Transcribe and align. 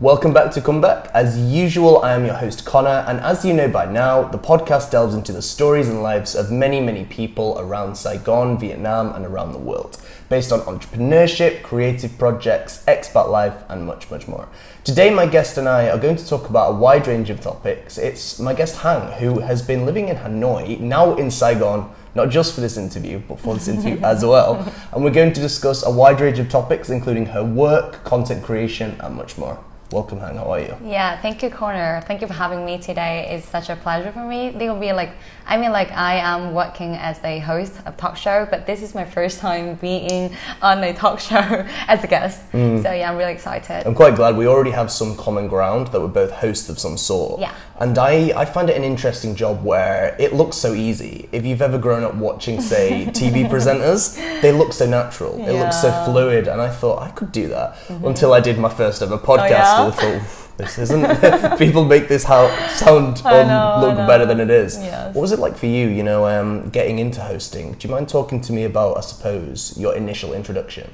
Welcome 0.00 0.32
back 0.32 0.52
to 0.52 0.60
Comeback. 0.60 1.10
As 1.12 1.36
usual, 1.36 2.04
I 2.04 2.12
am 2.12 2.24
your 2.24 2.36
host 2.36 2.64
Connor, 2.64 3.04
and 3.08 3.18
as 3.18 3.44
you 3.44 3.52
know 3.52 3.66
by 3.66 3.84
now, 3.84 4.22
the 4.22 4.38
podcast 4.38 4.92
delves 4.92 5.12
into 5.12 5.32
the 5.32 5.42
stories 5.42 5.88
and 5.88 6.04
lives 6.04 6.36
of 6.36 6.52
many, 6.52 6.80
many 6.80 7.04
people 7.04 7.58
around 7.58 7.96
Saigon, 7.96 8.56
Vietnam, 8.60 9.12
and 9.12 9.26
around 9.26 9.50
the 9.50 9.58
world, 9.58 10.00
based 10.28 10.52
on 10.52 10.60
entrepreneurship, 10.60 11.64
creative 11.64 12.16
projects, 12.16 12.84
expat 12.86 13.28
life, 13.28 13.64
and 13.68 13.86
much, 13.88 14.08
much 14.08 14.28
more. 14.28 14.48
Today, 14.84 15.10
my 15.10 15.26
guest 15.26 15.58
and 15.58 15.68
I 15.68 15.88
are 15.88 15.98
going 15.98 16.14
to 16.14 16.24
talk 16.24 16.48
about 16.48 16.74
a 16.74 16.76
wide 16.76 17.08
range 17.08 17.28
of 17.28 17.40
topics. 17.40 17.98
It's 17.98 18.38
my 18.38 18.54
guest 18.54 18.76
Hang, 18.76 19.18
who 19.18 19.40
has 19.40 19.62
been 19.62 19.84
living 19.84 20.10
in 20.10 20.16
Hanoi, 20.18 20.78
now 20.78 21.16
in 21.16 21.28
Saigon, 21.28 21.90
not 22.14 22.30
just 22.30 22.54
for 22.54 22.60
this 22.60 22.76
interview, 22.76 23.18
but 23.26 23.40
for 23.40 23.54
this 23.54 23.66
interview 23.66 23.98
as 24.04 24.24
well. 24.24 24.72
And 24.92 25.02
we're 25.02 25.10
going 25.10 25.32
to 25.32 25.40
discuss 25.40 25.84
a 25.84 25.90
wide 25.90 26.20
range 26.20 26.38
of 26.38 26.48
topics, 26.48 26.88
including 26.88 27.26
her 27.26 27.42
work, 27.42 28.04
content 28.04 28.44
creation, 28.44 28.96
and 29.00 29.16
much 29.16 29.36
more. 29.36 29.58
Welcome, 29.90 30.20
Hang. 30.20 30.36
How 30.36 30.52
are 30.52 30.60
you? 30.60 30.76
Yeah, 30.84 31.18
thank 31.22 31.42
you, 31.42 31.48
Connor. 31.48 32.02
Thank 32.06 32.20
you 32.20 32.26
for 32.26 32.34
having 32.34 32.66
me 32.66 32.76
today. 32.76 33.26
It's 33.30 33.48
such 33.48 33.70
a 33.70 33.76
pleasure 33.76 34.12
for 34.12 34.22
me. 34.22 34.50
They 34.50 34.68
will 34.68 34.78
be 34.78 34.92
like, 34.92 35.12
I 35.46 35.56
mean, 35.56 35.72
like 35.72 35.90
I 35.92 36.16
am 36.16 36.52
working 36.52 36.94
as 36.94 37.18
a 37.24 37.38
host 37.38 37.72
of 37.86 37.96
talk 37.96 38.14
show, 38.18 38.46
but 38.50 38.66
this 38.66 38.82
is 38.82 38.94
my 38.94 39.06
first 39.06 39.38
time 39.40 39.76
being 39.76 40.36
on 40.60 40.84
a 40.84 40.92
talk 40.92 41.20
show 41.20 41.38
as 41.88 42.04
a 42.04 42.06
guest. 42.06 42.52
Mm. 42.52 42.82
So 42.82 42.92
yeah, 42.92 43.10
I'm 43.10 43.16
really 43.16 43.32
excited. 43.32 43.86
I'm 43.86 43.94
quite 43.94 44.14
glad 44.14 44.36
we 44.36 44.46
already 44.46 44.72
have 44.72 44.92
some 44.92 45.16
common 45.16 45.48
ground 45.48 45.86
that 45.86 46.00
we're 46.02 46.08
both 46.08 46.32
hosts 46.32 46.68
of 46.68 46.78
some 46.78 46.98
sort. 46.98 47.40
Yeah. 47.40 47.54
And 47.80 47.96
I, 47.96 48.32
I 48.36 48.44
find 48.44 48.68
it 48.68 48.76
an 48.76 48.84
interesting 48.84 49.36
job 49.36 49.64
where 49.64 50.16
it 50.18 50.32
looks 50.34 50.56
so 50.56 50.74
easy. 50.74 51.28
If 51.30 51.46
you've 51.46 51.62
ever 51.62 51.78
grown 51.78 52.02
up 52.02 52.14
watching, 52.14 52.60
say, 52.60 53.06
TV 53.10 53.48
presenters, 53.48 54.16
they 54.42 54.52
look 54.52 54.72
so 54.72 54.88
natural. 54.88 55.38
It 55.46 55.52
looks 55.52 55.80
so 55.80 55.92
fluid. 56.04 56.48
And 56.48 56.60
I 56.60 56.70
thought 56.70 57.02
I 57.02 57.10
could 57.10 57.30
do 57.30 57.48
that 57.48 57.76
until 57.88 58.32
I 58.32 58.40
did 58.40 58.58
my 58.58 58.68
first 58.68 59.00
ever 59.00 59.16
podcast. 59.16 59.38
Oh, 59.38 59.46
yeah? 59.46 59.84
And 59.84 59.92
I 59.92 60.18
thought, 60.18 60.48
this 60.58 60.76
isn't. 60.76 61.58
People 61.58 61.84
make 61.84 62.08
this 62.08 62.24
how, 62.24 62.48
sound 62.70 63.22
or 63.24 63.44
know, 63.44 63.78
look 63.80 63.96
better 64.08 64.26
than 64.26 64.40
it 64.40 64.50
is. 64.50 64.76
Yes. 64.76 65.14
What 65.14 65.22
was 65.22 65.32
it 65.32 65.38
like 65.38 65.56
for 65.56 65.66
you, 65.66 65.86
you 65.86 66.02
know, 66.02 66.26
um, 66.26 66.68
getting 66.70 66.98
into 66.98 67.20
hosting? 67.20 67.72
Do 67.74 67.86
you 67.86 67.94
mind 67.94 68.08
talking 68.08 68.40
to 68.40 68.52
me 68.52 68.64
about, 68.64 68.98
I 68.98 69.02
suppose, 69.02 69.78
your 69.78 69.94
initial 69.94 70.34
introduction? 70.34 70.90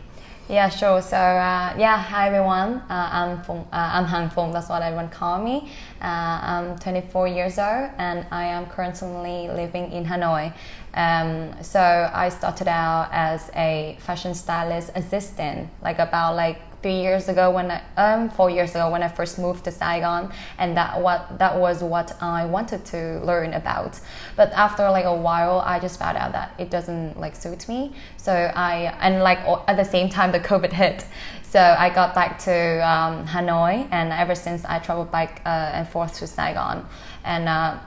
Yeah, 0.47 0.69
sure. 0.69 1.01
So 1.01 1.17
uh, 1.17 1.75
yeah, 1.79 1.97
hi 1.97 2.27
everyone. 2.27 2.83
Uh, 2.91 3.09
I'm 3.13 3.43
Phung, 3.45 3.63
uh, 3.63 3.67
I'm 3.73 4.05
Hang 4.05 4.29
Phung. 4.29 4.53
That's 4.53 4.69
what 4.69 4.83
everyone 4.83 5.09
call 5.09 5.43
me. 5.43 5.71
Uh, 6.03 6.05
I'm 6.05 6.79
24 6.79 7.29
years 7.29 7.59
old, 7.59 7.89
and 7.97 8.27
I 8.31 8.45
am 8.45 8.67
currently 8.67 9.49
living 9.49 9.91
in 9.91 10.05
Hanoi. 10.05 10.53
Um, 10.93 11.55
so 11.63 11.81
I 11.81 12.29
started 12.29 12.69
out 12.69 13.09
as 13.11 13.51
a 13.57 13.97
fashion 14.01 14.35
stylist 14.35 14.91
assistant, 14.95 15.71
like 15.83 15.99
about 15.99 16.37
like 16.37 16.61
three 16.85 17.01
years 17.01 17.31
ago 17.31 17.51
when 17.51 17.71
I, 17.71 17.81
um 17.97 18.29
four 18.29 18.51
years 18.51 18.73
ago 18.77 18.91
when 18.91 19.03
I 19.03 19.09
first 19.09 19.39
moved 19.39 19.65
to 19.65 19.71
Saigon, 19.71 20.31
and 20.59 20.77
that 20.77 21.01
what 21.01 21.39
that 21.39 21.55
was 21.65 21.83
what 21.83 22.09
I 22.21 22.45
wanted 22.45 22.85
to 22.93 23.01
learn 23.31 23.55
about. 23.55 23.93
But 24.37 24.53
after 24.53 24.83
like 24.91 25.07
a 25.07 25.19
while, 25.29 25.57
I 25.73 25.81
just 25.81 25.99
found 25.99 26.19
out 26.19 26.33
that 26.33 26.49
it 26.59 26.69
doesn't 26.77 27.19
like 27.19 27.35
suit 27.37 27.67
me. 27.73 27.81
So 28.19 28.33
I 28.71 28.75
and 29.01 29.23
like 29.23 29.41
at 29.71 29.77
the 29.83 29.89
same 29.95 30.11
time 30.11 30.31
the 30.31 30.45
COVID 30.51 30.73
hit, 30.83 31.07
so 31.55 31.61
I 31.85 31.89
got 31.89 32.15
back 32.15 32.39
to 32.49 32.57
um, 32.93 33.27
Hanoi, 33.33 33.89
and 33.91 34.13
ever 34.13 34.35
since 34.35 34.61
I 34.67 34.79
traveled 34.79 35.11
back 35.11 35.41
uh, 35.47 35.77
and 35.77 35.89
forth 35.89 36.19
to 36.19 36.27
Saigon. 36.27 36.87
And 37.25 37.49
uh, 37.49 37.79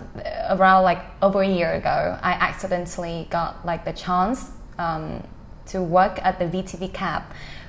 around 0.49 0.81
like 0.83 1.01
over 1.21 1.41
a 1.43 1.51
year 1.59 1.73
ago, 1.73 2.17
I 2.31 2.31
accidentally 2.49 3.27
got 3.29 3.63
like 3.63 3.85
the 3.85 3.93
chance 3.93 4.39
um, 4.79 5.21
to 5.67 5.83
work 5.83 6.17
at 6.23 6.39
the 6.39 6.45
VTVcab, 6.45 7.23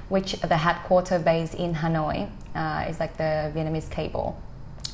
which 0.08 0.40
the 0.40 0.56
headquarter 0.56 1.18
based 1.18 1.54
in 1.54 1.74
Hanoi 1.74 2.30
uh, 2.54 2.86
is 2.88 2.98
like 3.00 3.16
the 3.16 3.52
Vietnamese 3.54 3.90
cable. 3.90 4.40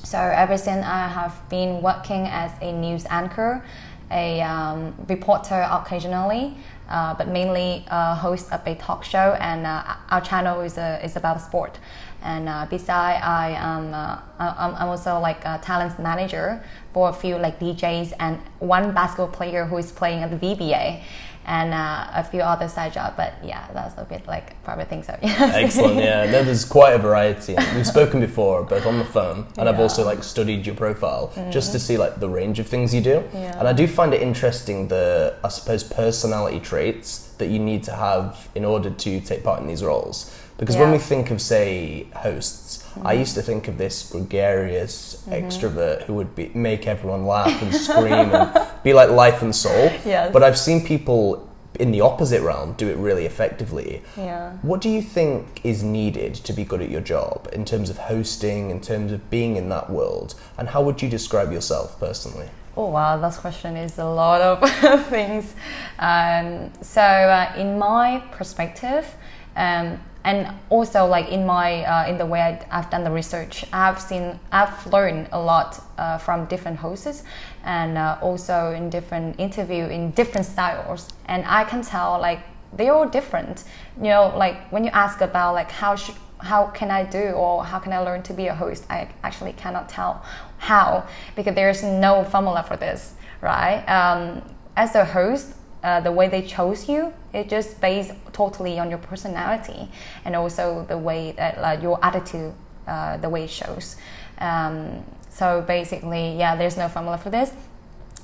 So 0.03 0.19
ever 0.19 0.59
since 0.59 0.85
I 0.85 1.09
have 1.09 1.49
been 1.49 1.81
working 1.81 2.27
as 2.27 2.51
a 2.61 2.73
news 2.73 3.07
anchor, 3.09 3.65
a 4.11 4.43
um, 4.43 4.95
reporter 5.09 5.67
occasionally, 5.71 6.57
uh, 6.89 7.15
but 7.15 7.29
mainly 7.29 7.85
a 7.89 8.15
host 8.15 8.53
of 8.53 8.67
a 8.67 8.75
talk 8.75 9.05
show, 9.05 9.37
and 9.41 9.67
uh, 9.67 9.97
our 10.11 10.21
channel 10.21 10.61
is, 10.61 10.77
uh, 10.77 11.01
is 11.03 11.17
about 11.17 11.41
sport. 11.41 11.79
And 12.23 12.49
uh, 12.49 12.67
beside, 12.71 13.21
I 13.23 13.51
am 13.51 13.93
uh, 13.93 14.19
I'm 14.39 14.89
also 14.89 15.19
like 15.21 15.45
a 15.45 15.59
talent 15.63 15.99
manager 15.99 16.63
for 16.95 17.11
a 17.11 17.13
few 17.13 17.37
like 17.37 17.61
DJs 17.61 18.15
and 18.19 18.39
one 18.61 18.95
basketball 18.95 19.29
player 19.29 19.67
who 19.67 19.77
is 19.77 19.93
playing 19.93 20.23
at 20.23 20.31
the 20.31 20.37
VBA, 20.37 21.03
and 21.47 21.75
uh, 21.75 22.07
a 22.15 22.25
few 22.25 22.41
other 22.41 22.69
side 22.69 22.93
jobs. 22.93 23.15
But 23.17 23.35
yeah, 23.43 23.69
that's 23.73 23.97
a 23.99 24.05
bit 24.05 24.27
like 24.27 24.63
private 24.65 24.89
things 24.89 25.07
So 25.07 25.17
yeah. 25.23 25.53
Excellent. 25.55 25.97
Yeah, 25.97 26.31
no, 26.31 26.43
there's 26.43 26.65
quite 26.65 26.95
a 26.95 26.99
variety. 26.99 27.57
We've 27.75 27.87
spoken 27.87 28.21
before, 28.21 28.63
both 28.63 28.87
on 28.87 28.99
the 28.99 29.05
phone, 29.05 29.47
and 29.59 29.69
I've 29.69 29.81
also 29.81 30.05
like 30.05 30.23
studied 30.23 30.67
your 30.67 30.75
profile 30.75 31.33
just 31.51 31.73
to 31.73 31.79
see 31.79 31.97
like 31.97 32.21
the 32.21 32.29
range 32.29 32.59
of 32.59 32.67
things 32.67 32.95
you 32.95 33.01
do. 33.01 33.23
Yeah. 33.33 33.59
And 33.59 33.69
I 33.69 33.73
do 33.73 33.87
find 33.87 34.15
it 34.15 34.23
interesting 34.23 34.89
the 34.89 35.37
I 35.45 35.49
suppose 35.49 35.85
personality 35.85 36.61
traits 36.61 37.33
that 37.39 37.49
you 37.49 37.59
need 37.59 37.83
to 37.85 37.93
have 37.93 38.49
in 38.55 38.65
order 38.65 38.91
to 38.91 39.21
take 39.21 39.43
part 39.43 39.61
in 39.61 39.67
these 39.67 39.83
roles. 39.83 40.39
Because 40.57 40.77
when 40.77 40.93
we 40.93 40.99
think 40.99 41.31
of 41.31 41.41
say 41.41 42.07
hosts, 42.15 42.85
I 43.03 43.15
used 43.15 43.35
to 43.35 43.43
think 43.43 43.67
of 43.67 43.77
this 43.77 44.11
gregarious 44.11 45.25
extrovert 45.29 46.05
who 46.05 46.15
would 46.15 46.35
be, 46.37 46.51
make 46.55 46.87
everyone 46.87 47.27
laugh 47.27 47.61
and 47.61 47.75
scream 47.75 48.13
and 48.13 48.69
be 48.85 48.93
like 48.95 49.11
life 49.11 49.43
and 49.43 49.55
soul. 49.55 49.91
Yes. 50.05 50.33
But 50.33 50.43
I've 50.45 50.59
seen 50.59 50.85
people 50.85 51.49
in 51.81 51.91
the 51.91 52.01
opposite 52.01 52.41
realm 52.43 52.75
do 52.75 52.89
it 52.89 52.97
really 52.97 53.27
effectively. 53.27 54.03
Yeah. 54.17 54.53
What 54.63 54.81
do 54.81 54.89
you 54.89 55.03
think 55.03 55.61
is 55.65 55.83
needed 55.83 56.35
to 56.35 56.53
be 56.53 56.65
good 56.65 56.81
at 56.81 56.89
your 56.89 57.01
job 57.01 57.49
in 57.53 57.65
terms 57.65 57.91
of 57.91 57.99
hosting, 57.99 58.71
in 58.71 58.81
terms 58.81 59.11
of 59.11 59.29
being 59.31 59.57
in 59.57 59.69
that 59.71 59.91
world? 59.91 60.35
And 60.57 60.69
how 60.69 60.83
would 60.83 61.03
you 61.03 61.09
describe 61.09 61.53
yourself 61.53 61.99
personally? 61.99 62.49
Oh 62.77 62.91
wow, 62.91 63.17
that 63.17 63.35
question 63.35 63.77
is 63.77 63.99
a 63.99 64.05
lot 64.05 64.41
of 64.41 65.07
things. 65.07 65.55
Um, 65.99 66.73
so, 66.81 67.03
uh, 67.03 67.53
in 67.57 67.79
my 67.79 68.23
perspective, 68.33 69.15
um, 69.55 70.01
and 70.25 70.49
also 70.71 71.07
like 71.07 71.29
in 71.29 71.45
my 71.47 71.85
uh, 71.85 72.09
in 72.09 72.19
the 72.19 72.27
way 72.27 72.41
I, 72.41 72.67
I've 72.71 72.91
done 72.91 73.05
the 73.05 73.11
research, 73.11 73.65
I've 73.73 74.01
seen 74.01 74.39
I've 74.51 74.87
learned 74.87 75.29
a 75.33 75.41
lot 75.41 75.83
uh, 75.99 76.19
from 76.19 76.47
different 76.47 76.79
hosts, 76.79 77.23
and 77.65 77.99
uh, 77.99 78.19
also 78.23 78.73
in 78.73 78.91
different 78.91 79.39
interview 79.39 79.85
in 79.85 80.11
different 80.13 80.47
styles, 80.47 81.09
and 81.27 81.45
I 81.47 81.65
can 81.65 81.83
tell 81.83 82.19
like 82.21 82.41
they're 82.73 82.93
all 82.93 83.09
different. 83.09 83.65
You 83.99 84.09
know, 84.09 84.35
like 84.37 84.71
when 84.73 84.85
you 84.85 84.91
ask 84.91 85.21
about 85.21 85.55
like 85.55 85.71
how 85.71 85.95
should 85.95 86.17
how 86.39 86.67
can 86.67 86.91
I 86.91 87.05
do 87.05 87.31
or 87.31 87.65
how 87.65 87.79
can 87.79 87.93
I 87.93 87.99
learn 87.99 88.23
to 88.25 88.35
be 88.35 88.49
a 88.49 88.55
host? 88.55 88.85
I 88.91 89.09
actually 89.23 89.53
cannot 89.53 89.89
tell 89.89 90.25
how 90.59 91.07
because 91.37 91.55
there's 91.55 91.83
no 91.83 92.25
formula 92.25 92.63
for 92.63 92.77
this, 92.77 93.15
right? 93.41 93.85
Um, 93.87 94.43
as 94.77 94.95
a 94.95 95.05
host, 95.05 95.55
uh, 95.85 96.01
the 96.01 96.11
way 96.11 96.29
they 96.29 96.41
chose 96.41 96.89
you, 96.89 97.13
it 97.35 97.49
just 97.49 97.79
based 97.79 98.13
totally 98.33 98.79
on 98.79 98.89
your 98.89 98.99
personality 98.99 99.89
and 100.25 100.35
also 100.35 100.87
the 100.89 100.97
way 100.97 101.33
that 101.33 101.61
like, 101.61 101.83
your 101.83 102.03
attitude, 102.03 102.55
uh, 102.87 103.19
the 103.19 103.29
way 103.29 103.45
it 103.45 103.51
shows. 103.51 103.97
Um, 104.39 105.05
so 105.29 105.63
basically, 105.67 106.39
yeah, 106.39 106.57
there's 106.57 106.79
no 106.79 106.89
formula 106.89 107.19
for 107.19 107.29
this. 107.29 107.53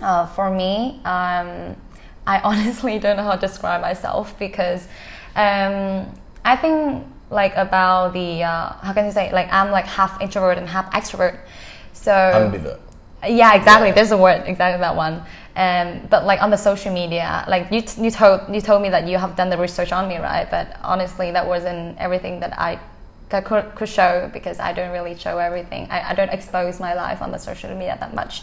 Uh, 0.01 0.27
for 0.27 0.51
me, 0.51 1.01
um, 1.05 1.77
I 2.27 2.41
honestly 2.45 2.99
don't 2.99 3.19
know 3.19 3.25
how 3.25 3.35
to 3.35 3.41
describe 3.47 3.83
myself 3.83 4.39
because 4.39 4.89
um, 5.37 6.11
I 6.45 6.57
think 6.57 7.07
like 7.29 7.55
about 7.57 8.15
the 8.15 8.43
uh, 8.43 8.73
how 8.73 8.95
can 8.95 9.05
you 9.05 9.13
say 9.13 9.31
like 9.33 9.53
I'm 9.53 9.71
like 9.71 9.87
half 9.87 10.21
introvert 10.23 10.57
and 10.57 10.67
half 10.67 10.91
extrovert. 10.93 11.39
So 11.93 12.11
Ambivert. 12.13 12.81
Yeah, 13.27 13.55
exactly. 13.55 13.93
There's 13.93 14.13
a 14.13 14.17
word 14.17 14.45
exactly 14.47 14.81
that 14.81 14.97
one. 14.97 15.23
Um, 15.57 16.07
but 16.09 16.25
like 16.25 16.41
on 16.43 16.51
the 16.51 16.57
social 16.57 16.93
media, 16.93 17.45
like 17.49 17.71
you, 17.71 17.83
t- 17.83 18.03
you 18.03 18.11
told 18.11 18.55
you 18.55 18.61
told 18.61 18.83
me 18.83 18.89
that 18.91 19.07
you 19.07 19.19
have 19.19 19.37
done 19.37 19.51
the 19.51 19.59
research 19.59 19.93
on 19.93 20.09
me, 20.09 20.19
right? 20.19 20.49
But 20.51 20.77
honestly, 20.83 21.31
that 21.33 21.47
wasn't 21.47 21.99
everything 21.99 22.41
that 22.41 22.59
I 22.59 22.81
that 23.31 23.45
could, 23.45 23.75
could 23.75 23.89
show 23.89 24.31
because 24.33 24.59
I 24.59 24.73
don't 24.73 24.93
really 24.93 25.17
show 25.17 25.39
everything. 25.39 25.87
I, 25.91 26.11
I 26.11 26.15
don't 26.15 26.31
expose 26.31 26.81
my 26.81 26.95
life 26.95 27.23
on 27.23 27.31
the 27.31 27.39
social 27.39 27.71
media 27.71 27.97
that 28.01 28.15
much. 28.15 28.43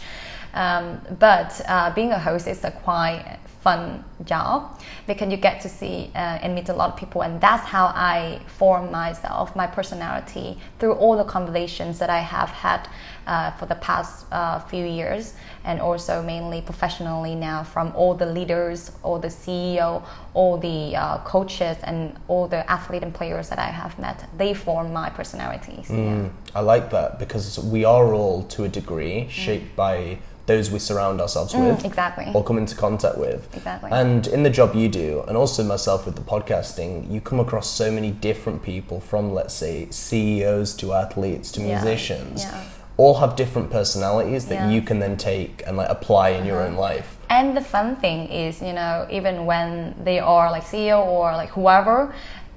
Um, 0.54 1.00
but 1.18 1.60
uh, 1.68 1.94
being 1.94 2.12
a 2.12 2.18
host 2.18 2.46
is 2.46 2.64
a 2.64 2.70
quite 2.70 3.38
fun 3.60 4.04
job 4.24 4.80
because 5.06 5.30
you 5.30 5.36
get 5.36 5.60
to 5.60 5.68
see 5.68 6.10
uh, 6.14 6.42
and 6.42 6.54
meet 6.54 6.68
a 6.68 6.72
lot 6.72 6.90
of 6.90 6.96
people, 6.98 7.22
and 7.22 7.40
that's 7.40 7.66
how 7.66 7.86
I 7.86 8.40
form 8.46 8.90
myself, 8.90 9.54
my 9.54 9.66
personality 9.66 10.58
through 10.78 10.94
all 10.94 11.16
the 11.16 11.24
conversations 11.24 11.98
that 11.98 12.10
I 12.10 12.20
have 12.20 12.48
had 12.48 12.88
uh, 13.28 13.50
for 13.58 13.66
the 13.66 13.74
past 13.76 14.26
uh, 14.32 14.58
few 14.70 14.84
years, 14.84 15.34
and 15.64 15.80
also 15.80 16.22
mainly 16.22 16.60
professionally 16.62 17.34
now 17.34 17.62
from 17.62 17.92
all 17.94 18.14
the 18.14 18.26
leaders, 18.26 18.90
all 19.02 19.18
the 19.18 19.28
CEO, 19.28 20.02
all 20.34 20.56
the 20.58 20.96
uh, 20.96 21.18
coaches, 21.24 21.76
and 21.84 22.16
all 22.28 22.48
the 22.48 22.62
athlete 22.70 23.02
and 23.02 23.12
players 23.14 23.48
that 23.50 23.58
I 23.58 23.70
have 23.82 23.98
met. 23.98 24.18
They 24.36 24.54
form 24.54 24.92
my 24.92 25.10
personality. 25.10 25.82
So, 25.86 25.94
yeah. 25.94 26.00
Mm, 26.00 26.30
I 26.54 26.60
like 26.60 26.90
that 26.90 27.18
because 27.18 27.58
we 27.58 27.84
are 27.84 28.14
all, 28.14 28.42
to 28.54 28.64
a 28.64 28.68
degree, 28.68 29.28
shaped 29.30 29.76
by 29.76 30.18
those 30.46 30.70
we 30.70 30.78
surround 30.78 31.20
ourselves 31.20 31.52
Mm, 31.52 31.68
with 31.68 31.84
exactly. 31.84 32.26
or 32.34 32.42
come 32.42 32.56
into 32.56 32.74
contact 32.74 33.18
with. 33.18 33.40
exactly. 33.54 33.90
And 33.92 34.26
in 34.26 34.42
the 34.44 34.50
job 34.50 34.74
you 34.74 34.88
do, 34.88 35.22
and 35.28 35.36
also 35.36 35.62
myself 35.62 36.06
with 36.06 36.16
the 36.16 36.22
podcasting, 36.22 37.12
you 37.12 37.20
come 37.20 37.38
across 37.38 37.68
so 37.70 37.90
many 37.90 38.10
different 38.10 38.62
people 38.62 38.98
from, 39.00 39.34
let's 39.34 39.52
say, 39.52 39.88
CEOs 39.90 40.74
to 40.76 40.94
athletes 40.94 41.52
to 41.52 41.60
Yeah, 41.60 41.66
musicians. 41.84 42.44
yeah. 42.44 42.62
All 42.98 43.14
have 43.20 43.36
different 43.36 43.70
personalities 43.70 44.46
that 44.46 44.54
Yeah. 44.54 44.64
Uh-huh. 44.64 44.74
you 44.74 44.82
can 44.82 44.98
then 44.98 45.16
take 45.16 45.62
and 45.66 45.76
like 45.76 45.88
apply 45.88 46.28
in 46.38 46.44
your 46.44 46.60
own 46.66 46.74
life. 46.88 47.08
And 47.30 47.56
the 47.56 47.60
fun 47.74 47.96
thing 47.96 48.28
is, 48.28 48.60
you 48.60 48.72
know, 48.72 49.06
even 49.10 49.46
when 49.46 49.94
they 50.04 50.18
are 50.18 50.50
like 50.50 50.64
CEO 50.64 51.00
or 51.06 51.32
like 51.40 51.50
whoever 51.50 52.12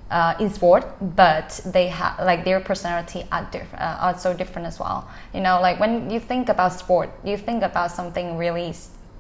uh, 0.10 0.34
in 0.40 0.50
sport, 0.50 0.84
but 1.16 1.48
they 1.74 1.88
have 1.88 2.14
like 2.26 2.44
their 2.44 2.60
personality 2.60 3.22
are 3.32 3.48
different, 3.52 3.82
uh, 3.82 4.06
are 4.06 4.18
so 4.18 4.34
different 4.34 4.68
as 4.68 4.80
well. 4.80 5.08
You 5.34 5.42
know, 5.42 5.62
like 5.62 5.80
when 5.80 6.10
you 6.10 6.20
think 6.20 6.50
about 6.50 6.74
sport, 6.74 7.10
you 7.24 7.38
think 7.38 7.64
about 7.64 7.92
something 7.92 8.38
really. 8.38 8.74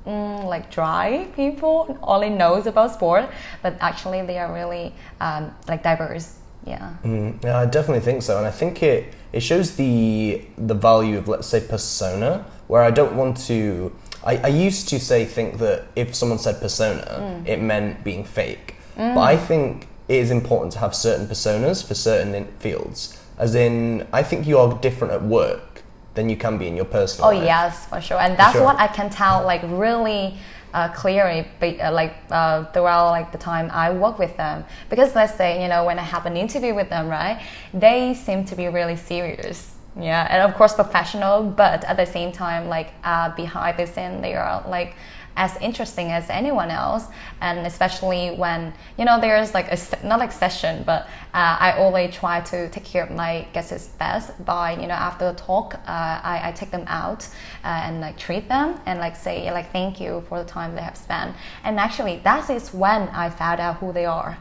Mm, 0.07 0.45
like 0.45 0.71
dry 0.71 1.27
people 1.35 1.95
only 2.01 2.29
knows 2.29 2.65
about 2.65 2.91
sport, 2.91 3.29
but 3.61 3.75
actually 3.79 4.19
they 4.25 4.39
are 4.39 4.51
really 4.51 4.91
um, 5.19 5.53
like 5.67 5.83
diverse. 5.83 6.39
Yeah. 6.65 6.93
Mm, 7.03 7.43
yeah, 7.43 7.57
I 7.59 7.65
definitely 7.65 8.01
think 8.01 8.21
so, 8.23 8.37
and 8.37 8.45
I 8.45 8.51
think 8.51 8.83
it 8.83 9.13
it 9.33 9.41
shows 9.41 9.75
the 9.75 10.41
the 10.57 10.73
value 10.75 11.17
of 11.17 11.27
let's 11.27 11.47
say 11.47 11.59
persona. 11.61 12.45
Where 12.67 12.83
I 12.83 12.91
don't 12.91 13.17
want 13.17 13.35
to, 13.47 13.91
I, 14.23 14.37
I 14.37 14.47
used 14.47 14.87
to 14.89 14.99
say 14.99 15.25
think 15.25 15.57
that 15.57 15.87
if 15.97 16.15
someone 16.15 16.39
said 16.39 16.61
persona, 16.61 17.43
it 17.45 17.61
meant 17.61 18.01
being 18.03 18.23
fake. 18.23 18.75
But 18.95 19.17
I 19.19 19.35
think 19.35 19.87
it 20.07 20.15
is 20.15 20.31
important 20.31 20.71
to 20.73 20.79
have 20.79 20.95
certain 20.95 21.27
personas 21.27 21.85
for 21.85 21.95
certain 21.95 22.33
in- 22.33 22.47
fields. 22.59 23.17
As 23.37 23.55
in, 23.55 24.07
I 24.13 24.23
think 24.23 24.47
you 24.47 24.57
are 24.57 24.73
different 24.79 25.11
at 25.11 25.21
work 25.23 25.81
than 26.13 26.29
you 26.29 26.37
can 26.37 26.57
be 26.57 26.67
in 26.67 26.75
your 26.77 26.85
personal 26.85 27.29
Oh 27.29 27.33
life. 27.33 27.43
yes, 27.43 27.87
for 27.87 27.99
sure, 27.99 28.19
and 28.19 28.37
that's 28.37 28.53
sure. 28.55 28.63
what 28.63 28.77
I 28.79 28.87
can 28.87 29.09
tell 29.09 29.43
like 29.43 29.63
really 29.63 30.37
uh, 30.73 30.89
clearly, 30.89 31.47
uh, 31.61 31.91
like 31.91 32.15
uh, 32.29 32.65
throughout 32.65 33.11
like 33.11 33.31
the 33.31 33.37
time 33.37 33.69
I 33.71 33.91
work 33.91 34.19
with 34.19 34.35
them. 34.37 34.65
Because 34.89 35.15
let's 35.15 35.35
say 35.35 35.61
you 35.61 35.67
know 35.67 35.85
when 35.85 35.99
I 35.99 36.03
have 36.03 36.25
an 36.25 36.37
interview 36.37 36.73
with 36.73 36.89
them, 36.89 37.07
right? 37.07 37.41
They 37.73 38.13
seem 38.13 38.45
to 38.45 38.55
be 38.55 38.67
really 38.67 38.95
serious, 38.95 39.75
yeah, 39.99 40.27
and 40.29 40.43
of 40.43 40.57
course 40.57 40.73
professional, 40.73 41.43
but 41.43 41.83
at 41.83 41.97
the 41.97 42.05
same 42.05 42.31
time 42.31 42.67
like 42.67 42.93
uh, 43.03 43.35
behind 43.35 43.77
the 43.77 43.87
scene 43.87 44.21
they 44.21 44.35
are 44.35 44.63
like 44.67 44.95
as 45.35 45.55
interesting 45.57 46.11
as 46.11 46.29
anyone 46.29 46.69
else 46.69 47.05
and 47.41 47.65
especially 47.65 48.31
when 48.35 48.73
you 48.97 49.05
know 49.05 49.19
there's 49.19 49.53
like 49.53 49.71
a 49.71 49.77
not 50.05 50.19
like 50.19 50.31
session 50.31 50.83
but 50.85 51.03
uh, 51.33 51.57
i 51.59 51.73
always 51.77 52.13
try 52.13 52.41
to 52.41 52.69
take 52.69 52.83
care 52.83 53.03
of 53.03 53.11
my 53.11 53.45
guests 53.53 53.87
best 53.99 54.43
by 54.45 54.73
you 54.73 54.87
know 54.87 54.93
after 54.93 55.31
the 55.31 55.37
talk 55.39 55.75
uh, 55.75 55.79
I, 55.87 56.49
I 56.49 56.51
take 56.51 56.71
them 56.71 56.85
out 56.87 57.27
uh, 57.63 57.67
and 57.85 58.01
like 58.01 58.17
treat 58.17 58.47
them 58.49 58.79
and 58.85 58.99
like 58.99 59.15
say 59.15 59.51
like 59.51 59.71
thank 59.71 59.99
you 59.99 60.23
for 60.27 60.43
the 60.43 60.49
time 60.49 60.75
they 60.75 60.81
have 60.81 60.97
spent 60.97 61.35
and 61.63 61.79
actually 61.79 62.19
that 62.23 62.49
is 62.49 62.73
when 62.73 63.03
i 63.09 63.29
found 63.29 63.59
out 63.59 63.77
who 63.77 63.91
they 63.93 64.05
are 64.05 64.37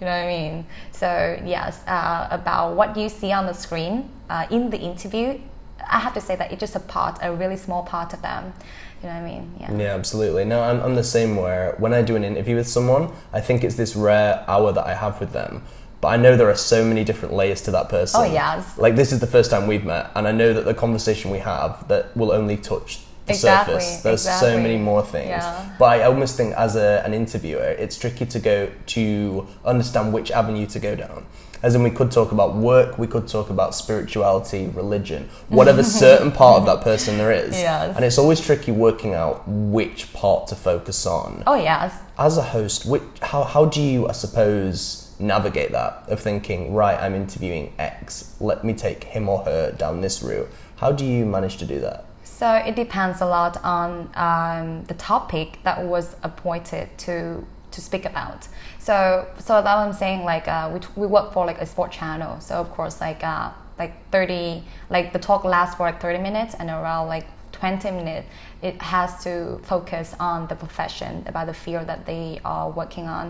Do 0.00 0.06
you 0.06 0.10
know 0.12 0.16
what 0.16 0.24
I 0.24 0.38
mean? 0.38 0.66
So 0.92 1.42
yes, 1.44 1.82
uh, 1.86 2.28
about 2.30 2.74
what 2.74 2.96
you 2.96 3.10
see 3.10 3.32
on 3.32 3.44
the 3.44 3.52
screen 3.52 4.08
uh, 4.30 4.46
in 4.50 4.70
the 4.70 4.78
interview, 4.78 5.38
I 5.86 5.98
have 5.98 6.14
to 6.14 6.22
say 6.22 6.36
that 6.36 6.50
it's 6.52 6.60
just 6.60 6.74
a 6.74 6.80
part, 6.80 7.18
a 7.22 7.30
really 7.34 7.58
small 7.58 7.82
part 7.82 8.14
of 8.14 8.22
them. 8.22 8.54
You 9.02 9.08
know 9.08 9.14
what 9.14 9.22
I 9.22 9.24
mean? 9.24 9.54
Yeah. 9.58 9.76
Yeah, 9.76 9.94
absolutely. 9.94 10.44
No, 10.44 10.62
I'm, 10.62 10.80
I'm 10.80 10.94
the 10.94 11.04
same 11.04 11.36
where 11.36 11.74
when 11.78 11.94
I 11.94 12.02
do 12.02 12.16
an 12.16 12.24
interview 12.24 12.56
with 12.56 12.68
someone, 12.68 13.10
I 13.32 13.40
think 13.40 13.64
it's 13.64 13.76
this 13.76 13.96
rare 13.96 14.44
hour 14.46 14.72
that 14.72 14.86
I 14.86 14.94
have 14.94 15.20
with 15.20 15.32
them. 15.32 15.62
But 16.00 16.08
I 16.08 16.16
know 16.16 16.36
there 16.36 16.50
are 16.50 16.56
so 16.56 16.84
many 16.84 17.04
different 17.04 17.34
layers 17.34 17.60
to 17.62 17.70
that 17.72 17.88
person. 17.88 18.20
Oh, 18.20 18.24
yes. 18.24 18.78
Like 18.78 18.96
this 18.96 19.12
is 19.12 19.20
the 19.20 19.26
first 19.26 19.50
time 19.50 19.66
we've 19.66 19.84
met, 19.84 20.10
and 20.14 20.26
I 20.26 20.32
know 20.32 20.52
that 20.52 20.64
the 20.64 20.74
conversation 20.74 21.30
we 21.30 21.38
have 21.38 21.86
that 21.88 22.16
will 22.16 22.32
only 22.32 22.56
touch 22.56 23.00
the 23.26 23.34
Exactly, 23.34 23.74
surface. 23.74 24.02
There's 24.02 24.40
so 24.40 24.58
many 24.58 24.78
more 24.78 25.04
things. 25.04 25.28
Yeah. 25.28 25.76
But 25.78 26.00
I 26.00 26.04
almost 26.04 26.36
think 26.36 26.54
as 26.54 26.74
a, 26.76 27.02
an 27.04 27.12
interviewer, 27.12 27.62
it's 27.62 27.98
tricky 27.98 28.26
to 28.26 28.38
go 28.38 28.70
to 28.86 29.46
understand 29.64 30.12
which 30.12 30.30
avenue 30.30 30.66
to 30.66 30.78
go 30.78 30.94
down. 30.94 31.26
As 31.62 31.74
in, 31.74 31.82
we 31.82 31.90
could 31.90 32.10
talk 32.10 32.32
about 32.32 32.54
work, 32.54 32.98
we 32.98 33.06
could 33.06 33.28
talk 33.28 33.50
about 33.50 33.74
spirituality, 33.74 34.68
religion, 34.68 35.28
whatever 35.48 35.82
certain 35.82 36.32
part 36.32 36.60
of 36.60 36.66
that 36.66 36.82
person 36.82 37.18
there 37.18 37.32
is. 37.32 37.54
Yes. 37.54 37.94
And 37.94 38.04
it's 38.04 38.18
always 38.18 38.40
tricky 38.40 38.72
working 38.72 39.14
out 39.14 39.46
which 39.46 40.12
part 40.12 40.46
to 40.48 40.54
focus 40.54 41.06
on. 41.06 41.42
Oh 41.46 41.56
yes. 41.56 41.94
As 42.18 42.36
a 42.36 42.42
host, 42.42 42.86
which, 42.86 43.02
how, 43.22 43.44
how 43.44 43.66
do 43.66 43.80
you, 43.80 44.08
I 44.08 44.12
suppose, 44.12 45.14
navigate 45.18 45.72
that 45.72 46.04
of 46.08 46.20
thinking, 46.20 46.72
right, 46.72 46.98
I'm 46.98 47.14
interviewing 47.14 47.72
X, 47.78 48.36
let 48.40 48.64
me 48.64 48.72
take 48.72 49.04
him 49.04 49.28
or 49.28 49.44
her 49.44 49.72
down 49.72 50.00
this 50.00 50.22
route? 50.22 50.48
How 50.76 50.92
do 50.92 51.04
you 51.04 51.26
manage 51.26 51.58
to 51.58 51.66
do 51.66 51.78
that? 51.80 52.06
So 52.24 52.50
it 52.54 52.74
depends 52.74 53.20
a 53.20 53.26
lot 53.26 53.62
on 53.62 54.10
um, 54.14 54.84
the 54.84 54.94
topic 54.94 55.58
that 55.64 55.84
was 55.84 56.16
appointed 56.22 56.96
to 56.98 57.46
to 57.80 57.86
speak 57.86 58.04
about. 58.04 58.46
So 58.78 59.26
so 59.38 59.62
that 59.62 59.76
I'm 59.76 59.92
saying 59.92 60.24
like 60.24 60.46
uh, 60.48 60.70
we, 60.72 61.02
we 61.02 61.06
work 61.06 61.32
for 61.32 61.46
like 61.46 61.60
a 61.60 61.66
sport 61.66 61.90
channel. 61.90 62.40
So 62.40 62.54
of 62.56 62.70
course 62.70 63.00
like 63.00 63.24
uh, 63.24 63.50
like 63.78 63.92
30 64.10 64.62
like 64.90 65.12
the 65.12 65.18
talk 65.18 65.44
lasts 65.44 65.74
for 65.76 65.84
like 65.84 66.00
30 66.00 66.18
minutes 66.18 66.54
and 66.54 66.68
around 66.70 67.08
like 67.08 67.26
20 67.52 67.90
minutes 67.90 68.26
it 68.62 68.80
has 68.80 69.22
to 69.24 69.58
focus 69.64 70.14
on 70.20 70.46
the 70.48 70.54
profession 70.54 71.24
about 71.26 71.46
the 71.46 71.54
field 71.54 71.86
that 71.86 72.06
they 72.06 72.40
are 72.44 72.70
working 72.70 73.06
on 73.06 73.28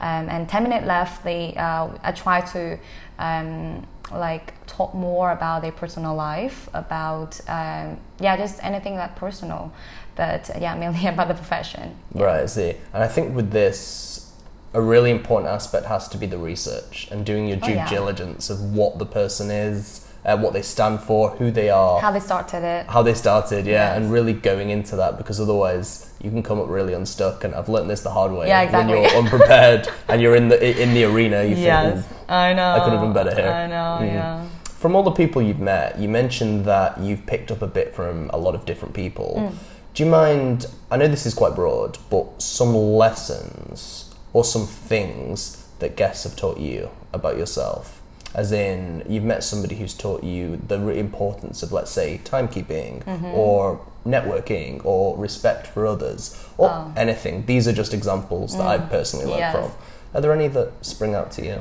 um, 0.00 0.28
and 0.28 0.48
10 0.48 0.62
minutes 0.64 0.86
left 0.86 1.24
they 1.24 1.54
uh, 1.56 1.88
i 2.02 2.12
try 2.12 2.40
to 2.40 2.78
um, 3.18 3.86
like 4.12 4.54
talk 4.66 4.94
more 4.94 5.32
about 5.32 5.62
their 5.62 5.72
personal 5.72 6.14
life 6.14 6.68
about 6.74 7.40
um, 7.48 7.96
yeah 8.20 8.36
just 8.36 8.62
anything 8.62 8.96
that 8.96 9.16
personal 9.16 9.72
but 10.16 10.50
yeah 10.60 10.74
mainly 10.82 11.06
about 11.06 11.28
the 11.28 11.34
profession 11.34 11.94
Right, 12.14 12.42
I 12.42 12.46
see. 12.46 12.74
And 12.92 13.02
I 13.02 13.08
think 13.08 13.34
with 13.34 13.50
this, 13.52 14.30
a 14.74 14.80
really 14.80 15.10
important 15.10 15.50
aspect 15.50 15.86
has 15.86 16.08
to 16.08 16.18
be 16.18 16.26
the 16.26 16.38
research 16.38 17.08
and 17.10 17.24
doing 17.24 17.46
your 17.48 17.58
Oh, 17.62 17.66
due 17.66 17.74
yeah. 17.74 17.88
diligence 17.88 18.50
of 18.50 18.58
what 18.74 18.98
the 18.98 19.06
person 19.06 19.50
is, 19.50 20.06
uh, 20.24 20.36
what 20.38 20.52
they 20.52 20.62
stand 20.62 21.00
for, 21.00 21.30
who 21.30 21.50
they 21.50 21.68
are, 21.70 22.00
how 22.00 22.10
they 22.12 22.20
started 22.20 22.62
it 22.62 22.86
how 22.86 23.02
they 23.02 23.14
started, 23.14 23.66
yeah, 23.66 23.72
Yes. 23.72 23.96
and 23.96 24.12
really 24.12 24.32
going 24.34 24.70
into 24.70 24.94
that 24.96 25.16
because 25.18 25.40
otherwise 25.40 26.12
you 26.22 26.30
can 26.30 26.42
come 26.42 26.60
up 26.60 26.68
really 26.68 26.92
unstuck. 26.94 27.44
And 27.44 27.54
I've 27.54 27.68
learned 27.68 27.90
this 27.90 28.02
the 28.02 28.10
hard 28.10 28.32
way. 28.32 28.46
Yeah, 28.48 28.62
exactly. 28.62 28.94
When 28.94 29.02
you're 29.02 29.18
unprepared 29.22 29.88
and 30.08 30.20
you're 30.22 30.36
in 30.36 30.48
the 30.48 30.58
in 30.82 30.94
the 30.94 31.04
arena, 31.04 31.42
you 31.44 31.56
yes 31.56 32.06
think, 32.06 32.30
i 32.30 32.52
know 32.52 32.70
I 32.76 32.80
could 32.84 32.92
have 32.92 33.02
been 33.02 33.12
better 33.20 33.34
here. 33.34 33.50
i 33.50 33.66
know 33.66 33.98
Mm. 34.00 34.06
yeah 34.14 34.44
from 34.82 34.96
all 34.96 35.04
the 35.04 35.12
people 35.22 35.40
you've 35.40 35.60
met, 35.60 35.96
you 36.02 36.08
mentioned 36.08 36.64
that 36.64 36.98
you've 36.98 37.24
picked 37.24 37.50
up 37.52 37.62
a 37.62 37.68
bit 37.68 37.94
from 37.94 38.28
a 38.30 38.36
lot 38.36 38.54
of 38.56 38.64
different 38.64 38.92
people. 38.94 39.30
Mm. 39.38 39.52
Do 39.94 40.02
you 40.04 40.10
mind? 40.10 40.66
I 40.90 40.96
know 40.96 41.08
this 41.08 41.26
is 41.26 41.34
quite 41.34 41.54
broad, 41.54 41.98
but 42.10 42.40
some 42.40 42.74
lessons 42.74 44.14
or 44.32 44.44
some 44.44 44.66
things 44.66 45.66
that 45.80 45.96
guests 45.96 46.24
have 46.24 46.36
taught 46.36 46.58
you 46.58 46.90
about 47.12 47.36
yourself? 47.36 48.00
As 48.34 48.50
in, 48.52 49.04
you've 49.06 49.24
met 49.24 49.44
somebody 49.44 49.74
who's 49.74 49.92
taught 49.92 50.24
you 50.24 50.56
the 50.66 50.78
importance 50.88 51.62
of, 51.62 51.70
let's 51.72 51.90
say, 51.90 52.20
timekeeping 52.24 53.04
Mm-hmm. 53.04 53.26
or 53.26 53.84
networking 54.06 54.84
or 54.84 55.16
respect 55.18 55.66
for 55.66 55.86
others 55.86 56.42
or 56.56 56.68
Oh. 56.70 56.72
Mm. 56.72 56.96
anything. 56.96 57.44
These 57.46 57.68
are 57.68 57.72
just 57.72 57.92
examples 57.92 58.56
that 58.56 58.66
I've 58.66 58.88
personally 58.88 59.26
learned 59.26 59.38
Yes. 59.40 59.54
from. 59.54 59.70
Are 60.14 60.20
there 60.22 60.32
any 60.32 60.48
that 60.48 60.72
spring 60.80 61.14
out 61.14 61.30
to 61.32 61.44
you? 61.44 61.60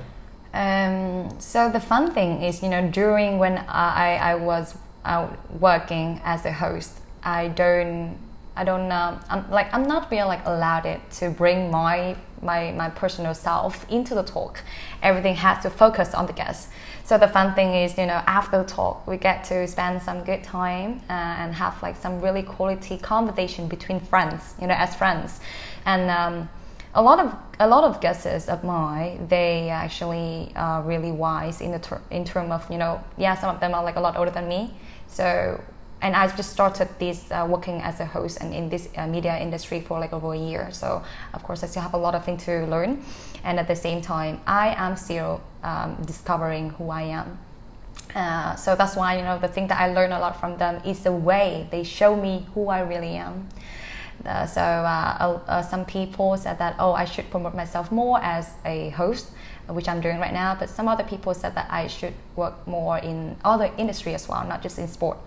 Um, 0.53 1.29
so 1.39 1.69
the 1.69 1.79
fun 1.81 2.13
thing 2.13 2.41
is, 2.41 2.63
you 2.63 2.69
know, 2.69 2.87
during 2.89 3.37
when 3.37 3.57
I, 3.67 4.15
I 4.15 4.35
was 4.35 4.75
out 5.05 5.37
working 5.59 6.21
as 6.23 6.45
a 6.45 6.51
host, 6.53 6.93
I 7.23 7.49
don't, 7.49 8.17
I 8.61 8.63
don't, 8.63 8.91
um, 8.91 9.19
I'm 9.27 9.49
like, 9.49 9.73
I'm 9.73 9.87
not 9.87 10.07
being 10.11 10.25
like 10.25 10.45
allowed 10.45 10.85
it 10.85 11.01
to 11.19 11.31
bring 11.31 11.71
my 11.71 12.15
my 12.43 12.71
my 12.73 12.89
personal 12.91 13.33
self 13.33 13.89
into 13.89 14.13
the 14.13 14.21
talk. 14.21 14.61
Everything 15.01 15.33
has 15.33 15.63
to 15.63 15.71
focus 15.71 16.13
on 16.13 16.27
the 16.27 16.33
guest. 16.33 16.69
So 17.03 17.17
the 17.17 17.27
fun 17.27 17.55
thing 17.55 17.73
is, 17.73 17.97
you 17.97 18.05
know, 18.05 18.21
after 18.27 18.61
the 18.61 18.69
talk, 18.69 19.07
we 19.07 19.17
get 19.17 19.43
to 19.45 19.67
spend 19.67 20.03
some 20.03 20.23
good 20.23 20.43
time 20.43 21.01
uh, 21.09 21.41
and 21.41 21.55
have 21.55 21.81
like 21.81 21.95
some 21.95 22.21
really 22.21 22.43
quality 22.43 22.99
conversation 22.99 23.67
between 23.67 23.99
friends, 23.99 24.53
you 24.61 24.67
know, 24.67 24.75
as 24.75 24.95
friends, 24.95 25.39
and. 25.85 26.11
Um, 26.11 26.49
a 26.93 27.01
lot 27.01 27.19
of 27.19 27.33
a 27.61 27.67
lot 27.67 27.85
of 27.85 28.01
guesses 28.01 28.49
of 28.49 28.65
mine 28.65 29.25
they 29.29 29.69
actually 29.69 30.51
are 30.57 30.81
really 30.81 31.09
wise 31.09 31.61
in 31.61 31.71
the 31.71 31.79
ter- 31.79 32.01
in 32.11 32.25
term 32.25 32.51
of 32.51 32.69
you 32.69 32.77
know 32.77 33.01
yeah 33.17 33.33
some 33.33 33.55
of 33.55 33.61
them 33.61 33.73
are 33.73 33.81
like 33.81 33.95
a 33.95 33.99
lot 34.01 34.17
older 34.17 34.29
than 34.29 34.45
me 34.45 34.73
so 35.07 35.57
and 36.01 36.15
I've 36.15 36.35
just 36.35 36.51
started 36.51 36.89
this 36.99 37.29
uh, 37.31 37.45
working 37.49 37.81
as 37.81 37.99
a 37.99 38.05
host 38.05 38.39
and 38.41 38.53
in 38.53 38.69
this 38.69 38.89
uh, 38.97 39.07
media 39.07 39.37
industry 39.37 39.81
for 39.81 39.99
like 39.99 40.13
over 40.13 40.33
a 40.33 40.37
year 40.37 40.69
so 40.71 41.03
of 41.33 41.43
course 41.43 41.63
I 41.63 41.67
still 41.67 41.83
have 41.83 41.93
a 41.93 41.97
lot 41.97 42.15
of 42.15 42.25
things 42.25 42.43
to 42.45 42.65
learn 42.65 43.03
and 43.43 43.59
at 43.59 43.67
the 43.67 43.75
same 43.75 44.01
time 44.01 44.41
I 44.47 44.73
am 44.75 44.95
still 44.95 45.41
um, 45.63 45.97
discovering 46.05 46.71
who 46.71 46.89
I 46.89 47.03
am 47.03 47.37
uh, 48.15 48.55
so 48.55 48.75
that's 48.75 48.95
why 48.95 49.17
you 49.17 49.23
know 49.23 49.39
the 49.39 49.47
thing 49.47 49.67
that 49.67 49.79
I 49.79 49.93
learn 49.93 50.11
a 50.11 50.19
lot 50.19 50.39
from 50.39 50.57
them 50.57 50.81
is 50.85 51.01
the 51.01 51.11
way 51.11 51.67
they 51.71 51.83
show 51.83 52.15
me 52.15 52.45
who 52.53 52.67
I 52.67 52.81
really 52.81 53.15
am. 53.15 53.47
Uh, 54.25 54.45
so 54.45 54.61
uh, 54.61 55.39
uh, 55.47 55.61
some 55.61 55.85
people 55.85 56.37
said 56.37 56.59
that 56.59 56.75
oh 56.77 56.93
I 56.93 57.05
should 57.05 57.29
promote 57.31 57.55
myself 57.55 57.91
more 57.91 58.19
as 58.21 58.49
a 58.65 58.89
host, 58.89 59.31
which 59.69 59.87
I'm 59.87 60.01
doing 60.01 60.19
right 60.19 60.33
now. 60.33 60.55
But 60.59 60.69
some 60.69 60.87
other 60.87 61.03
people 61.03 61.33
said 61.33 61.55
that 61.55 61.67
I 61.71 61.87
should 61.87 62.13
work 62.35 62.67
more 62.67 62.97
in 62.97 63.37
other 63.43 63.71
industry 63.77 64.13
as 64.13 64.27
well, 64.27 64.45
not 64.45 64.61
just 64.61 64.77
in 64.77 64.87
sport. 64.87 65.17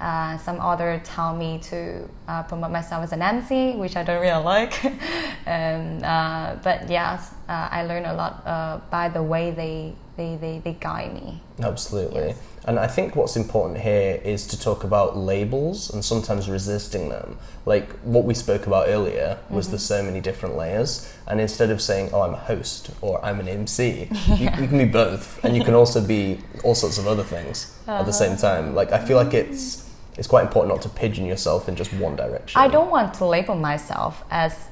Uh, 0.00 0.36
some 0.38 0.60
other 0.60 1.00
tell 1.04 1.34
me 1.34 1.58
to 1.70 2.06
uh, 2.28 2.42
promote 2.44 2.70
myself 2.70 3.02
as 3.04 3.12
an 3.12 3.22
MC, 3.22 3.76
which 3.76 3.96
I 3.96 4.02
don't 4.02 4.20
really 4.20 4.42
like. 4.44 4.84
um, 5.46 6.02
uh, 6.04 6.56
but 6.56 6.88
yes, 6.90 7.32
uh, 7.48 7.68
I 7.70 7.84
learn 7.84 8.04
a 8.04 8.14
lot 8.14 8.42
uh, 8.46 8.78
by 8.90 9.08
the 9.08 9.22
way 9.22 9.50
they, 9.52 9.94
they, 10.16 10.36
they, 10.36 10.58
they 10.64 10.72
guide 10.74 11.14
me. 11.14 11.40
Absolutely. 11.62 12.26
Yes. 12.28 12.38
And 12.66 12.78
I 12.80 12.88
think 12.88 13.14
what's 13.14 13.36
important 13.36 13.78
here 13.80 14.20
is 14.24 14.44
to 14.48 14.58
talk 14.60 14.82
about 14.82 15.16
labels 15.16 15.88
and 15.90 16.04
sometimes 16.04 16.48
resisting 16.50 17.08
them. 17.08 17.38
Like 17.64 17.90
what 18.00 18.24
we 18.24 18.34
spoke 18.34 18.66
about 18.66 18.88
earlier 18.88 19.38
was 19.48 19.66
Mm-hmm. 19.66 19.72
there's 19.72 19.82
so 19.84 20.02
many 20.02 20.20
different 20.20 20.56
layers. 20.56 21.10
And 21.28 21.40
instead 21.40 21.70
of 21.70 21.80
saying, 21.80 22.10
oh, 22.12 22.22
I'm 22.22 22.34
a 22.34 22.38
host 22.38 22.90
or 23.00 23.24
I'm 23.24 23.38
an 23.40 23.48
MC, 23.48 24.08
you, 24.26 24.34
you 24.36 24.68
can 24.68 24.78
be 24.78 24.84
both. 24.84 25.42
And 25.44 25.56
you 25.56 25.62
can 25.64 25.74
also 25.74 26.04
be 26.04 26.40
all 26.64 26.74
sorts 26.74 26.98
of 26.98 27.06
other 27.06 27.22
things 27.22 27.72
at 27.86 28.04
the 28.04 28.12
same 28.12 28.32
Uh-huh. 28.32 28.40
time. 28.42 28.74
Like 28.74 28.90
I 28.92 28.98
feel 28.98 29.16
like 29.16 29.32
it's, 29.32 29.85
it's 30.18 30.28
quite 30.28 30.42
important 30.42 30.74
not 30.74 30.82
to 30.82 30.88
pigeon 30.88 31.26
yourself 31.26 31.68
in 31.68 31.76
just 31.76 31.92
one 31.92 32.16
direction. 32.16 32.60
I 32.60 32.68
don't 32.68 32.90
want 32.90 33.14
to 33.14 33.26
label 33.26 33.54
myself 33.54 34.24
as 34.30 34.68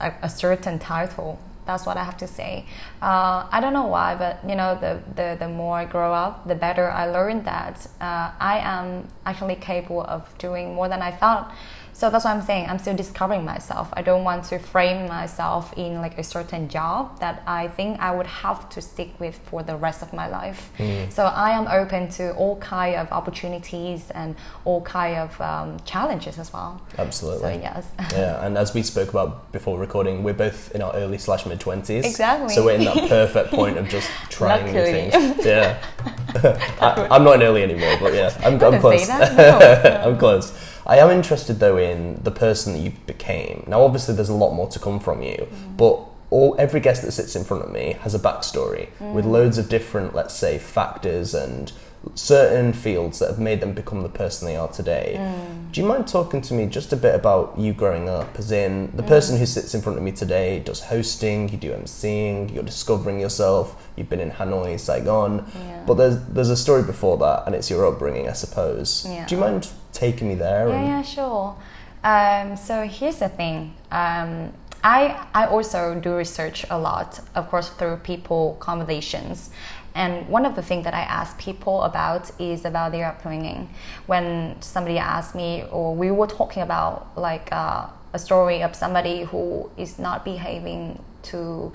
a, 0.00 0.12
a 0.22 0.28
certain 0.28 0.78
title. 0.78 1.38
That's 1.66 1.84
what 1.84 1.98
I 1.98 2.04
have 2.04 2.16
to 2.18 2.26
say. 2.26 2.64
Uh, 3.02 3.46
I 3.50 3.60
don't 3.60 3.74
know 3.74 3.86
why, 3.86 4.14
but 4.14 4.40
you 4.48 4.56
know, 4.56 4.78
the, 4.80 5.02
the, 5.14 5.36
the 5.38 5.48
more 5.48 5.76
I 5.76 5.84
grow 5.84 6.14
up, 6.14 6.48
the 6.48 6.54
better 6.54 6.90
I 6.90 7.06
learn 7.10 7.44
that 7.44 7.86
uh, 8.00 8.32
I 8.40 8.58
am 8.62 9.06
actually 9.26 9.56
capable 9.56 10.02
of 10.04 10.26
doing 10.38 10.74
more 10.74 10.88
than 10.88 11.02
I 11.02 11.10
thought. 11.10 11.54
So 11.98 12.08
that's 12.10 12.24
what 12.24 12.36
I'm 12.36 12.42
saying. 12.42 12.68
I'm 12.68 12.78
still 12.78 12.94
discovering 12.94 13.44
myself. 13.44 13.88
I 13.92 14.02
don't 14.02 14.22
want 14.22 14.44
to 14.44 14.60
frame 14.60 15.08
myself 15.08 15.72
in 15.76 16.00
like 16.00 16.16
a 16.16 16.22
certain 16.22 16.68
job 16.68 17.18
that 17.18 17.42
I 17.44 17.66
think 17.66 17.98
I 17.98 18.12
would 18.12 18.28
have 18.28 18.68
to 18.68 18.80
stick 18.80 19.18
with 19.18 19.36
for 19.46 19.64
the 19.64 19.76
rest 19.76 20.00
of 20.00 20.12
my 20.12 20.28
life. 20.28 20.70
So 21.08 21.24
I 21.24 21.50
am 21.50 21.66
open 21.66 22.08
to 22.10 22.32
all 22.36 22.54
kind 22.58 22.94
of 22.94 23.10
opportunities 23.10 24.12
and 24.12 24.36
all 24.64 24.80
kind 24.82 25.16
of 25.16 25.40
um, 25.40 25.80
challenges 25.84 26.38
as 26.38 26.52
well. 26.52 26.80
Absolutely. 26.96 27.54
So 27.54 27.60
yes. 27.60 27.86
Yeah, 28.12 28.46
and 28.46 28.56
as 28.56 28.74
we 28.74 28.84
spoke 28.84 29.10
about 29.10 29.50
before 29.50 29.76
recording, 29.76 30.22
we're 30.22 30.34
both 30.34 30.72
in 30.76 30.82
our 30.82 30.94
early 30.94 31.18
slash 31.18 31.46
mid 31.46 31.58
twenties. 31.58 32.04
Exactly. 32.04 32.54
So 32.54 32.64
we're 32.64 32.76
in 32.76 32.84
that 32.84 33.08
perfect 33.08 33.50
point 33.50 33.76
of 33.76 33.88
just 33.88 34.08
trying 34.30 34.72
new 34.72 34.84
things. 34.84 35.44
Yeah. 35.44 35.82
I, 36.80 37.08
I'm 37.10 37.24
not 37.24 37.34
in 37.36 37.42
early 37.42 37.64
anymore, 37.64 37.96
but 38.00 38.14
yeah, 38.14 38.30
I'm, 38.44 38.54
I'm 38.62 38.80
close. 38.80 39.08
that, 39.08 39.36
no. 39.36 40.10
I'm 40.12 40.16
close. 40.16 40.52
I 40.88 40.96
am 40.98 41.10
interested 41.10 41.60
though 41.60 41.76
in 41.76 42.20
the 42.24 42.30
person 42.30 42.72
that 42.72 42.78
you 42.80 42.92
became. 43.06 43.64
Now, 43.66 43.82
obviously, 43.82 44.14
there's 44.14 44.30
a 44.30 44.34
lot 44.34 44.52
more 44.54 44.68
to 44.68 44.78
come 44.78 44.98
from 45.00 45.22
you, 45.22 45.46
Mm. 45.50 45.76
but 45.76 46.00
all 46.30 46.54
every 46.58 46.80
guest 46.80 47.02
that 47.02 47.12
sits 47.12 47.36
in 47.36 47.44
front 47.44 47.62
of 47.64 47.70
me 47.70 47.96
has 48.00 48.14
a 48.14 48.18
backstory 48.18 48.88
with 49.14 49.24
Mm. 49.24 49.30
loads 49.30 49.58
of 49.58 49.68
different, 49.68 50.14
let's 50.14 50.34
say, 50.34 50.58
factors 50.58 51.34
and 51.34 51.72
certain 52.14 52.72
fields 52.72 53.18
that 53.18 53.28
have 53.28 53.38
made 53.38 53.60
them 53.60 53.72
become 53.72 54.02
the 54.02 54.08
person 54.08 54.46
they 54.46 54.56
are 54.56 54.68
today. 54.68 55.16
Mm. 55.18 55.72
Do 55.72 55.80
you 55.80 55.86
mind 55.86 56.06
talking 56.08 56.40
to 56.42 56.54
me 56.54 56.66
just 56.66 56.92
a 56.92 56.96
bit 56.96 57.14
about 57.14 57.54
you 57.58 57.72
growing 57.72 58.08
up? 58.08 58.38
As 58.38 58.50
in, 58.52 58.88
Mm. 58.88 58.96
the 58.96 59.02
person 59.02 59.36
who 59.38 59.46
sits 59.46 59.74
in 59.74 59.82
front 59.82 59.98
of 59.98 60.04
me 60.04 60.12
today 60.12 60.60
does 60.60 60.80
hosting, 60.80 61.48
you 61.48 61.58
do 61.58 61.72
MCing, 61.72 62.52
you're 62.54 62.62
discovering 62.62 63.20
yourself, 63.20 63.74
you've 63.96 64.08
been 64.08 64.20
in 64.20 64.30
Hanoi, 64.30 64.78
Saigon, 64.78 65.44
Yeah. 65.54 65.80
but 65.86 65.94
there's 65.94 66.16
there's 66.32 66.50
a 66.50 66.56
story 66.56 66.82
before 66.82 67.16
that, 67.18 67.42
and 67.46 67.54
it's 67.54 67.68
your 67.70 67.86
upbringing, 67.86 68.28
I 68.28 68.32
suppose. 68.34 69.06
Yeah. 69.08 69.26
Do 69.26 69.34
you 69.34 69.40
mind 69.40 69.68
taking 69.92 70.28
me 70.28 70.34
there? 70.36 70.68
Yeah, 70.68 70.82
yeah, 70.84 71.02
sure. 71.02 71.56
Um, 72.04 72.56
so 72.56 72.82
here's 72.86 73.16
the 73.16 73.28
thing. 73.28 73.74
Um, 73.90 74.52
I 74.84 75.16
I 75.34 75.46
also 75.46 75.96
do 76.00 76.14
research 76.14 76.64
a 76.70 76.78
lot, 76.78 77.20
of 77.34 77.48
course, 77.50 77.68
through 77.70 77.96
people 77.96 78.56
conversations. 78.60 79.50
And 79.94 80.28
one 80.28 80.46
of 80.46 80.54
the 80.54 80.62
things 80.62 80.84
that 80.84 80.94
I 80.94 81.00
ask 81.00 81.38
people 81.38 81.82
about 81.82 82.30
is 82.40 82.64
about 82.64 82.92
their 82.92 83.06
upbringing. 83.06 83.68
When 84.06 84.60
somebody 84.60 84.98
asked 84.98 85.34
me, 85.34 85.64
or 85.70 85.94
we 85.94 86.10
were 86.10 86.26
talking 86.26 86.62
about 86.62 87.08
like 87.16 87.48
uh, 87.52 87.86
a 88.12 88.18
story 88.18 88.62
of 88.62 88.74
somebody 88.74 89.24
who 89.24 89.70
is 89.76 89.98
not 89.98 90.24
behaving 90.24 91.02
too 91.22 91.72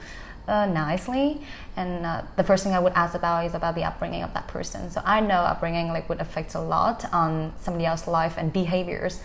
uh, 0.47 0.65
nicely, 0.65 1.41
and 1.75 2.05
uh, 2.05 2.21
the 2.35 2.43
first 2.43 2.63
thing 2.63 2.73
I 2.73 2.79
would 2.79 2.93
ask 2.93 3.13
about 3.13 3.45
is 3.45 3.53
about 3.53 3.75
the 3.75 3.83
upbringing 3.83 4.23
of 4.23 4.33
that 4.33 4.47
person. 4.47 4.89
So 4.91 5.01
I 5.03 5.19
know 5.19 5.35
upbringing 5.35 5.89
like 5.89 6.09
would 6.09 6.21
affect 6.21 6.55
a 6.55 6.61
lot 6.61 7.05
on 7.13 7.53
somebody 7.59 7.85
else's 7.85 8.07
life 8.07 8.35
and 8.37 8.51
behaviors. 8.51 9.21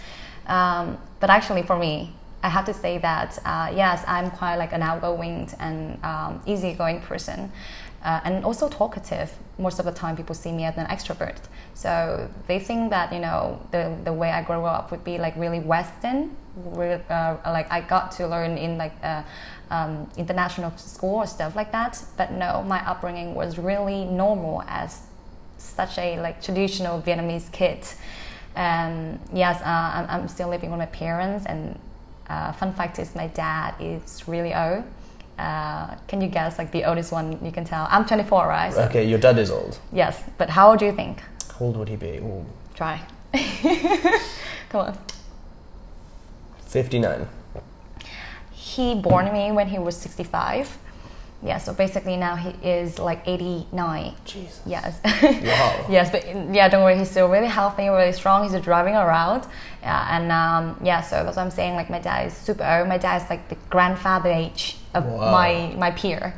Um, 0.47 0.99
but 1.21 1.30
actually, 1.30 1.62
for 1.62 1.78
me, 1.78 2.14
I 2.42 2.49
have 2.49 2.64
to 2.66 2.75
say 2.75 2.99
that 2.99 3.38
uh, 3.45 3.73
yes, 3.75 4.04
I'm 4.07 4.30
quite 4.30 4.57
like 4.57 4.73
an 4.73 4.83
outgoing 4.83 5.50
and 5.59 6.02
um, 6.04 6.40
easygoing 6.47 7.00
person, 7.00 7.50
uh, 8.02 8.21
and 8.25 8.45
also 8.45 8.69
talkative. 8.69 9.33
Most 9.59 9.78
of 9.78 9.85
the 9.85 9.93
time, 9.93 10.17
people 10.17 10.35
see 10.35 10.52
me 10.52 10.64
as 10.64 10.76
an 10.76 10.87
extrovert, 10.87 11.38
so 11.75 12.28
they 12.47 12.61
think 12.61 12.90
that 12.90 13.12
you 13.12 13.19
know 13.19 13.61
the 13.73 13.97
the 14.05 14.12
way 14.12 14.31
I 14.31 14.43
grew 14.43 14.64
up 14.64 14.90
would 14.90 15.05
be 15.05 15.19
like 15.19 15.37
really 15.37 15.61
Western. 15.61 16.37
Uh, 16.59 17.37
like 17.47 17.71
I 17.71 17.81
got 17.81 18.11
to 18.12 18.26
learn 18.26 18.59
in 18.59 18.78
like 18.78 18.93
uh, 19.02 19.23
um, 19.71 20.09
international 20.17 20.76
school 20.76 21.17
or 21.17 21.26
stuff 21.26 21.55
like 21.55 21.73
that. 21.73 22.02
But 22.17 22.33
no, 22.33 22.62
my 22.62 22.85
upbringing 22.88 23.35
was 23.35 23.59
really 23.59 24.05
normal 24.05 24.62
as 24.67 25.02
such 25.59 25.99
a 25.99 26.21
like 26.21 26.43
traditional 26.43 27.00
Vietnamese 27.02 27.50
kid. 27.52 27.87
Um, 28.57 29.21
yes, 29.33 29.61
uh, 29.61 29.64
I'm, 29.67 30.23
I'm 30.23 30.28
still 30.28 30.49
living 30.49 30.71
with 30.71 30.78
my 30.78 30.87
parents, 30.87 31.47
and 31.47 31.78
uh, 32.28 32.52
fun 32.52 32.73
fact 32.73 32.99
is 32.99 33.14
my 33.14 33.28
dad 33.28 33.75
is 33.81 34.26
really 34.26 34.55
old. 34.55 34.85
Uh, 35.38 35.95
can 36.09 36.21
you 36.21 36.28
guess 36.28 36.59
like 36.59 36.73
the 36.73 36.85
oldest 36.85 37.12
one 37.12 37.38
you 37.45 37.52
can 37.52 37.64
tell? 37.64 37.87
I'm 37.90 38.04
24, 38.04 38.47
right? 38.49 38.73
So- 38.73 38.83
Okay, 38.83 39.04
your 39.07 39.18
dad 39.18 39.38
is 39.38 39.50
old. 39.50 39.78
Yes, 39.92 40.21
but 40.37 40.50
how 40.50 40.71
old 40.71 40.78
do 40.80 40.87
you 40.87 40.92
think? 40.92 41.21
How 41.59 41.66
old 41.66 41.76
would 41.76 41.88
he 41.88 41.97
be? 41.97 42.18
Ooh, 42.18 42.45
Try. 42.75 43.00
Come 44.71 44.80
on. 44.80 44.99
59. 46.66 47.26
He 48.52 48.95
born 48.95 49.33
me 49.33 49.52
when 49.52 49.68
he 49.68 49.78
was 49.78 49.97
65. 49.97 50.76
Yeah, 51.40 51.59
so 51.59 51.73
basically 51.73 52.16
now 52.16 52.35
he 52.35 52.50
is 52.68 52.99
like 52.99 53.23
89. 53.26 54.14
Jesus. 54.25 54.61
Yes. 54.66 54.99
Wow. 55.23 55.87
yes, 55.88 56.11
but 56.11 56.26
yeah, 56.52 56.68
don't 56.68 56.83
worry. 56.83 56.99
He's 56.99 57.11
still 57.11 57.28
really 57.28 57.47
healthy, 57.47 57.88
really 57.88 58.12
strong. 58.12 58.49
He's 58.50 58.61
driving 58.61 58.95
around. 58.95 59.47
Yeah, 59.83 60.16
and 60.18 60.33
um, 60.33 60.80
yeah, 60.85 61.00
so 61.00 61.23
that's 61.23 61.37
what 61.37 61.45
I'm 61.45 61.50
saying. 61.52 61.75
Like 61.75 61.90
my 61.90 62.00
dad 62.00 62.26
is 62.26 62.35
super 62.37 62.64
old. 62.64 62.88
My 62.88 62.99
dad 62.99 63.23
is 63.23 63.30
like 63.30 63.49
the 63.49 63.57
grandfather 63.71 64.30
age 64.30 64.76
of 64.95 65.04
Wow. 65.07 65.30
my 65.30 65.75
my 65.78 65.90
peer, 65.92 66.35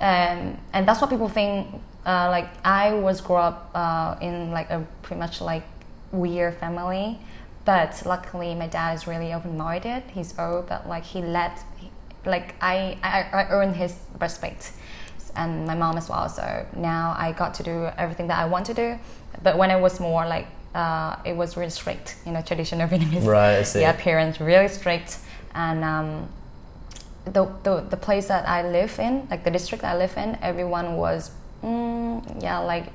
um, 0.00 0.56
and 0.72 0.86
that's 0.86 1.00
what 1.00 1.10
people 1.10 1.28
think. 1.28 1.66
Uh, 2.06 2.28
like 2.30 2.48
I 2.64 2.92
was 2.92 3.20
grew 3.20 3.36
up 3.36 3.70
uh, 3.74 4.16
in 4.20 4.52
like 4.52 4.70
a 4.70 4.86
pretty 5.02 5.18
much 5.18 5.40
like 5.40 5.64
weird 6.12 6.54
family, 6.58 7.18
but 7.64 8.00
luckily 8.06 8.54
my 8.54 8.68
dad 8.68 8.94
is 8.94 9.06
really 9.08 9.32
open 9.34 9.56
minded. 9.56 10.02
He's 10.12 10.38
old, 10.38 10.68
but 10.68 10.86
like 10.88 11.02
he 11.04 11.22
let, 11.22 11.58
like 12.26 12.54
I 12.60 12.98
I, 13.02 13.22
I 13.32 13.48
earned 13.50 13.76
his 13.76 13.96
respect 14.20 14.72
and 15.36 15.66
my 15.66 15.74
mom 15.74 15.96
as 15.96 16.08
well. 16.08 16.28
So 16.28 16.66
now 16.76 17.14
I 17.18 17.32
got 17.32 17.54
to 17.54 17.62
do 17.62 17.88
everything 17.98 18.28
that 18.28 18.38
I 18.38 18.46
want 18.46 18.66
to 18.66 18.74
do. 18.74 18.98
But 19.42 19.58
when 19.58 19.70
it 19.70 19.80
was 19.80 20.00
more 20.00 20.26
like, 20.26 20.46
uh, 20.74 21.16
it 21.24 21.36
was 21.36 21.56
really 21.56 21.70
strict, 21.70 22.16
you 22.26 22.32
know, 22.32 22.42
traditional 22.42 22.88
Vietnamese. 22.90 23.26
Right, 23.26 23.58
I 23.58 23.62
see. 23.62 23.80
Yeah, 23.80 23.92
parents 23.92 24.40
really 24.40 24.68
strict. 24.68 25.18
And 25.54 25.84
um, 25.84 26.28
the, 27.24 27.46
the, 27.62 27.80
the 27.88 27.96
place 27.96 28.28
that 28.28 28.48
I 28.48 28.68
live 28.68 28.98
in, 28.98 29.26
like 29.30 29.44
the 29.44 29.50
district 29.50 29.84
I 29.84 29.96
live 29.96 30.16
in, 30.16 30.38
everyone 30.42 30.96
was, 30.96 31.30
mm, 31.62 32.42
yeah, 32.42 32.58
like, 32.58 32.86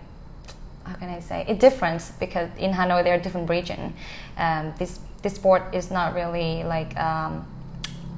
how 0.83 0.95
can 0.95 1.09
I 1.09 1.19
say? 1.19 1.45
It's 1.48 1.59
different 1.59 2.12
because 2.19 2.50
in 2.57 2.71
Hanoi 2.71 3.03
there 3.03 3.13
are 3.15 3.19
different 3.19 3.50
region. 3.50 3.93
Um, 4.38 4.74
this, 4.77 5.00
this 5.21 5.36
sport 5.36 5.63
is 5.74 5.91
not 5.91 6.15
really 6.15 6.63
like, 6.63 6.98
um, 6.98 7.45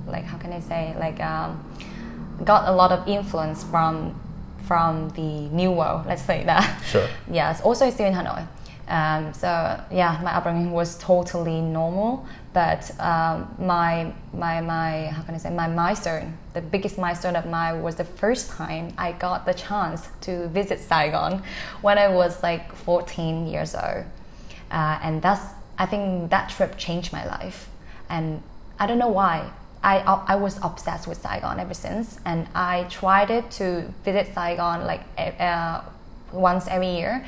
like 0.08 0.24
how 0.24 0.38
can 0.38 0.51
I 0.51 0.60
say, 0.60 0.96
like, 1.00 1.20
um, 1.20 1.63
got 2.43 2.67
a 2.67 2.72
lot 2.72 2.91
of 2.91 3.08
influence 3.08 3.63
from 3.63 4.20
from 4.67 5.10
the 5.12 5.50
new 5.50 5.72
world. 5.72 6.05
Let's 6.05 6.22
say 6.22 6.43
that. 6.46 6.81
Sure. 6.86 7.08
Yes. 7.31 7.62
Also, 7.62 7.89
still 7.89 8.08
in 8.08 8.13
Hanoi. 8.13 8.48
Um, 8.88 9.34
so 9.34 9.48
yeah, 9.91 10.20
my 10.24 10.36
upbringing 10.36 10.72
was 10.72 10.98
totally 10.98 11.62
normal. 11.62 12.25
But 12.53 12.91
um, 13.00 13.53
my 13.58 14.13
my 14.34 14.60
my 14.60 15.08
how 15.08 15.22
can 15.24 15.36
I 15.36 15.38
say 15.38 15.50
my 15.50 15.67
milestone, 15.67 16.38
the 16.53 16.62
biggest 16.62 16.98
milestone 16.98 17.38
of 17.38 17.46
mine 17.46 17.81
was 17.81 17.96
the 17.96 18.03
first 18.03 18.50
time 18.50 18.93
I 18.98 19.13
got 19.13 19.46
the 19.46 19.53
chance 19.53 20.10
to 20.22 20.50
visit 20.50 20.79
Saigon 20.79 21.43
when 21.81 21.98
I 21.98 22.10
was 22.10 22.43
like 22.43 22.75
14 22.75 23.48
years 23.48 23.74
old, 23.74 24.03
uh, 24.70 25.00
and 25.01 25.22
that's 25.22 25.46
I 25.77 25.86
think 25.86 26.29
that 26.31 26.50
trip 26.50 26.77
changed 26.77 27.13
my 27.13 27.25
life, 27.25 27.70
and 28.10 28.43
I 28.77 28.86
don't 28.88 29.00
know 29.00 29.13
why. 29.22 29.51
I, 29.83 30.00
I 30.27 30.35
was 30.35 30.59
obsessed 30.61 31.07
with 31.07 31.19
Saigon 31.21 31.59
ever 31.59 31.73
since, 31.73 32.19
and 32.25 32.47
I 32.53 32.83
tried 32.89 33.31
it 33.31 33.50
to 33.51 33.91
visit 34.03 34.33
Saigon 34.33 34.85
like 34.85 35.01
uh, 35.17 35.81
once 36.31 36.67
every 36.67 36.95
year. 36.95 37.25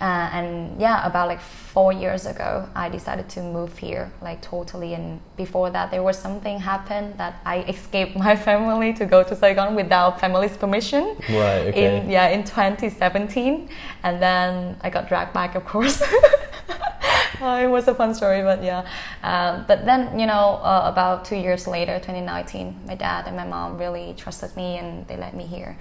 Uh, 0.00 0.30
and 0.32 0.80
yeah, 0.80 1.06
about 1.06 1.28
like 1.28 1.40
four 1.40 1.92
years 1.92 2.24
ago, 2.24 2.66
I 2.74 2.88
decided 2.88 3.28
to 3.30 3.42
move 3.42 3.76
here, 3.76 4.10
like 4.22 4.40
totally. 4.40 4.94
And 4.94 5.20
before 5.36 5.68
that, 5.70 5.90
there 5.90 6.02
was 6.02 6.18
something 6.18 6.58
happened 6.58 7.18
that 7.18 7.34
I 7.44 7.58
escaped 7.68 8.16
my 8.16 8.34
family 8.34 8.94
to 8.94 9.04
go 9.04 9.22
to 9.22 9.36
Saigon 9.36 9.74
without 9.74 10.18
family's 10.18 10.56
permission. 10.56 11.16
Right. 11.28 11.66
Okay. 11.68 12.00
In 12.00 12.08
yeah, 12.08 12.28
in 12.28 12.44
2017, 12.44 13.68
and 14.02 14.22
then 14.22 14.78
I 14.80 14.88
got 14.88 15.06
dragged 15.06 15.34
back, 15.34 15.54
of 15.54 15.66
course. 15.66 16.02
Uh, 17.40 17.60
it 17.64 17.68
was 17.68 17.86
a 17.88 17.94
fun 17.94 18.14
story, 18.14 18.42
but 18.42 18.62
yeah. 18.62 18.86
Um, 19.22 19.64
but 19.68 19.84
then, 19.84 20.18
you 20.18 20.26
know, 20.26 20.60
uh, 20.62 20.82
about 20.92 21.24
two 21.24 21.36
years 21.36 21.66
later, 21.66 21.98
2019, 21.98 22.80
my 22.86 22.94
dad 22.94 23.26
and 23.26 23.36
my 23.36 23.44
mom 23.46 23.78
really 23.78 24.14
trusted 24.16 24.56
me 24.56 24.78
and 24.78 25.06
they 25.08 25.16
let 25.16 25.34
me 25.34 25.44
here. 25.46 25.76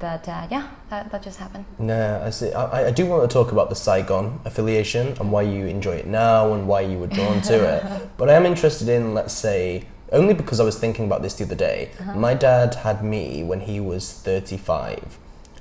But 0.00 0.26
uh, 0.28 0.46
yeah, 0.50 0.68
that, 0.88 1.10
that 1.12 1.22
just 1.22 1.38
happened. 1.38 1.66
No, 1.78 2.22
I 2.24 2.30
see. 2.30 2.50
I, 2.52 2.86
I 2.86 2.90
do 2.90 3.04
want 3.04 3.28
to 3.28 3.32
talk 3.32 3.52
about 3.52 3.68
the 3.68 3.74
Saigon 3.76 4.40
affiliation 4.46 5.08
and 5.20 5.30
why 5.30 5.42
you 5.42 5.66
enjoy 5.66 5.96
it 5.96 6.06
now 6.06 6.54
and 6.54 6.66
why 6.66 6.80
you 6.80 6.98
were 6.98 7.06
drawn 7.06 7.42
to 7.42 7.54
it. 7.54 8.08
But 8.16 8.30
I 8.30 8.34
am 8.34 8.46
interested 8.46 8.88
in, 8.88 9.12
let's 9.12 9.34
say, 9.34 9.84
only 10.10 10.32
because 10.32 10.58
I 10.58 10.64
was 10.64 10.78
thinking 10.78 11.04
about 11.04 11.20
this 11.22 11.34
the 11.34 11.44
other 11.44 11.54
day. 11.54 11.90
My 12.14 12.32
dad 12.32 12.76
had 12.76 13.04
me 13.04 13.44
when 13.44 13.60
he 13.60 13.78
was 13.78 14.10
35. 14.12 15.18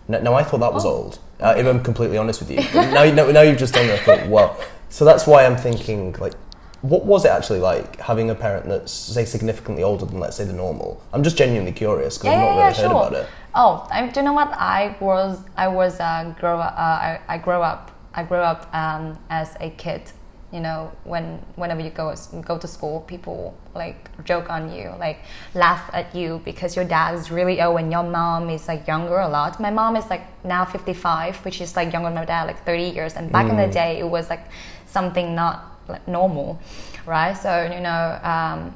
Now, 0.07 0.19
now 0.19 0.33
I 0.35 0.43
thought 0.43 0.61
that 0.61 0.73
was 0.73 0.85
Oh. 0.85 0.89
old. 0.89 1.19
Uh, 1.41 1.55
if 1.57 1.65
I'm 1.67 1.83
completely 1.83 2.17
honest 2.17 2.39
with 2.39 2.49
you. 2.51 2.57
Now, 2.73 3.03
now, 3.11 3.29
now 3.31 3.41
you've 3.41 3.57
just 3.59 3.73
done 3.73 3.85
it, 3.89 3.99
I 3.99 4.03
thought, 4.03 4.27
well. 4.29 4.57
So 4.89 5.05
that's 5.05 5.25
why 5.27 5.45
I'm 5.45 5.55
thinking, 5.55 6.13
like, 6.19 6.33
what 6.81 7.05
was 7.05 7.25
it 7.25 7.29
actually 7.29 7.59
like 7.59 7.99
having 7.99 8.29
a 8.29 8.35
parent 8.35 8.67
that's, 8.67 8.91
say, 8.91 9.25
significantly 9.25 9.83
older 9.83 10.05
than, 10.05 10.19
let's 10.19 10.37
say, 10.37 10.45
the 10.45 10.53
normal? 10.53 11.01
I'm 11.13 11.23
just 11.23 11.37
genuinely 11.37 11.73
curious 11.73 12.17
because 12.17 12.33
I've 12.33 12.39
not 12.39 12.57
really 12.57 12.75
heard 12.75 12.85
about 12.91 13.13
it. 13.13 13.27
Oh, 13.55 13.87
I, 13.91 14.07
do 14.07 14.19
you 14.19 14.25
know 14.25 14.33
what? 14.33 14.49
I 14.53 14.95
was 14.99 15.39
I 15.57 15.67
was 15.67 15.99
uh, 15.99 16.33
grow. 16.39 16.59
Uh, 16.59 16.71
I, 16.77 17.19
I 17.27 17.37
grew 17.37 17.53
up. 17.53 17.91
I 18.13 18.23
grew 18.23 18.37
up 18.37 18.73
um, 18.73 19.17
as 19.29 19.55
a 19.59 19.71
kid. 19.71 20.03
You 20.51 20.61
know, 20.61 20.91
when 21.03 21.39
whenever 21.55 21.81
you 21.81 21.91
go 21.91 22.15
go 22.41 22.57
to 22.57 22.67
school, 22.67 23.01
people 23.01 23.55
like 23.75 24.23
joke 24.25 24.49
on 24.49 24.71
you, 24.71 24.91
like 24.99 25.19
laugh 25.53 25.89
at 25.93 26.15
you 26.15 26.41
because 26.43 26.75
your 26.75 26.85
dad 26.85 27.13
is 27.13 27.29
really 27.29 27.61
old 27.61 27.79
and 27.79 27.91
your 27.91 28.03
mom 28.03 28.49
is 28.49 28.67
like 28.67 28.87
younger 28.87 29.19
a 29.19 29.27
lot. 29.27 29.59
My 29.59 29.69
mom 29.69 29.95
is 29.95 30.09
like 30.09 30.25
now 30.43 30.65
fifty 30.65 30.93
five, 30.93 31.37
which 31.45 31.61
is 31.61 31.75
like 31.75 31.93
younger 31.93 32.09
than 32.09 32.15
my 32.15 32.25
dad, 32.25 32.45
like 32.47 32.63
thirty 32.65 32.89
years. 32.89 33.13
And 33.15 33.31
back 33.31 33.49
in 33.49 33.57
the 33.57 33.67
day, 33.67 33.99
it 33.99 34.09
was 34.09 34.29
like 34.29 34.45
something 34.89 35.35
not 35.35 35.65
like 35.87 36.07
normal, 36.07 36.59
right? 37.05 37.33
So 37.33 37.63
you 37.73 37.79
know, 37.79 38.19
um, 38.23 38.73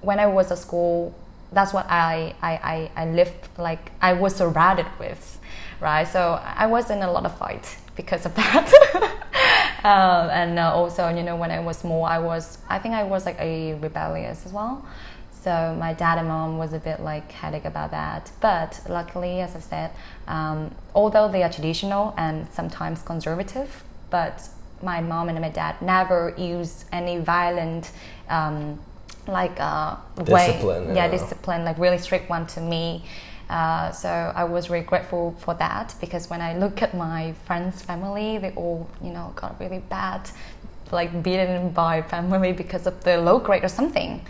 when 0.00 0.20
I 0.20 0.26
was 0.26 0.50
at 0.50 0.58
school, 0.58 1.14
that's 1.52 1.72
what 1.72 1.86
I, 1.88 2.34
I, 2.42 2.90
I, 2.96 3.02
I 3.02 3.06
lived 3.10 3.48
like 3.58 3.90
I 4.00 4.12
was 4.12 4.36
surrounded 4.36 4.86
with, 4.98 5.40
right? 5.80 6.06
So 6.06 6.40
I 6.44 6.66
was 6.66 6.90
in 6.90 7.02
a 7.02 7.10
lot 7.10 7.24
of 7.24 7.36
fights 7.38 7.76
because 7.94 8.26
of 8.26 8.34
that. 8.36 8.72
um, 9.84 10.30
and 10.30 10.58
uh, 10.58 10.74
also, 10.74 11.08
you 11.08 11.22
know, 11.22 11.36
when 11.36 11.50
I 11.50 11.60
was 11.60 11.84
more, 11.84 12.08
I 12.08 12.18
was, 12.18 12.58
I 12.68 12.78
think 12.78 12.94
I 12.94 13.04
was 13.04 13.26
like 13.26 13.38
a 13.38 13.74
rebellious 13.74 14.46
as 14.46 14.52
well. 14.52 14.84
So 15.42 15.76
my 15.78 15.92
dad 15.92 16.18
and 16.18 16.26
mom 16.26 16.58
was 16.58 16.72
a 16.72 16.80
bit 16.80 17.00
like 17.00 17.30
headache 17.30 17.64
about 17.64 17.92
that. 17.92 18.32
But 18.40 18.80
luckily, 18.88 19.40
as 19.40 19.54
I 19.54 19.60
said, 19.60 19.90
um, 20.26 20.74
although 20.94 21.28
they 21.28 21.42
are 21.44 21.52
traditional 21.52 22.14
and 22.16 22.48
sometimes 22.52 23.02
conservative, 23.02 23.84
but 24.10 24.48
my 24.82 25.00
mom 25.00 25.28
and 25.28 25.40
my 25.40 25.48
dad 25.48 25.80
never 25.80 26.34
used 26.36 26.84
any 26.92 27.18
violent 27.18 27.90
um, 28.28 28.78
like 29.26 29.58
uh, 29.58 29.96
way 30.18 30.46
Discipline, 30.48 30.88
yeah 30.88 30.94
yeah. 30.94 31.08
discipline 31.08 31.64
like 31.64 31.78
really 31.78 31.98
strict 31.98 32.28
one 32.30 32.46
to 32.48 32.60
me 32.60 33.04
uh, 33.48 33.92
so 33.92 34.08
I 34.08 34.44
was 34.44 34.70
really 34.70 34.84
grateful 34.84 35.34
for 35.38 35.54
that 35.54 35.94
because 36.00 36.28
when 36.28 36.40
I 36.40 36.56
look 36.58 36.82
at 36.82 36.94
my 36.94 37.32
friends' 37.44 37.80
family, 37.80 38.38
they 38.38 38.50
all, 38.52 38.90
you 39.00 39.10
know, 39.10 39.32
got 39.36 39.58
really 39.60 39.78
bad, 39.78 40.28
like 40.90 41.22
beaten 41.22 41.70
by 41.70 42.02
family 42.02 42.52
because 42.52 42.86
of 42.86 43.02
the 43.04 43.18
low 43.18 43.38
grade 43.38 43.62
or 43.62 43.68
something. 43.68 44.20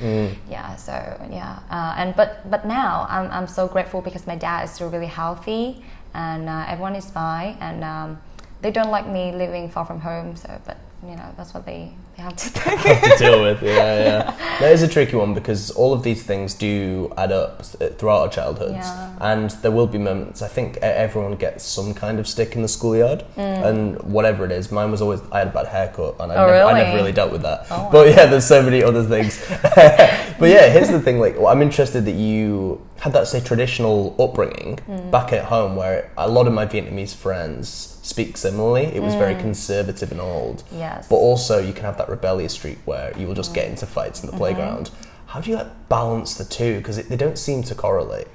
Yeah. 0.50 0.76
So 0.76 0.92
yeah, 1.30 1.60
uh, 1.70 1.94
and 1.96 2.14
but 2.14 2.48
but 2.50 2.66
now 2.66 3.06
I'm 3.08 3.30
I'm 3.30 3.46
so 3.46 3.66
grateful 3.66 4.02
because 4.02 4.26
my 4.26 4.36
dad 4.36 4.64
is 4.64 4.72
still 4.72 4.90
really 4.90 5.06
healthy 5.06 5.82
and 6.12 6.48
uh, 6.48 6.64
everyone 6.68 6.94
is 6.94 7.10
fine 7.10 7.56
and 7.60 7.84
um, 7.84 8.18
they 8.62 8.70
don't 8.70 8.90
like 8.90 9.06
me 9.06 9.32
living 9.32 9.68
far 9.70 9.84
from 9.84 10.00
home. 10.00 10.36
So 10.36 10.60
but 10.64 10.78
you 11.02 11.14
know 11.14 11.30
that's 11.36 11.52
what 11.54 11.66
they 11.66 11.92
they 12.16 12.22
have 12.22 12.34
to 12.36 12.52
take. 12.54 12.80
to 13.02 13.14
deal 13.18 13.42
with. 13.42 13.62
Yeah, 13.62 13.72
yeah. 13.74 14.58
That 14.60 14.72
is 14.72 14.82
a 14.82 14.88
tricky 14.88 15.16
one 15.16 15.34
because 15.34 15.70
all 15.72 15.92
of 15.92 16.02
these 16.02 16.22
things 16.22 16.54
do 16.54 17.12
add 17.18 17.30
up 17.32 17.62
throughout 17.98 18.20
our 18.22 18.28
childhoods, 18.28 18.72
Yeah. 18.72 19.14
and 19.20 19.50
there 19.62 19.70
will 19.70 19.86
be 19.86 19.98
moments. 19.98 20.40
I 20.40 20.48
think 20.48 20.78
everyone 20.78 21.36
gets 21.36 21.64
some 21.64 21.92
kind 21.92 22.18
of 22.18 22.26
stick 22.26 22.56
in 22.56 22.62
the 22.62 22.68
schoolyard, 22.68 23.24
and 23.36 24.00
whatever 24.02 24.46
it 24.46 24.52
is. 24.52 24.72
Mine 24.72 24.90
was 24.90 25.02
always 25.02 25.20
I 25.30 25.40
had 25.40 25.48
a 25.48 25.50
bad 25.52 25.66
haircut, 25.66 26.16
and 26.18 26.32
I, 26.32 26.36
Mm. 26.36 26.38
Oh, 26.38 26.46
never, 26.46 26.52
I 26.54 26.58
really? 26.72 26.74
never 26.84 26.96
really 26.96 27.12
dealt 27.12 27.32
with 27.32 27.42
that. 27.42 27.66
Oh, 27.70 27.88
But 27.92 28.08
yeah, 28.08 28.24
there's 28.26 28.46
so 28.46 28.62
many 28.62 28.82
other 28.82 29.04
things. 29.04 29.38
but 30.38 30.48
yeah, 30.48 30.68
here's 30.70 30.88
the 30.88 31.00
thing. 31.00 31.20
Like, 31.20 31.36
well, 31.36 31.48
I'm 31.48 31.60
interested 31.62 32.06
that 32.06 32.14
you 32.14 32.80
had 32.98 33.12
that 33.12 33.26
say 33.28 33.40
traditional 33.40 34.16
upbringing 34.18 34.78
Mm. 34.88 35.10
back 35.10 35.32
at 35.34 35.44
home, 35.44 35.76
where 35.76 36.10
a 36.16 36.28
lot 36.28 36.46
of 36.46 36.54
my 36.54 36.64
Vietnamese 36.66 37.14
friends 37.14 37.95
speak 38.06 38.36
similarly. 38.36 38.84
It 38.84 39.02
was 39.02 39.14
very 39.14 39.34
conservative 39.34 40.12
and 40.12 40.20
old. 40.20 40.58
Mm. 40.70 40.78
Yes. 40.78 41.08
But 41.08 41.16
also, 41.16 41.58
you 41.58 41.72
can 41.72 41.84
have 41.84 41.98
that 41.98 42.08
rebellious 42.08 42.52
streak 42.54 42.78
where 42.84 43.12
you 43.18 43.26
will 43.26 43.34
just 43.34 43.52
get 43.54 43.66
into 43.68 43.86
fights 43.86 44.20
in 44.22 44.26
the 44.26 44.32
Mm-hmm. 44.32 44.38
playground. 44.38 44.90
How 45.26 45.40
do 45.40 45.50
you 45.50 45.56
like 45.56 45.88
balance 45.88 46.34
the 46.36 46.44
two? 46.44 46.78
Because 46.78 46.96
they 47.08 47.16
don't 47.16 47.38
seem 47.38 47.62
to 47.64 47.74
correlate. 47.74 48.28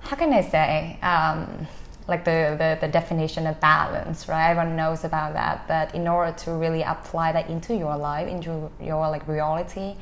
how 0.00 0.16
can 0.16 0.32
I 0.32 0.40
say, 0.42 0.98
um, 1.02 1.66
like 2.08 2.24
the, 2.24 2.56
the, 2.58 2.78
the 2.86 2.90
definition 2.92 3.46
of 3.46 3.60
balance, 3.60 4.28
right? 4.28 4.50
Everyone 4.50 4.74
knows 4.76 5.04
about 5.04 5.34
that, 5.34 5.66
but 5.68 5.94
in 5.94 6.08
order 6.08 6.32
to 6.44 6.52
really 6.52 6.82
apply 6.82 7.32
that 7.32 7.48
into 7.48 7.74
your 7.76 7.96
life, 7.96 8.26
into 8.28 8.70
your 8.80 9.08
like 9.08 9.26
reality, 9.28 9.94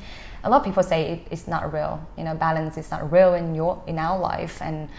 a 0.43 0.49
lot 0.49 0.57
of 0.61 0.65
people 0.65 0.81
say 0.83 1.11
it, 1.11 1.27
it's 1.29 1.47
not 1.47 1.71
real. 1.71 2.03
You 2.17 2.23
know, 2.23 2.33
balance 2.33 2.75
is 2.77 2.89
not 2.89 3.11
real 3.11 3.35
in 3.35 3.53
your 3.53 3.81
in 3.85 3.99
our 3.99 4.17
life, 4.17 4.59
and 4.61 4.89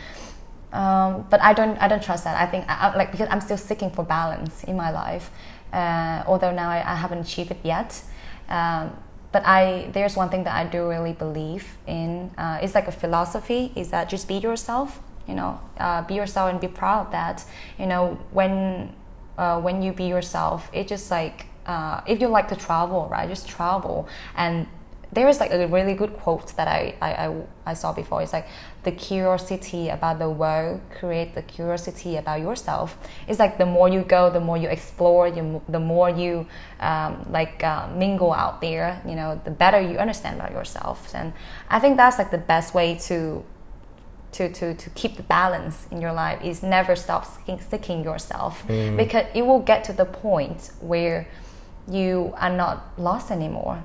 um, 0.73 1.27
but 1.31 1.41
I 1.43 1.53
don't 1.53 1.77
I 1.79 1.89
don't 1.89 2.03
trust 2.03 2.25
that. 2.25 2.37
I 2.41 2.47
think 2.51 2.69
I, 2.69 2.89
I- 2.93 2.97
like 2.97 3.11
because 3.13 3.29
I'm 3.31 3.41
still 3.41 3.57
seeking 3.59 3.91
for 3.91 4.05
balance 4.05 4.65
in 4.65 4.77
my 4.77 4.91
life, 4.91 5.31
uh, 5.73 6.23
although 6.27 6.53
now 6.53 6.69
I, 6.71 6.79
I 6.93 6.97
haven't 6.97 7.19
achieved 7.21 7.51
it 7.51 7.59
yet. 7.63 8.01
Um, 8.49 8.97
but 9.33 9.43
I 9.47 9.89
there's 9.93 10.17
one 10.17 10.29
thing 10.29 10.45
that 10.45 10.55
I 10.55 10.65
do 10.69 10.89
really 10.89 11.13
believe 11.13 11.67
in. 11.87 12.31
Uh, 12.37 12.59
it's 12.63 12.75
like 12.75 12.89
a 12.89 12.93
philosophy. 12.93 13.73
Is 13.77 13.91
that 13.91 14.09
just 14.09 14.29
be 14.29 14.35
yourself. 14.39 15.01
You 15.29 15.35
know, 15.37 15.61
uh, 15.79 16.03
be 16.03 16.15
yourself 16.15 16.51
and 16.51 16.61
be 16.61 16.69
proud 16.69 17.07
of 17.07 17.13
that. 17.13 17.45
You 17.79 17.87
know, 17.87 18.19
when 18.33 18.93
uh, 19.39 19.61
when 19.61 19.83
you 19.83 19.93
be 19.93 20.05
yourself, 20.05 20.69
it 20.73 20.89
just 20.89 21.11
like 21.11 21.47
uh, 21.67 22.01
if 22.07 22.21
you 22.21 22.29
like 22.29 22.49
to 22.49 22.57
travel, 22.57 23.09
right? 23.11 23.29
Just 23.29 23.49
travel 23.49 24.09
and 24.37 24.67
there 25.13 25.29
is 25.29 25.41
like 25.41 25.53
a 25.53 25.67
really 25.69 25.95
good 25.95 26.15
quote 26.15 26.57
that 26.57 26.67
I, 26.67 26.95
I, 27.03 27.27
I, 27.27 27.43
I 27.67 27.75
saw 27.75 27.93
before. 27.93 28.23
It's 28.23 28.33
like 28.33 28.47
the 28.83 28.93
curiosity 28.93 29.91
about 29.91 30.19
the 30.19 30.31
world 30.31 30.81
create 30.99 31.35
the 31.35 31.43
curiosity 31.43 32.17
about 32.17 32.41
yourself. 32.41 32.97
It's 33.29 33.39
like 33.39 33.59
the 33.59 33.67
more 33.67 33.91
you 33.91 34.03
go, 34.03 34.31
the 34.31 34.41
more 34.41 34.57
you 34.57 34.69
explore, 34.69 35.29
you, 35.29 35.61
the 35.69 35.81
more 35.81 36.09
you 36.09 36.47
um, 36.81 37.27
like 37.31 37.63
uh, 37.63 37.89
mingle 37.95 38.33
out 38.33 38.63
there. 38.63 39.03
You 39.07 39.15
know, 39.15 39.39
the 39.45 39.51
better 39.51 39.81
you 39.81 39.99
understand 39.99 40.37
about 40.41 40.53
yourself. 40.53 41.15
And 41.15 41.35
I 41.69 41.79
think 41.79 41.99
that's 41.99 42.19
like 42.19 42.31
the 42.31 42.39
best 42.39 42.75
way 42.75 42.97
to 43.09 43.45
to, 44.33 44.51
to, 44.51 44.75
to 44.75 44.89
keep 44.91 45.19
the 45.19 45.23
balance 45.23 45.87
in 45.91 46.01
your 46.01 46.15
life 46.15 46.43
is 46.43 46.63
never 46.63 46.97
stop 46.97 47.27
seeking, 47.27 47.61
seeking 47.61 48.03
yourself 48.03 48.67
because 48.97 49.27
it 49.35 49.43
will 49.43 49.61
get 49.61 49.85
to 49.85 49.93
the 49.93 50.07
point 50.07 50.71
where 50.81 51.29
you 51.87 52.33
are 52.39 52.49
not 52.49 52.99
lost 52.99 53.31
anymore 53.31 53.85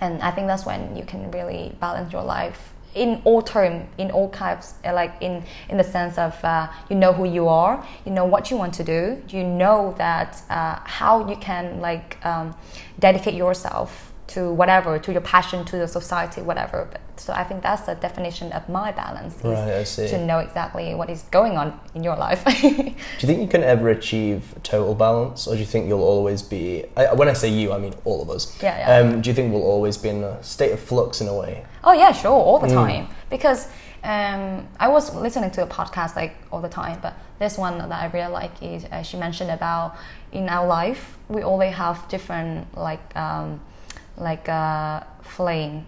and 0.00 0.22
I 0.22 0.30
think 0.30 0.46
that's 0.46 0.64
when 0.64 0.96
you 0.96 1.04
can 1.04 1.30
really 1.30 1.76
balance 1.80 2.12
your 2.12 2.22
life 2.22 2.74
in 2.94 3.20
all 3.24 3.42
term, 3.42 3.86
in 3.98 4.10
all 4.10 4.28
kinds, 4.30 4.74
uh, 4.84 4.92
like 4.92 5.14
in 5.20 5.44
in 5.68 5.76
the 5.76 5.84
sense 5.84 6.18
of 6.18 6.42
uh, 6.44 6.68
you 6.88 6.96
know 6.96 7.12
who 7.12 7.24
you 7.24 7.48
are, 7.48 7.84
you 8.04 8.12
know 8.12 8.24
what 8.24 8.50
you 8.50 8.56
want 8.56 8.74
to 8.74 8.84
do, 8.84 9.22
you 9.28 9.44
know 9.44 9.94
that 9.98 10.42
uh, 10.50 10.78
how 10.84 11.28
you 11.28 11.36
can 11.36 11.80
like 11.80 12.24
um, 12.24 12.54
dedicate 12.98 13.34
yourself 13.34 14.12
to 14.28 14.52
whatever, 14.52 14.98
to 14.98 15.12
your 15.12 15.20
passion, 15.22 15.64
to 15.64 15.76
the 15.76 15.88
society, 15.88 16.42
whatever. 16.42 16.88
But, 16.90 17.00
so 17.16 17.32
I 17.32 17.44
think 17.44 17.62
that's 17.62 17.82
the 17.82 17.94
definition 17.94 18.52
of 18.52 18.68
my 18.68 18.92
balance 18.92 19.36
is 19.36 19.42
Right, 19.44 19.74
I 19.74 19.84
see. 19.84 20.08
to 20.08 20.24
know 20.24 20.38
exactly 20.38 20.94
what 20.94 21.10
is 21.10 21.22
going 21.30 21.56
on 21.56 21.78
in 21.94 22.04
your 22.04 22.14
life. 22.16 22.44
Do 22.60 22.60
you 22.60 22.94
think 23.26 23.40
you 23.40 23.48
can 23.48 23.64
ever 23.64 23.88
achieve 23.88 24.54
total 24.62 24.94
balance, 24.94 25.46
or 25.48 25.54
do 25.54 25.60
you 25.60 25.66
think 25.66 25.88
you'll 25.88 26.02
always 26.02 26.42
be? 26.42 26.84
I, 26.96 27.12
when 27.14 27.28
I 27.28 27.32
say 27.32 27.48
you, 27.48 27.72
I 27.72 27.78
mean 27.78 27.94
all 28.04 28.22
of 28.22 28.30
us. 28.30 28.56
Yeah, 28.62 28.78
yeah. 28.78 29.08
Um, 29.10 29.20
do 29.20 29.30
you 29.30 29.34
think 29.34 29.52
we'll 29.52 29.62
always 29.62 29.96
be 29.96 30.10
in 30.10 30.22
a 30.22 30.42
state 30.42 30.72
of 30.72 30.80
flux 30.80 31.20
in 31.20 31.28
a 31.28 31.34
way? 31.34 31.64
Oh 31.82 31.92
yeah, 31.92 32.12
sure, 32.12 32.30
all 32.30 32.58
the 32.58 32.68
time. 32.68 33.08
Because 33.30 33.66
um, 34.04 34.68
I 34.78 34.88
was 34.88 35.14
listening 35.14 35.50
to 35.52 35.62
a 35.62 35.66
podcast 35.66 36.14
like 36.16 36.36
all 36.52 36.60
the 36.60 36.68
time, 36.68 36.98
but 37.02 37.14
this 37.38 37.58
one 37.58 37.78
that 37.78 37.90
I 37.90 38.06
really 38.06 38.32
like 38.32 38.62
is 38.62 38.84
uh, 38.84 39.02
she 39.02 39.16
mentioned 39.16 39.50
about 39.50 39.96
in 40.32 40.48
our 40.48 40.66
life 40.66 41.16
we 41.28 41.42
only 41.42 41.70
have 41.70 42.06
different 42.08 42.76
like 42.76 43.16
um, 43.16 43.60
like 44.18 44.48
uh, 44.48 45.00
flame. 45.22 45.86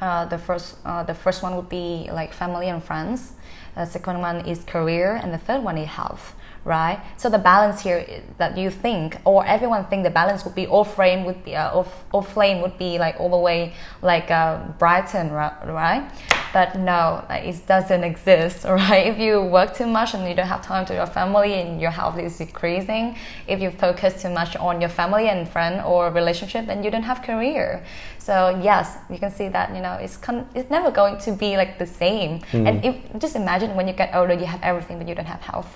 Uh, 0.00 0.24
the 0.24 0.38
first 0.38 0.76
uh, 0.84 1.02
the 1.02 1.14
first 1.14 1.42
one 1.42 1.56
would 1.56 1.68
be 1.68 2.08
like 2.12 2.32
family 2.32 2.68
and 2.68 2.82
friends. 2.82 3.32
The 3.74 3.84
second 3.84 4.20
one 4.20 4.46
is 4.46 4.64
career, 4.64 5.16
and 5.22 5.32
the 5.32 5.38
third 5.38 5.62
one 5.62 5.76
is 5.78 5.88
health. 5.88 6.34
Right? 6.64 7.00
So 7.16 7.30
the 7.30 7.38
balance 7.38 7.80
here 7.80 8.22
that 8.36 8.58
you 8.58 8.70
think, 8.70 9.16
or 9.24 9.46
everyone 9.46 9.86
think 9.86 10.04
the 10.04 10.10
balance 10.10 10.44
would 10.44 10.54
be 10.54 10.66
all 10.66 10.84
flame 10.84 11.24
would 11.24 11.42
be 11.42 11.56
uh, 11.56 11.72
all, 11.72 11.88
all 12.12 12.22
flame 12.22 12.60
would 12.60 12.76
be 12.76 12.98
like 12.98 13.18
all 13.18 13.30
the 13.30 13.38
way 13.38 13.72
like 14.02 14.30
uh, 14.30 14.58
brighten, 14.78 15.32
right? 15.32 16.06
But 16.52 16.76
no, 16.76 17.24
like, 17.28 17.44
it 17.44 17.66
doesn't 17.66 18.02
exist, 18.02 18.64
right? 18.68 19.06
If 19.06 19.18
you 19.18 19.42
work 19.42 19.74
too 19.74 19.86
much 19.86 20.14
and 20.14 20.28
you 20.28 20.34
don't 20.34 20.48
have 20.48 20.62
time 20.62 20.84
to 20.86 20.94
your 20.94 21.06
family 21.06 21.54
and 21.54 21.80
your 21.80 21.90
health 21.90 22.18
is 22.18 22.38
decreasing, 22.38 23.16
if 23.46 23.60
you 23.60 23.70
focus 23.70 24.20
too 24.22 24.30
much 24.30 24.56
on 24.56 24.80
your 24.80 24.90
family 24.90 25.28
and 25.28 25.48
friend 25.48 25.80
or 25.82 26.10
relationship, 26.10 26.66
then 26.66 26.82
you 26.82 26.90
don't 26.90 27.04
have 27.04 27.22
career. 27.22 27.84
So 28.18 28.60
yes, 28.62 28.98
you 29.08 29.18
can 29.18 29.30
see 29.30 29.48
that 29.48 29.74
you 29.74 29.80
know 29.80 29.94
it's 29.94 30.16
con- 30.16 30.46
it's 30.54 30.70
never 30.70 30.90
going 30.90 31.18
to 31.18 31.32
be 31.32 31.56
like 31.56 31.78
the 31.78 31.86
same. 31.86 32.40
And 32.66 32.84
if 32.84 32.96
just 33.18 33.36
imagine 33.36 33.74
when 33.76 33.86
you 33.88 33.94
get 33.94 34.14
older, 34.14 34.34
you 34.34 34.46
have 34.46 34.62
everything, 34.62 34.98
but 34.98 35.08
you 35.08 35.14
don't 35.14 35.26
have 35.26 35.40
health, 35.40 35.70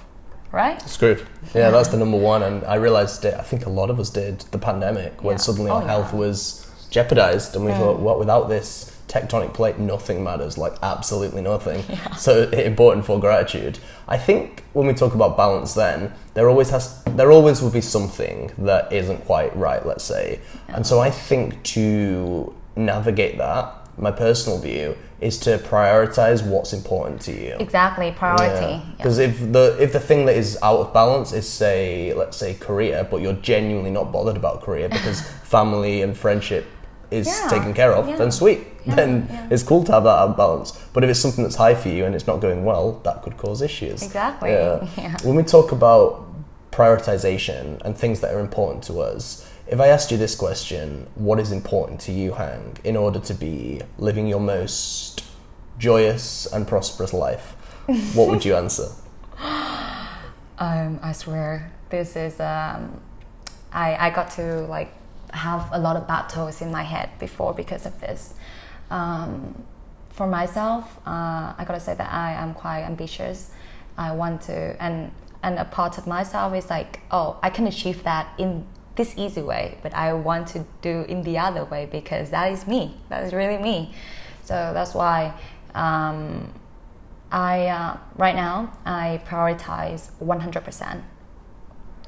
right? 0.54 0.80
Screwed. 0.88 1.26
Yeah, 1.54 1.70
that's 1.70 1.88
the 1.88 1.96
number 1.98 2.16
one. 2.16 2.42
And 2.42 2.64
I 2.64 2.76
realized 2.76 3.24
it, 3.24 3.34
I 3.34 3.42
think 3.42 3.66
a 3.66 3.70
lot 3.70 3.90
of 3.90 3.98
us 4.00 4.10
did, 4.10 4.40
the 4.52 4.58
pandemic, 4.58 5.22
when 5.22 5.34
Yeah. 5.34 5.38
suddenly 5.38 5.70
Oh, 5.70 5.74
our 5.76 5.82
health 5.86 6.12
was 6.14 6.66
jeopardized. 6.90 7.56
And 7.56 7.64
we 7.64 7.72
thought, 7.72 7.98
well, 8.00 8.18
without 8.18 8.48
this 8.48 8.90
tectonic 9.08 9.52
plate, 9.52 9.78
nothing 9.78 10.24
matters, 10.24 10.56
like 10.56 10.74
absolutely 10.82 11.42
nothing. 11.42 11.82
So 12.16 12.48
important 12.50 13.04
for 13.04 13.18
gratitude. 13.20 13.78
I 14.08 14.16
think 14.16 14.64
when 14.72 14.86
we 14.86 14.94
talk 14.94 15.14
about 15.14 15.36
balance, 15.36 15.74
then 15.74 16.12
there 16.34 16.48
always 16.48 16.70
has, 16.70 17.02
there 17.04 17.30
always 17.32 17.60
will 17.60 17.70
be 17.70 17.80
something 17.80 18.50
that 18.58 18.92
isn't 18.92 19.24
quite 19.26 19.54
right, 19.56 19.84
let's 19.84 20.04
say. 20.04 20.40
And 20.68 20.86
so 20.86 21.00
I 21.00 21.10
think 21.10 21.62
to 21.74 22.54
navigate 22.76 23.38
that, 23.38 23.83
my 23.96 24.10
personal 24.10 24.58
view 24.58 24.96
is 25.20 25.38
to 25.38 25.58
prioritize 25.58 26.46
what's 26.46 26.72
important 26.72 27.20
to 27.22 27.32
you. 27.32 27.56
Exactly, 27.58 28.12
priority. 28.12 28.74
Yeah. 28.74 28.82
Because 28.96 29.18
if 29.18 29.52
the 29.52 29.76
if 29.80 29.92
the 29.92 30.00
thing 30.00 30.26
that 30.26 30.36
is 30.36 30.58
out 30.62 30.78
of 30.80 30.92
balance 30.92 31.32
is 31.32 31.48
say 31.48 32.12
let's 32.14 32.36
say 32.36 32.54
career, 32.54 33.06
but 33.10 33.22
you're 33.22 33.34
genuinely 33.34 33.90
not 33.90 34.12
bothered 34.12 34.36
about 34.36 34.62
career 34.62 34.88
because 34.88 35.20
family 35.44 36.02
and 36.02 36.16
friendship 36.16 36.66
is 37.10 37.26
Yeah, 37.26 37.48
taken 37.48 37.72
care 37.74 37.92
of, 37.92 38.08
yeah. 38.08 38.16
then 38.16 38.30
sweet. 38.32 38.66
Yeah, 38.84 38.94
then 38.96 39.26
yeah. 39.30 39.48
it's 39.50 39.62
cool 39.62 39.84
to 39.84 39.92
have 39.92 40.04
that 40.04 40.10
out 40.10 40.30
of 40.30 40.36
balance. 40.36 40.72
But 40.92 41.04
if 41.04 41.10
it's 41.10 41.20
something 41.20 41.44
that's 41.44 41.56
high 41.56 41.74
for 41.74 41.88
you 41.88 42.04
and 42.04 42.14
it's 42.14 42.26
not 42.26 42.40
going 42.40 42.64
well, 42.64 43.00
that 43.04 43.22
could 43.22 43.36
cause 43.36 43.62
issues. 43.62 44.02
Exactly, 44.02 44.50
yeah. 44.50 45.16
When 45.22 45.36
we 45.36 45.42
talk 45.42 45.72
about 45.72 46.26
prioritization 46.72 47.80
and 47.82 47.96
things 47.96 48.20
that 48.20 48.34
are 48.34 48.40
important 48.40 48.82
to 48.84 49.00
us, 49.00 49.48
if 49.66 49.80
I 49.80 49.88
asked 49.88 50.10
you 50.10 50.18
this 50.18 50.34
question, 50.34 51.06
what 51.14 51.40
is 51.40 51.50
important 51.50 52.00
to 52.02 52.12
you, 52.12 52.32
Hang, 52.32 52.76
in 52.84 52.96
order 52.96 53.18
to 53.20 53.34
be 53.34 53.80
living 53.98 54.26
your 54.26 54.40
most 54.40 55.24
joyous 55.78 56.46
and 56.46 56.66
prosperous 56.68 57.12
life, 57.12 57.52
what 58.14 58.28
would 58.28 58.44
you 58.44 58.54
answer? 58.62 58.88
Um, 60.58 61.00
I 61.02 61.12
swear, 61.12 61.72
this 61.90 62.16
is. 62.16 62.40
Um, 62.40 63.00
I 63.72 63.96
I 64.06 64.10
got 64.10 64.30
to 64.32 64.60
like 64.66 64.92
have 65.32 65.68
a 65.72 65.78
lot 65.78 65.96
of 65.96 66.06
battles 66.06 66.60
in 66.60 66.70
my 66.70 66.82
head 66.82 67.10
before 67.18 67.54
because 67.54 67.86
of 67.86 68.00
this. 68.00 68.34
Um, 68.90 69.64
for 70.10 70.28
myself, 70.28 70.98
uh, 71.06 71.54
I 71.58 71.64
gotta 71.66 71.80
say 71.80 71.94
that 71.94 72.12
I 72.12 72.32
am 72.34 72.54
quite 72.54 72.82
ambitious. 72.82 73.50
I 73.98 74.12
want 74.12 74.42
to, 74.42 74.76
and 74.80 75.10
and 75.42 75.58
a 75.58 75.64
part 75.64 75.98
of 75.98 76.06
myself 76.06 76.54
is 76.54 76.70
like, 76.70 77.00
oh, 77.10 77.38
I 77.42 77.50
can 77.50 77.66
achieve 77.66 78.04
that 78.04 78.28
in 78.38 78.64
this 78.96 79.14
easy 79.16 79.42
way, 79.42 79.78
but 79.82 79.92
I 79.94 80.12
want 80.12 80.48
to 80.48 80.64
do 80.82 81.04
in 81.08 81.22
the 81.22 81.38
other 81.38 81.64
way 81.64 81.86
because 81.90 82.30
that 82.30 82.52
is 82.52 82.66
me. 82.66 82.96
That 83.08 83.24
is 83.24 83.32
really 83.32 83.58
me. 83.58 83.92
So 84.44 84.54
that's 84.54 84.94
why. 84.94 85.34
Um, 85.74 86.52
I 87.34 87.66
uh, 87.66 87.96
right 88.16 88.36
now 88.36 88.72
I 88.86 89.20
prioritize 89.26 90.10
100% 90.22 91.02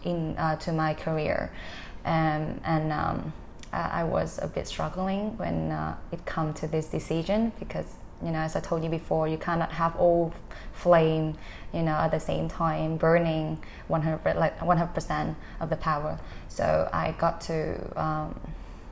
in 0.04 0.36
uh, 0.38 0.54
to 0.56 0.72
my 0.72 0.94
career, 0.94 1.50
um, 2.04 2.60
and 2.64 2.92
um, 2.92 3.32
I, 3.72 4.04
was 4.04 4.38
a 4.40 4.46
bit 4.46 4.68
struggling 4.68 5.36
when 5.36 5.72
uh, 5.72 5.96
it 6.12 6.24
come 6.26 6.54
to 6.54 6.68
this 6.68 6.86
decision 6.86 7.52
because 7.58 7.96
you 8.24 8.30
know 8.30 8.38
as 8.38 8.56
I 8.56 8.60
told 8.60 8.82
you 8.82 8.90
before, 8.90 9.28
you 9.28 9.38
cannot 9.38 9.72
have 9.72 9.96
all 9.96 10.32
flame 10.72 11.36
you 11.72 11.82
know 11.82 11.92
at 11.92 12.10
the 12.10 12.20
same 12.20 12.48
time 12.48 12.96
burning 12.96 13.58
100 13.88 14.36
like 14.36 14.58
100% 14.58 15.34
of 15.60 15.70
the 15.70 15.76
power. 15.76 16.18
So 16.48 16.88
I 16.92 17.12
got 17.18 17.40
to 17.42 18.00
um, 18.00 18.38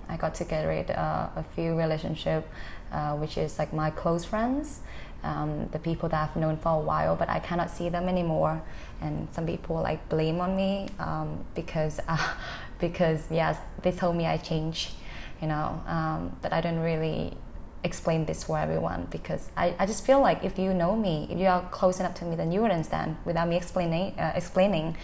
I 0.08 0.16
got 0.16 0.34
to 0.36 0.44
get 0.44 0.64
rid 0.64 0.90
uh, 0.90 1.28
a 1.36 1.44
few 1.54 1.74
relationship, 1.74 2.48
uh, 2.92 3.16
which 3.16 3.38
is 3.38 3.58
like 3.58 3.72
my 3.72 3.90
close 3.90 4.24
friends, 4.24 4.80
um, 5.22 5.68
the 5.72 5.78
people 5.78 6.08
that 6.10 6.28
I've 6.28 6.36
known 6.36 6.56
for 6.58 6.80
a 6.80 6.80
while, 6.80 7.16
but 7.16 7.28
I 7.28 7.40
cannot 7.40 7.70
see 7.70 7.88
them 7.88 8.08
anymore. 8.08 8.62
And 9.00 9.28
some 9.32 9.46
people 9.46 9.76
like 9.76 10.06
blame 10.08 10.40
on 10.40 10.56
me 10.56 10.88
um, 10.98 11.44
because 11.54 12.00
uh, 12.08 12.34
because 12.78 13.30
yes, 13.30 13.58
they 13.82 13.92
told 13.92 14.16
me 14.16 14.26
I 14.26 14.36
changed, 14.36 14.92
you 15.40 15.48
know. 15.48 15.82
Um, 15.86 16.36
but 16.42 16.52
I 16.52 16.60
don't 16.60 16.80
really 16.80 17.36
explain 17.84 18.24
this 18.24 18.44
for 18.44 18.58
everyone 18.58 19.06
because 19.10 19.50
I, 19.56 19.74
I 19.78 19.86
just 19.86 20.04
feel 20.04 20.20
like 20.20 20.42
if 20.42 20.58
you 20.58 20.74
know 20.74 20.96
me, 20.96 21.28
if 21.30 21.38
you 21.38 21.46
are 21.46 21.62
close 21.70 22.00
enough 22.00 22.14
to 22.16 22.24
me, 22.24 22.34
then 22.34 22.50
you 22.50 22.62
would 22.62 22.70
understand 22.70 23.16
without 23.24 23.48
me 23.48 23.56
explaining 23.56 24.18
uh, 24.18 24.32
explaining. 24.34 24.96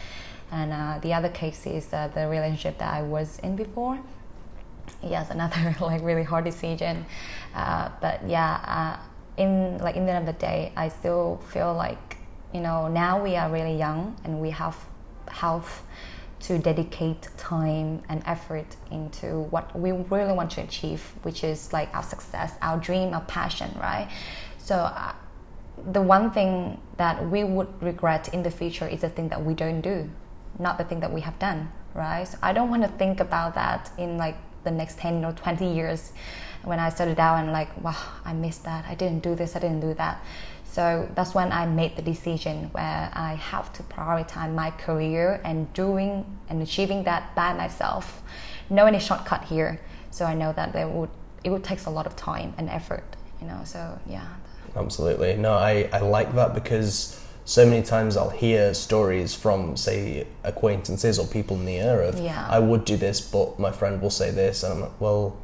And 0.50 0.72
uh, 0.72 0.98
the 1.00 1.14
other 1.14 1.28
case 1.28 1.64
is 1.66 1.92
uh, 1.92 2.08
the 2.08 2.26
relationship 2.26 2.78
that 2.78 2.92
I 2.92 3.02
was 3.02 3.38
in 3.40 3.54
before 3.54 4.00
yes 5.02 5.30
another 5.30 5.74
like 5.80 6.02
really 6.02 6.22
hard 6.22 6.44
decision 6.44 7.06
uh, 7.54 7.88
but 8.00 8.26
yeah 8.28 8.98
uh, 8.98 9.42
in 9.42 9.78
like 9.78 9.96
in 9.96 10.06
the 10.06 10.12
end 10.12 10.28
of 10.28 10.34
the 10.34 10.40
day 10.40 10.72
i 10.76 10.88
still 10.88 11.40
feel 11.48 11.74
like 11.74 12.18
you 12.52 12.60
know 12.60 12.88
now 12.88 13.22
we 13.22 13.36
are 13.36 13.50
really 13.50 13.76
young 13.76 14.16
and 14.24 14.40
we 14.40 14.50
have 14.50 14.76
health 15.28 15.82
to 16.40 16.58
dedicate 16.58 17.28
time 17.36 18.02
and 18.08 18.22
effort 18.26 18.76
into 18.90 19.40
what 19.50 19.78
we 19.78 19.92
really 19.92 20.32
want 20.32 20.50
to 20.50 20.62
achieve 20.62 21.12
which 21.22 21.44
is 21.44 21.72
like 21.72 21.94
our 21.94 22.02
success 22.02 22.54
our 22.62 22.78
dream 22.78 23.12
our 23.12 23.20
passion 23.22 23.70
right 23.78 24.08
so 24.58 24.76
uh, 24.76 25.12
the 25.92 26.00
one 26.00 26.30
thing 26.30 26.80
that 26.96 27.28
we 27.30 27.44
would 27.44 27.68
regret 27.82 28.32
in 28.34 28.42
the 28.42 28.50
future 28.50 28.86
is 28.86 29.00
the 29.00 29.08
thing 29.08 29.28
that 29.28 29.44
we 29.44 29.54
don't 29.54 29.80
do, 29.80 30.08
not 30.58 30.78
the 30.78 30.84
thing 30.84 31.00
that 31.00 31.12
we 31.12 31.20
have 31.22 31.38
done, 31.38 31.70
right? 31.94 32.24
So 32.24 32.38
I 32.42 32.52
don't 32.52 32.70
want 32.70 32.82
to 32.82 32.88
think 32.88 33.20
about 33.20 33.54
that 33.54 33.90
in 33.98 34.18
like 34.18 34.36
the 34.64 34.70
next 34.70 34.98
10 34.98 35.24
or 35.24 35.32
20 35.32 35.66
years 35.74 36.12
when 36.62 36.78
I 36.78 36.90
started 36.90 37.18
out 37.18 37.36
and 37.36 37.52
like, 37.52 37.82
wow, 37.82 37.96
I 38.24 38.34
missed 38.34 38.64
that. 38.64 38.84
I 38.86 38.94
didn't 38.94 39.22
do 39.22 39.34
this, 39.34 39.56
I 39.56 39.60
didn't 39.60 39.80
do 39.80 39.94
that. 39.94 40.22
So 40.70 41.08
that's 41.16 41.34
when 41.34 41.50
I 41.50 41.66
made 41.66 41.96
the 41.96 42.02
decision 42.02 42.70
where 42.70 43.10
I 43.12 43.34
have 43.34 43.72
to 43.72 43.82
prioritize 43.82 44.54
my 44.54 44.70
career 44.70 45.40
and 45.44 45.70
doing 45.72 46.24
and 46.48 46.62
achieving 46.62 47.02
that 47.04 47.34
by 47.34 47.52
myself. 47.54 48.22
No 48.70 48.86
any 48.86 49.00
shortcut 49.00 49.44
here. 49.44 49.80
So 50.12 50.24
I 50.24 50.34
know 50.34 50.52
that 50.52 50.72
there 50.72 50.86
would 50.86 51.10
it 51.42 51.50
would 51.50 51.64
take 51.64 51.84
a 51.86 51.90
lot 51.90 52.06
of 52.06 52.14
time 52.14 52.54
and 52.56 52.68
effort, 52.68 53.04
you 53.40 53.48
know. 53.48 53.60
So 53.64 53.98
yeah. 54.06 54.28
Absolutely. 54.76 55.36
No, 55.36 55.54
I, 55.54 55.88
I 55.92 56.00
like 56.00 56.34
that 56.36 56.54
because 56.54 57.20
so 57.44 57.66
many 57.66 57.82
times 57.82 58.16
I'll 58.16 58.30
hear 58.30 58.72
stories 58.74 59.34
from, 59.34 59.76
say, 59.76 60.26
acquaintances 60.44 61.18
or 61.18 61.26
people 61.26 61.56
near 61.56 62.00
of, 62.02 62.20
Yeah. 62.20 62.46
I 62.48 62.60
would 62.60 62.84
do 62.84 62.96
this, 62.96 63.20
but 63.20 63.58
my 63.58 63.72
friend 63.72 64.00
will 64.00 64.10
say 64.10 64.30
this. 64.30 64.62
And 64.62 64.74
I'm 64.74 64.80
like, 64.82 65.00
well, 65.00 65.36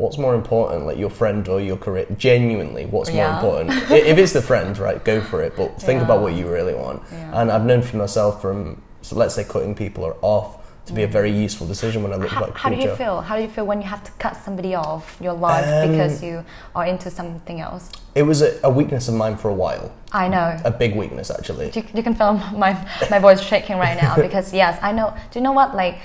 what's 0.00 0.16
more 0.16 0.34
important, 0.34 0.86
like 0.86 0.98
your 0.98 1.10
friend 1.10 1.46
or 1.48 1.60
your 1.60 1.76
career? 1.76 2.06
Genuinely, 2.16 2.86
what's 2.86 3.12
more 3.12 3.28
important? 3.28 3.70
If 3.90 4.18
it's 4.18 4.32
the 4.32 4.42
friend, 4.42 4.76
right, 4.78 5.04
go 5.04 5.20
for 5.20 5.42
it, 5.42 5.54
but 5.56 5.80
think 5.80 6.02
about 6.02 6.22
what 6.22 6.32
you 6.34 6.48
really 6.48 6.74
want. 6.74 7.02
Yeah. 7.12 7.40
And 7.40 7.52
I've 7.52 7.64
known 7.64 7.82
for 7.82 7.96
myself 7.96 8.40
from, 8.40 8.82
so 9.02 9.16
let's 9.16 9.34
say, 9.34 9.44
cutting 9.44 9.74
people 9.74 10.04
are 10.04 10.16
off 10.22 10.60
to 10.86 10.92
be 10.94 11.02
a 11.02 11.06
very 11.06 11.30
useful 11.30 11.66
decision 11.66 12.02
when 12.02 12.12
I 12.12 12.16
look 12.16 12.30
How, 12.30 12.46
back 12.46 12.56
how 12.56 12.70
do 12.70 12.76
you 12.76 12.94
feel? 12.96 13.20
How 13.20 13.36
do 13.36 13.42
you 13.42 13.48
feel 13.48 13.66
when 13.66 13.80
you 13.80 13.86
have 13.86 14.02
to 14.04 14.12
cut 14.12 14.36
somebody 14.36 14.74
off 14.74 15.16
your 15.20 15.34
life 15.34 15.66
Um, 15.66 15.90
because 15.90 16.22
you 16.22 16.44
are 16.74 16.86
into 16.86 17.10
something 17.10 17.60
else? 17.60 17.90
It 18.14 18.22
was 18.22 18.42
a, 18.42 18.58
a 18.64 18.70
weakness 18.70 19.08
of 19.08 19.14
mine 19.14 19.36
for 19.36 19.48
a 19.50 19.54
while, 19.54 19.92
I 20.12 20.26
know. 20.28 20.56
a 20.64 20.70
big 20.70 20.96
weakness 20.96 21.30
actually. 21.30 21.70
You, 21.74 21.84
you 21.94 22.02
can 22.02 22.14
feel 22.14 22.32
my 22.64 22.72
my 23.10 23.18
voice 23.18 23.40
shaking 23.40 23.76
right 23.76 24.00
now 24.02 24.16
because 24.26 24.52
yes, 24.52 24.78
I 24.82 24.90
know. 24.92 25.14
Do 25.30 25.38
you 25.38 25.44
know 25.46 25.52
what? 25.60 25.74
Like 25.74 25.96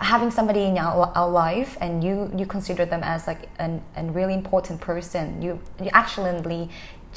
having 0.00 0.30
somebody 0.30 0.64
in 0.64 0.78
our, 0.78 1.12
our 1.14 1.28
life 1.28 1.76
and 1.80 2.02
you 2.02 2.30
you 2.36 2.46
consider 2.46 2.84
them 2.84 3.02
as 3.02 3.26
like 3.26 3.48
an, 3.58 3.82
a 3.96 4.04
really 4.04 4.34
important 4.34 4.80
person. 4.80 5.40
You 5.42 5.60
you 5.80 5.90
actually 5.92 6.70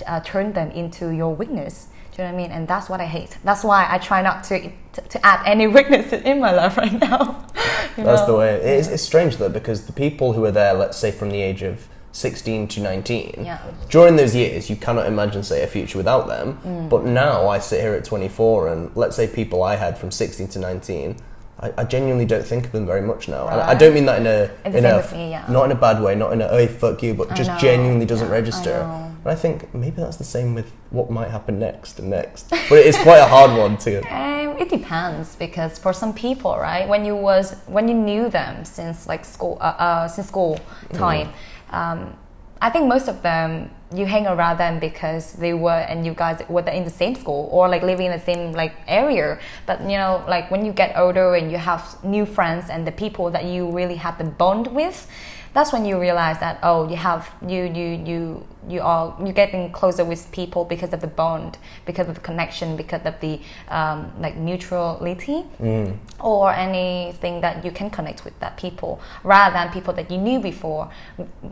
uh, 0.08 0.20
turn 0.22 0.54
them 0.54 0.72
into 0.72 1.10
your 1.10 1.34
weakness. 1.36 1.88
Do 2.12 2.22
you 2.24 2.28
know 2.28 2.34
what 2.34 2.40
I 2.40 2.44
mean? 2.44 2.52
And 2.52 2.68
that's 2.68 2.90
what 2.90 3.00
I 3.00 3.06
hate. 3.06 3.38
That's 3.44 3.64
why 3.64 3.88
I 3.90 3.98
try 3.98 4.22
not 4.22 4.44
to 4.46 4.72
to, 4.94 5.02
to 5.02 5.26
add 5.26 5.46
any 5.46 5.68
weaknesses 5.78 6.24
in 6.24 6.40
my 6.40 6.52
life 6.52 6.78
right 6.78 6.94
now. 6.94 7.46
That's 7.96 8.22
know? 8.22 8.28
the 8.28 8.36
way. 8.36 8.56
It's, 8.56 8.88
it's 8.88 9.04
strange 9.04 9.38
though 9.38 9.50
because 9.50 9.86
the 9.86 9.94
people 9.94 10.34
who 10.34 10.46
are 10.46 10.52
there, 10.52 10.74
let's 10.74 10.98
say 10.98 11.12
from 11.12 11.30
the 11.30 11.42
age 11.42 11.64
of 11.64 11.88
16 12.12 12.68
to 12.70 12.82
19, 12.82 13.44
Yeah. 13.46 13.60
during 13.90 14.16
those 14.16 14.36
years 14.36 14.70
you 14.70 14.76
cannot 14.76 15.06
imagine 15.06 15.44
say 15.44 15.64
a 15.64 15.68
future 15.68 15.98
without 15.98 16.28
them. 16.28 16.60
Mm. 16.64 16.90
But 16.90 17.06
now 17.06 17.48
I 17.48 17.60
sit 17.60 17.82
here 17.82 17.94
at 17.94 18.04
24 18.06 18.70
and 18.70 18.92
let's 18.96 19.16
say 19.16 19.28
people 19.28 19.64
I 19.64 19.76
had 19.76 19.98
from 19.98 20.12
16 20.12 20.48
to 20.50 20.60
19. 20.60 21.16
I, 21.62 21.74
I 21.78 21.84
genuinely 21.84 22.26
don't 22.26 22.46
think 22.46 22.66
of 22.66 22.72
them 22.72 22.86
very 22.86 23.02
much 23.02 23.28
now. 23.28 23.48
And 23.48 23.60
I 23.62 23.68
Right. 23.68 23.80
don't 23.80 23.94
mean 23.94 24.06
that 24.06 24.20
in 24.20 24.28
a 24.28 24.50
in 24.66 24.86
a 24.86 25.06
me, 25.12 25.32
yeah. 25.32 25.46
not 25.50 25.66
in 25.66 25.72
a 25.72 25.76
bad 25.76 26.02
way, 26.02 26.16
not 26.16 26.32
in 26.34 26.42
a 26.42 26.48
oh 26.48 26.68
fuck 26.68 27.04
you, 27.04 27.14
but 27.14 27.34
just 27.36 27.52
genuinely 27.60 28.06
doesn't 28.06 28.28
yeah, 28.28 28.34
register. 28.34 28.80
know. 28.84 29.06
And 29.24 29.32
I 29.34 29.36
think 29.36 29.74
maybe 29.74 29.98
that's 30.02 30.16
the 30.18 30.24
same 30.24 30.56
with 30.56 30.72
what 30.92 31.12
might 31.12 31.30
happen 31.30 31.60
next 31.60 32.00
and 32.00 32.10
next. 32.10 32.50
But 32.50 32.80
it 32.80 32.86
is 32.86 32.98
quite 32.98 33.18
a 33.18 33.28
hard 33.28 33.52
one 33.58 33.78
to. 33.80 34.02
Um, 34.40 34.58
it 34.58 34.70
depends 34.70 35.36
because 35.36 35.78
for 35.78 35.92
some 35.94 36.14
people, 36.14 36.58
right, 36.58 36.88
when 36.88 37.04
you 37.06 37.16
was 37.16 37.56
when 37.68 37.88
you 37.90 37.94
knew 37.94 38.30
them 38.30 38.64
since 38.66 39.08
like 39.08 39.26
school, 39.26 39.58
uh, 39.62 39.76
uh, 39.86 40.08
since 40.08 40.28
school 40.28 40.60
time, 40.94 41.30
um, 41.72 42.14
I 42.62 42.70
think 42.70 42.88
most 42.88 43.08
of 43.08 43.22
them 43.22 43.72
you 43.94 44.06
hang 44.06 44.28
around 44.28 44.58
them 44.58 44.80
because 44.80 45.34
they 45.34 45.54
were 45.54 45.86
and 45.90 46.06
you 46.06 46.14
guys 46.14 46.42
were 46.48 46.62
in 46.62 46.84
the 46.84 46.90
same 46.90 47.16
school 47.16 47.50
or 47.52 47.68
like 47.68 47.82
living 47.82 48.08
in 48.08 48.12
the 48.12 48.20
same 48.20 48.52
like 48.52 48.74
area. 48.88 49.40
But 49.66 49.82
you 49.82 49.98
know, 49.98 50.24
like 50.28 50.52
when 50.52 50.66
you 50.66 50.74
get 50.74 50.98
older 50.98 51.36
and 51.36 51.52
you 51.52 51.58
have 51.58 51.98
new 52.04 52.26
friends 52.26 52.70
and 52.70 52.86
the 52.86 52.92
people 52.92 53.32
that 53.32 53.46
you 53.46 53.70
really 53.72 53.96
have 53.96 54.18
the 54.18 54.26
bond 54.26 54.68
with, 54.68 55.08
that's 55.54 55.74
when 55.74 55.86
you 55.86 56.00
realize 56.00 56.40
that 56.40 56.60
oh, 56.62 56.88
you 56.88 56.98
have 56.98 57.30
you 57.48 57.64
you 57.64 58.04
you 58.06 58.48
you 58.68 58.82
are 58.82 59.16
you 59.26 59.32
getting 59.32 59.72
closer 59.72 60.04
with 60.04 60.30
people 60.32 60.66
because 60.66 60.92
of 60.94 61.02
the 61.02 61.08
bond, 61.08 61.58
because 61.86 62.08
of 62.10 62.16
the 62.16 62.22
connection, 62.22 62.76
because 62.76 63.02
of 63.06 63.20
the 63.22 63.40
um, 63.70 64.12
like 64.20 64.36
mutuality, 64.36 65.46
Mm. 65.62 65.98
or 66.20 66.52
anything 66.52 67.42
that 67.42 67.64
you 67.64 67.72
can 67.72 67.90
connect 67.90 68.26
with 68.26 68.38
that 68.40 68.58
people 68.58 69.00
rather 69.24 69.54
than 69.54 69.72
people 69.72 69.94
that 69.94 70.10
you 70.12 70.18
knew 70.18 70.40
before. 70.40 70.90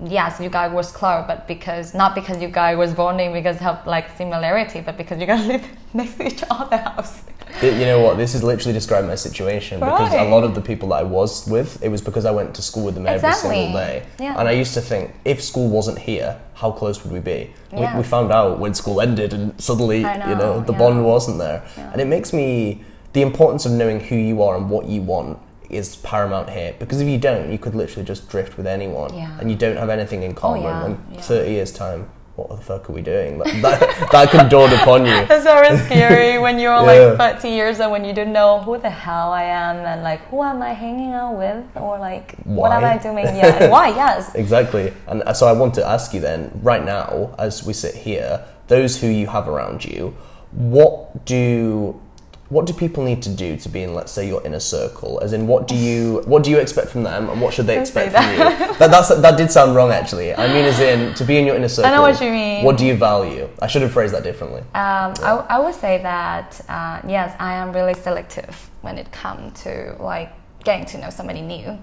Yes, 0.05 0.39
you 0.39 0.49
guys 0.49 0.71
was 0.71 0.91
close, 0.91 1.25
but 1.27 1.47
because 1.47 1.93
not 1.93 2.15
because 2.15 2.41
you 2.41 2.49
guys 2.49 2.77
was 2.77 2.93
bonding 2.93 3.33
because 3.33 3.61
of 3.61 3.85
like 3.85 4.15
similarity, 4.17 4.81
but 4.81 4.97
because 4.97 5.19
you 5.19 5.25
guys 5.27 5.45
live 5.53 5.65
next 5.93 6.15
to 6.17 6.27
each 6.27 6.43
other 6.49 6.77
house. 6.89 7.23
You 7.61 7.71
know 7.71 8.01
what? 8.01 8.17
This 8.17 8.35
is 8.35 8.43
literally 8.43 8.73
describing 8.73 9.07
my 9.09 9.15
situation 9.15 9.79
because 9.79 10.13
a 10.13 10.25
lot 10.29 10.43
of 10.43 10.53
the 10.53 10.61
people 10.61 10.89
that 10.89 10.95
I 10.99 11.03
was 11.03 11.47
with, 11.47 11.81
it 11.81 11.89
was 11.89 12.01
because 12.01 12.25
I 12.25 12.31
went 12.31 12.53
to 12.55 12.61
school 12.61 12.83
with 12.83 12.93
them 12.95 13.07
every 13.07 13.31
single 13.33 13.71
day. 13.73 14.05
Yeah. 14.19 14.37
And 14.37 14.47
I 14.47 14.51
used 14.51 14.73
to 14.75 14.81
think, 14.81 15.13
if 15.25 15.41
school 15.41 15.69
wasn't 15.69 15.97
here, 15.97 16.39
how 16.57 16.71
close 16.71 17.03
would 17.03 17.13
we 17.13 17.19
be? 17.19 17.53
We, 17.71 17.87
we 17.95 18.03
found 18.03 18.31
out 18.31 18.57
when 18.57 18.73
school 18.73 18.99
ended, 18.99 19.31
and 19.31 19.59
suddenly, 19.61 20.03
I 20.03 20.29
you 20.29 20.35
know, 20.35 20.55
know, 20.59 20.61
the 20.61 20.73
yeah. 20.73 20.79
bond 20.79 21.05
wasn't 21.05 21.37
there. 21.37 21.63
Yeah. 21.77 21.91
And 21.91 22.01
it 22.01 22.05
makes 22.07 22.33
me 22.33 22.83
the 23.13 23.21
importance 23.21 23.67
of 23.67 23.71
knowing 23.73 23.99
who 23.99 24.15
you 24.15 24.41
are 24.41 24.57
and 24.57 24.67
what 24.67 24.87
you 24.87 25.03
want 25.03 25.37
is 25.69 25.97
paramount 25.97 26.49
here 26.49 26.73
because 26.79 26.99
if 26.99 27.07
you 27.07 27.19
don't, 27.19 27.51
you 27.51 27.59
could 27.59 27.75
literally 27.75 28.05
just 28.05 28.27
drift 28.27 28.57
with 28.57 28.65
anyone, 28.65 29.13
Yeah. 29.13 29.37
and 29.39 29.51
you 29.51 29.57
don't 29.57 29.77
have 29.77 29.89
anything 29.89 30.23
in 30.23 30.31
oh, 30.31 30.35
common. 30.35 30.63
yeah, 30.63 30.85
And 30.85 30.99
yeah. 31.11 31.21
thirty 31.21 31.51
years 31.51 31.71
time, 31.71 32.09
what 32.37 32.49
the 32.49 32.57
fuck 32.57 32.87
are 32.89 32.93
we 32.93 33.01
doing? 33.01 33.39
That 33.39 33.61
that, 33.61 34.09
that 34.11 34.29
can 34.29 34.47
dawn 34.47 34.71
upon 34.71 35.05
you. 35.05 35.25
That's 35.25 35.43
very 35.43 35.75
scary 35.85 36.37
when 36.45 36.59
you're 36.59 36.73
Yeah. 36.85 37.17
like 37.17 37.41
30 37.41 37.49
years 37.49 37.79
old 37.79 37.91
when 37.91 38.05
you 38.05 38.13
don't 38.13 38.31
know 38.31 38.59
who 38.59 38.77
the 38.77 38.91
hell 38.91 39.31
I 39.33 39.43
am 39.43 39.77
and 39.77 40.03
like 40.03 40.21
who 40.29 40.43
am 40.43 40.61
I 40.61 40.73
hanging 40.73 41.13
out 41.13 41.35
with 41.35 41.65
or 41.75 41.97
like 41.97 42.35
what 42.45 42.71
am 42.71 42.85
I 42.85 42.97
doing? 42.97 43.25
Yeah, 43.25 43.69
why? 43.75 43.89
Yes. 43.89 44.35
Exactly. 44.35 44.93
And 45.07 45.23
uh, 45.23 45.33
so 45.33 45.47
I 45.47 45.51
want 45.53 45.73
to 45.75 45.83
ask 45.85 46.13
you 46.13 46.19
then, 46.21 46.51
right 46.61 46.85
now, 46.85 47.33
as 47.39 47.63
we 47.65 47.73
sit 47.73 47.95
here, 47.95 48.45
those 48.67 49.01
who 49.01 49.07
you 49.07 49.27
have 49.27 49.47
around 49.47 49.83
you, 49.83 50.15
what 50.51 51.25
do 51.25 51.99
what 52.49 52.65
do 52.65 52.71
people 52.71 53.03
need 53.03 53.21
to 53.23 53.29
do 53.29 53.57
to 53.57 53.67
be 53.67 53.83
in, 53.83 53.93
let's 53.93 54.11
say, 54.11 54.25
your 54.25 54.45
inner 54.45 54.59
circle? 54.59 55.19
As 55.21 55.33
in, 55.33 55.47
what 55.47 55.67
do 55.67 55.75
you 55.75 56.21
what 56.25 56.43
do 56.43 56.49
you 56.49 56.59
expect 56.59 56.89
from 56.89 57.03
them, 57.03 57.29
and 57.29 57.41
what 57.41 57.53
should 57.53 57.67
they 57.67 57.79
expect 57.79 58.13
from 58.13 58.29
you? 58.31 58.37
That 58.77 58.91
that's, 58.91 59.09
that 59.09 59.37
did 59.37 59.51
sound 59.51 59.75
wrong, 59.75 59.91
actually. 59.91 60.33
I 60.33 60.47
mean, 60.47 60.63
as 60.65 60.79
in, 60.79 61.13
to 61.15 61.25
be 61.25 61.37
in 61.37 61.45
your 61.45 61.55
inner 61.55 61.67
circle. 61.67 61.91
i 61.91 61.95
know 61.95 62.01
what 62.01 62.21
you 62.21 62.31
mean. 62.31 62.63
What 62.63 62.77
do 62.77 62.85
you 62.85 62.95
value? 62.95 63.49
I 63.61 63.67
should 63.67 63.81
have 63.81 63.91
phrased 63.91 64.13
that 64.13 64.23
differently. 64.23 64.61
Um, 64.61 65.13
I, 65.23 65.45
I 65.49 65.59
would 65.59 65.75
say 65.75 66.01
that 66.03 66.61
uh, 66.69 67.01
yes, 67.07 67.35
I 67.39 67.53
am 67.55 67.73
really 67.73 67.95
selective 67.95 68.69
when 68.81 68.97
it 68.97 69.11
comes 69.11 69.61
to 69.63 69.97
like 69.99 70.31
getting 70.63 70.85
to 70.85 70.99
know 70.99 71.09
somebody 71.09 71.41
new, 71.41 71.77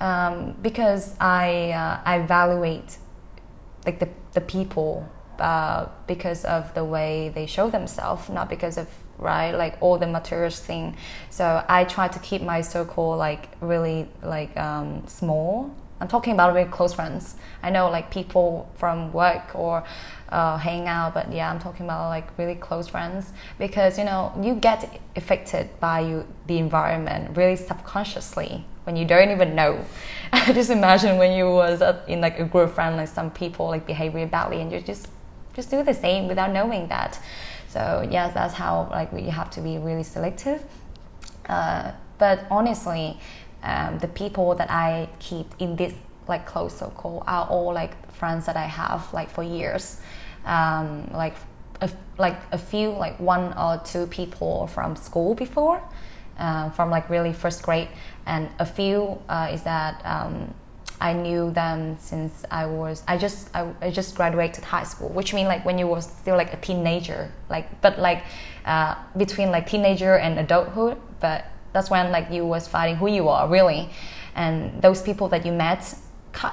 um, 0.00 0.56
because 0.62 1.14
I 1.20 1.70
uh, 1.70 2.00
I 2.04 2.18
evaluate 2.18 2.98
like 3.86 4.00
the 4.00 4.08
the 4.32 4.40
people 4.40 5.08
uh, 5.38 5.86
because 6.06 6.44
of 6.44 6.74
the 6.74 6.84
way 6.84 7.30
they 7.34 7.46
show 7.46 7.70
themselves, 7.70 8.28
not 8.28 8.48
because 8.48 8.76
of 8.76 8.88
right 9.20 9.52
like 9.52 9.76
all 9.80 9.98
the 9.98 10.06
material 10.06 10.50
thing. 10.50 10.96
So 11.30 11.64
I 11.68 11.84
try 11.84 12.08
to 12.08 12.18
keep 12.18 12.42
my 12.42 12.60
circle 12.60 13.16
like 13.16 13.48
really 13.60 14.08
like 14.22 14.56
um, 14.56 15.06
small. 15.06 15.74
I'm 16.00 16.08
talking 16.08 16.32
about 16.32 16.54
really 16.54 16.70
close 16.70 16.94
friends. 16.94 17.36
I 17.62 17.68
know 17.70 17.90
like 17.90 18.10
people 18.10 18.70
from 18.74 19.12
work 19.12 19.54
or 19.54 19.84
uh, 20.30 20.56
hang 20.56 20.88
out, 20.88 21.12
but 21.12 21.30
yeah, 21.30 21.50
I'm 21.50 21.58
talking 21.58 21.84
about 21.84 22.08
like 22.08 22.26
really 22.38 22.54
close 22.54 22.88
friends 22.88 23.32
because 23.58 23.98
you 23.98 24.04
know 24.04 24.32
you 24.40 24.54
get 24.54 25.00
affected 25.14 25.68
by 25.78 26.00
you, 26.00 26.26
the 26.46 26.56
environment 26.56 27.36
really 27.36 27.56
subconsciously 27.56 28.64
when 28.84 28.96
you 28.96 29.04
don't 29.04 29.30
even 29.30 29.54
know. 29.54 29.84
just 30.46 30.70
imagine 30.70 31.18
when 31.18 31.36
you 31.36 31.50
was 31.50 31.82
uh, 31.82 32.02
in 32.08 32.22
like 32.22 32.38
a 32.38 32.44
group 32.44 32.70
friend, 32.74 32.96
like 32.96 33.08
some 33.08 33.30
people 33.30 33.66
like 33.66 33.86
behave 33.86 34.14
really 34.14 34.26
badly, 34.26 34.60
and 34.62 34.72
you 34.72 34.80
just 34.80 35.08
just 35.52 35.70
do 35.70 35.82
the 35.82 35.92
same 35.94 36.28
without 36.28 36.50
knowing 36.50 36.88
that. 36.88 37.20
So 37.70 38.06
yes, 38.10 38.34
that's 38.34 38.54
how 38.54 38.88
like 38.90 39.12
we 39.12 39.22
have 39.22 39.48
to 39.50 39.60
be 39.60 39.78
really 39.78 40.02
selective. 40.02 40.64
Uh, 41.48 41.92
but 42.18 42.44
honestly, 42.50 43.18
um, 43.62 43.98
the 43.98 44.08
people 44.08 44.54
that 44.56 44.70
I 44.70 45.08
keep 45.20 45.46
in 45.60 45.76
this 45.76 45.94
like 46.26 46.46
close 46.46 46.76
circle 46.76 47.22
are 47.28 47.46
all 47.48 47.72
like 47.72 47.94
friends 48.12 48.46
that 48.46 48.56
I 48.56 48.66
have 48.66 49.12
like 49.12 49.30
for 49.30 49.44
years. 49.44 50.00
Um, 50.44 51.08
like 51.12 51.36
a, 51.80 51.88
like 52.18 52.38
a 52.50 52.58
few 52.58 52.90
like 52.90 53.20
one 53.20 53.52
or 53.56 53.80
two 53.84 54.06
people 54.06 54.66
from 54.66 54.96
school 54.96 55.34
before, 55.34 55.80
uh, 56.38 56.70
from 56.70 56.90
like 56.90 57.08
really 57.08 57.32
first 57.32 57.62
grade, 57.62 57.88
and 58.26 58.48
a 58.58 58.66
few 58.66 59.22
uh, 59.28 59.50
is 59.52 59.62
that 59.62 60.00
um, 60.04 60.52
I 61.00 61.12
knew 61.14 61.50
them 61.50 61.96
since 61.98 62.44
I 62.50 62.66
was 62.66 63.02
I 63.08 63.16
just 63.16 63.48
I, 63.54 63.72
I 63.80 63.90
just 63.90 64.14
graduated 64.14 64.64
high 64.64 64.84
school, 64.84 65.08
which 65.08 65.32
means 65.32 65.48
like 65.48 65.64
when 65.64 65.78
you 65.78 65.86
were 65.86 66.00
still 66.00 66.36
like 66.36 66.52
a 66.52 66.58
teenager, 66.58 67.32
like 67.48 67.80
but 67.80 67.98
like 67.98 68.24
uh, 68.66 68.94
between 69.16 69.50
like 69.50 69.66
teenager 69.66 70.16
and 70.16 70.38
adulthood, 70.38 70.98
but 71.20 71.46
that's 71.72 71.90
when 71.90 72.10
like 72.12 72.30
you 72.30 72.44
was 72.44 72.68
finding 72.68 72.96
who 72.96 73.08
you 73.08 73.28
are 73.28 73.48
really, 73.48 73.88
and 74.34 74.82
those 74.82 75.00
people 75.00 75.28
that 75.28 75.46
you 75.46 75.52
met 75.52 75.94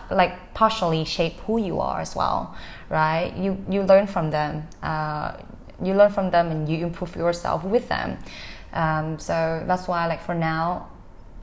like 0.10 0.54
partially 0.54 1.06
shape 1.06 1.40
who 1.42 1.60
you 1.60 1.80
are 1.80 2.00
as 2.00 2.16
well, 2.16 2.56
right? 2.90 3.34
You 3.36 3.64
you 3.70 3.84
learn 3.84 4.08
from 4.08 4.32
them, 4.32 4.68
uh, 4.82 5.34
you 5.84 5.94
learn 5.94 6.12
from 6.12 6.32
them, 6.32 6.52
and 6.52 6.70
you 6.70 6.86
improve 6.86 7.16
yourself 7.16 7.64
with 7.64 7.90
them. 7.90 8.18
Um, 8.74 9.20
so 9.20 9.64
that's 9.68 9.88
why 9.88 10.08
like 10.08 10.22
for 10.22 10.36
now 10.36 10.88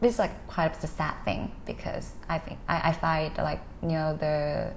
this 0.05 0.15
is 0.15 0.19
like 0.19 0.47
quite 0.47 0.77
a 0.85 0.87
sad 0.87 1.15
thing 1.25 1.51
because 1.65 2.13
I 2.29 2.39
think 2.39 2.59
I, 2.69 2.91
I 2.91 2.93
find 2.93 3.37
like 3.39 3.61
you 3.83 3.89
know 3.89 4.17
the 4.17 4.73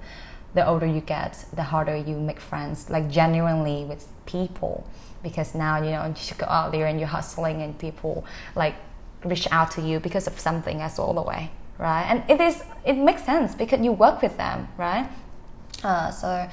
the 0.54 0.66
older 0.66 0.86
you 0.86 1.02
get, 1.02 1.44
the 1.54 1.62
harder 1.62 1.96
you 1.96 2.16
make 2.16 2.40
friends, 2.40 2.88
like 2.88 3.10
genuinely 3.10 3.84
with 3.84 4.06
people. 4.24 4.88
Because 5.22 5.54
now 5.54 5.82
you 5.82 5.90
know 5.90 6.06
you 6.06 6.34
go 6.36 6.46
out 6.46 6.72
there 6.72 6.86
and 6.86 6.98
you're 6.98 7.08
hustling, 7.08 7.62
and 7.62 7.78
people 7.78 8.24
like 8.56 8.74
reach 9.24 9.46
out 9.50 9.70
to 9.72 9.82
you 9.82 10.00
because 10.00 10.26
of 10.26 10.38
something 10.40 10.80
as 10.80 10.98
all 10.98 11.12
the 11.12 11.22
way, 11.22 11.50
right? 11.76 12.06
And 12.08 12.18
it 12.30 12.40
is 12.40 12.62
it 12.84 12.94
makes 12.94 13.24
sense 13.24 13.54
because 13.54 13.80
you 13.80 13.92
work 13.92 14.22
with 14.22 14.36
them, 14.36 14.68
right? 14.78 15.08
Uh, 15.84 16.10
so 16.10 16.28
uh, 16.28 16.48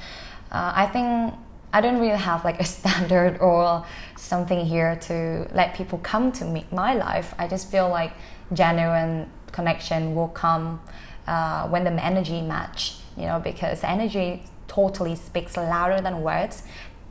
I 0.52 0.86
think 0.86 1.34
I 1.72 1.80
don't 1.80 2.00
really 2.00 2.18
have 2.18 2.44
like 2.44 2.60
a 2.60 2.64
standard 2.76 3.38
or 3.40 3.86
something 4.16 4.66
here 4.66 4.96
to 5.08 5.48
let 5.54 5.74
people 5.74 5.98
come 5.98 6.32
to 6.32 6.44
me 6.44 6.66
my 6.70 6.94
life. 6.94 7.34
I 7.38 7.48
just 7.48 7.70
feel 7.70 7.88
like 7.88 8.12
genuine 8.52 9.30
connection 9.52 10.14
will 10.14 10.28
come 10.28 10.80
uh, 11.26 11.68
when 11.68 11.84
the 11.84 11.92
energy 12.04 12.40
match. 12.40 12.96
You 13.16 13.26
know, 13.26 13.40
because 13.40 13.82
energy 13.82 14.42
totally 14.68 15.14
speaks 15.16 15.56
louder 15.56 16.00
than 16.02 16.22
words. 16.22 16.62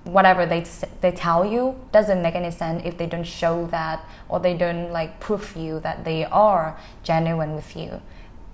Whatever 0.04 0.46
they 0.46 0.64
they 1.02 1.12
tell 1.12 1.44
you 1.44 1.76
doesn't 1.92 2.22
make 2.22 2.36
any 2.36 2.52
sense 2.52 2.84
if 2.86 2.96
they 3.00 3.08
don't 3.08 3.24
show 3.24 3.66
that 3.68 4.06
or 4.30 4.40
they 4.40 4.56
don't 4.56 4.92
like 4.92 5.20
prove 5.20 5.56
you 5.56 5.80
that 5.80 6.06
they 6.06 6.26
are 6.26 6.78
genuine 7.02 7.56
with 7.56 7.76
you 7.76 8.00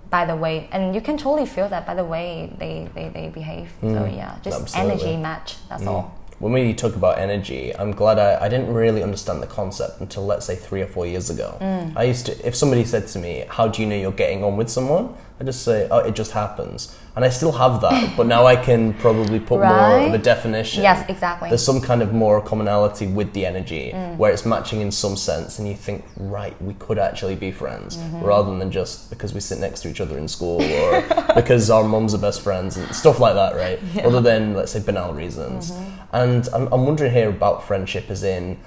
by 0.08 0.24
the 0.24 0.34
way 0.36 0.66
and 0.72 0.94
you 0.94 1.00
can 1.02 1.18
totally 1.18 1.44
feel 1.46 1.68
that 1.68 1.86
by 1.86 1.94
the 1.94 2.04
way 2.04 2.50
they, 2.58 2.88
they, 2.94 3.08
they 3.10 3.28
behave 3.28 3.70
so 3.82 4.04
yeah 4.06 4.36
just 4.42 4.58
Mm. 4.58 4.62
absolutely. 4.62 4.92
energy 4.92 5.16
match 5.22 5.56
that's 5.68 5.86
all 5.86 6.14
When 6.42 6.52
we 6.52 6.74
talk 6.74 6.96
about 6.96 7.18
energy, 7.18 7.72
I'm 7.76 7.92
glad 7.92 8.18
I, 8.18 8.46
I 8.46 8.48
didn't 8.48 8.74
really 8.74 9.00
understand 9.00 9.40
the 9.40 9.46
concept 9.46 10.00
until 10.00 10.26
let's 10.26 10.44
say 10.44 10.56
three 10.56 10.82
or 10.82 10.88
four 10.88 11.06
years 11.06 11.30
ago. 11.30 11.56
Mm. 11.60 11.96
I 11.96 12.02
used 12.02 12.26
to, 12.26 12.32
if 12.44 12.56
somebody 12.56 12.84
said 12.84 13.06
to 13.14 13.20
me, 13.20 13.44
"How 13.48 13.68
do 13.68 13.80
you 13.80 13.86
know 13.86 13.94
you're 13.94 14.10
getting 14.10 14.42
on 14.42 14.56
with 14.56 14.68
someone?" 14.68 15.14
I 15.38 15.44
just 15.44 15.62
say, 15.62 15.86
"Oh, 15.88 15.98
it 15.98 16.16
just 16.16 16.32
happens," 16.32 16.98
and 17.14 17.24
I 17.24 17.28
still 17.28 17.52
have 17.52 17.80
that, 17.82 18.16
but 18.16 18.26
now 18.26 18.46
I 18.46 18.56
can 18.56 18.94
probably 18.94 19.38
put 19.38 19.58
more 19.60 19.98
of 19.98 20.14
a 20.14 20.18
definition. 20.18 20.82
Yes, 20.82 21.04
exactly. 21.10 21.50
There's 21.50 21.64
some 21.64 21.80
kind 21.80 22.00
of 22.00 22.12
more 22.14 22.40
commonality 22.40 23.06
with 23.06 23.32
the 23.34 23.44
energy 23.44 23.92
Mm. 23.94 24.16
where 24.16 24.32
it's 24.32 24.46
matching 24.46 24.80
in 24.80 24.90
some 24.90 25.16
sense, 25.16 25.58
and 25.58 25.68
you 25.68 25.74
think, 25.74 26.04
right, 26.16 26.54
we 26.62 26.74
could 26.74 26.98
actually 26.98 27.34
be 27.36 27.50
friends, 27.52 27.96
Mm-hmm. 27.98 28.24
rather 28.24 28.56
than 28.58 28.70
just 28.70 29.10
because 29.10 29.34
we 29.34 29.40
sit 29.40 29.58
next 29.58 29.80
to 29.82 29.88
each 29.90 30.00
other 30.00 30.16
in 30.16 30.26
school 30.26 30.62
or 30.62 31.02
because 31.34 31.68
our 31.70 31.84
mums 31.84 32.14
are 32.14 32.18
best 32.18 32.40
friends 32.40 32.76
and 32.78 32.94
stuff 32.94 33.20
like 33.20 33.34
that, 33.34 33.54
right? 33.56 33.78
Other 34.04 34.20
than 34.22 34.54
let's 34.54 34.72
say 34.72 34.80
banal 34.80 35.12
reasons. 35.12 35.70
Mm-hmm. 35.70 36.16
And 36.16 36.48
I'm, 36.54 36.66
I'm 36.72 36.86
wondering 36.86 37.12
here 37.12 37.28
about 37.28 37.66
friendship, 37.66 38.10
as 38.10 38.22
in, 38.22 38.58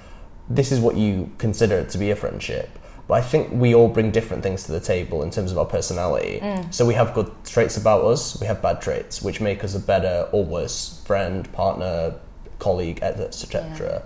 this 0.48 0.70
is 0.70 0.78
what 0.78 0.96
you 0.96 1.30
consider 1.38 1.84
to 1.84 1.98
be 1.98 2.10
a 2.12 2.16
friendship. 2.16 2.68
But 3.08 3.14
I 3.14 3.22
think 3.22 3.52
we 3.52 3.74
all 3.74 3.88
bring 3.88 4.10
different 4.10 4.42
things 4.42 4.64
to 4.64 4.72
the 4.72 4.80
table 4.80 5.22
in 5.22 5.30
terms 5.30 5.52
of 5.52 5.58
our 5.58 5.64
personality. 5.64 6.40
Mm. 6.42 6.74
So 6.74 6.84
we 6.84 6.94
have 6.94 7.14
good 7.14 7.30
traits 7.44 7.76
about 7.76 8.04
us, 8.04 8.40
we 8.40 8.46
have 8.46 8.60
bad 8.60 8.80
traits, 8.80 9.22
which 9.22 9.40
make 9.40 9.62
us 9.62 9.74
a 9.74 9.80
better 9.80 10.28
or 10.32 10.44
worse 10.44 11.00
friend, 11.06 11.50
partner, 11.52 12.14
colleague, 12.58 13.00
etc. 13.02 14.02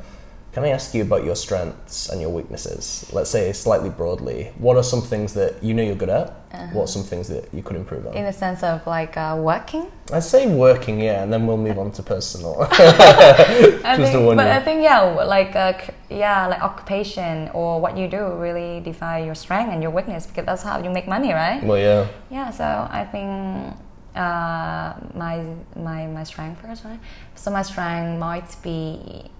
Can 0.53 0.65
I 0.65 0.71
ask 0.71 0.95
you 0.95 1.03
about 1.03 1.25
your 1.25 1.37
strengths 1.37 2.09
and 2.09 2.21
your 2.21 2.31
weaknesses? 2.31 3.09
Let's 3.13 3.31
say 3.31 3.53
slightly 3.53 3.89
broadly. 3.89 4.51
What 4.59 4.77
are 4.77 4.83
some 4.83 5.01
things 5.01 5.33
that 5.35 5.63
you 5.63 5.75
know 5.75 5.83
you're 5.83 5.95
good 5.95 6.11
at? 6.11 6.41
What 6.73 6.85
are 6.85 6.87
some 6.89 7.05
things 7.05 7.29
that 7.29 7.49
you 7.55 7.63
could 7.63 7.77
improve 7.77 8.07
on? 8.07 8.15
In 8.15 8.25
the 8.25 8.33
sense 8.33 8.65
of 8.65 8.85
like 8.85 9.17
uh, 9.17 9.37
working. 9.39 9.87
I'd 10.13 10.25
say 10.25 10.53
working, 10.53 11.01
yeah, 11.01 11.23
and 11.23 11.33
then 11.33 11.47
we'll 11.47 11.57
move 11.57 11.79
on 11.79 11.93
to 11.93 12.03
personal. 12.03 12.57
I 12.73 13.97
Just 13.97 14.13
think, 14.13 14.37
but 14.37 14.49
I 14.49 14.61
think 14.61 14.83
yeah, 14.83 15.03
like 15.03 15.55
uh, 15.55 15.75
yeah, 16.09 16.49
like 16.49 16.61
occupation 16.61 17.49
or 17.55 17.81
what 17.81 17.97
you 17.97 18.09
do 18.09 18.35
really 18.35 18.81
define 18.81 19.27
your 19.27 19.37
strength 19.37 19.73
and 19.73 19.81
your 19.81 19.93
weakness 19.93 20.27
because 20.27 20.47
that's 20.47 20.63
how 20.65 20.83
you 20.83 20.91
make 20.91 21.07
money, 21.07 21.33
right? 21.33 21.63
well, 21.63 21.79
yeah. 21.79 22.09
Yeah, 22.29 22.51
so 22.51 22.65
I 22.91 23.05
think 23.05 23.77
uh, 24.17 24.95
my 25.15 25.45
my 25.77 26.07
my 26.09 26.25
strength 26.25 26.61
first, 26.61 26.85
right? 26.85 26.99
So 27.37 27.53
my 27.53 27.63
strength 27.63 28.19
might 28.19 28.57
be, 28.63 29.31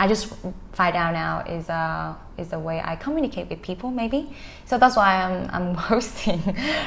I 0.00 0.08
just 0.08 0.32
find 0.72 0.96
out 0.96 1.12
now 1.12 1.40
is 1.56 1.68
uh 1.68 2.14
is 2.38 2.48
the 2.48 2.58
way 2.58 2.80
I 2.82 2.96
communicate 2.96 3.50
with 3.50 3.60
people 3.60 3.90
maybe. 3.90 4.34
So 4.64 4.78
that's 4.78 4.96
why 4.96 5.10
I'm 5.24 5.50
I'm 5.56 5.74
hosting, 5.90 6.40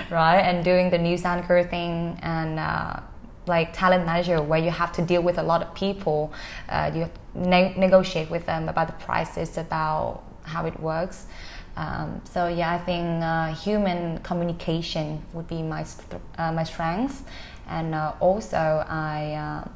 right, 0.09 0.41
and 0.49 0.65
doing 0.65 0.89
the 0.89 0.97
news 0.97 1.23
anchor 1.23 1.63
thing 1.63 2.17
and. 2.21 2.59
Uh, 2.59 2.99
like 3.45 3.73
talent 3.73 4.05
manager 4.05 4.41
where 4.41 4.63
you 4.67 4.71
have 4.71 4.93
to 4.93 5.01
deal 5.01 5.21
with 5.21 5.37
a 5.37 5.43
lot 5.43 5.61
of 5.61 5.69
people 5.75 6.31
uh, 6.69 6.89
you 6.95 7.09
ne- 7.35 7.75
negotiate 7.77 8.29
with 8.29 8.45
them 8.45 8.69
about 8.69 8.87
the 8.87 8.93
prices 9.05 9.57
about 9.57 10.23
how 10.43 10.65
it 10.65 10.79
works 10.79 11.25
um, 11.75 12.21
so 12.23 12.47
yeah 12.47 12.73
i 12.73 12.77
think 12.77 13.21
uh, 13.21 13.53
human 13.53 14.17
communication 14.19 15.21
would 15.33 15.45
be 15.49 15.61
my 15.61 15.83
st- 15.83 16.21
uh, 16.37 16.53
my 16.53 16.63
strength 16.63 17.25
and 17.67 17.93
uh, 17.93 18.13
also 18.21 18.85
i 18.87 19.33
uh, 19.33 19.67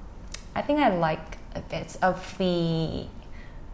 i 0.55 0.61
think 0.61 0.79
i 0.79 0.87
like 0.87 1.37
a 1.55 1.61
bit 1.61 1.97
of 2.01 2.37
the 2.37 3.05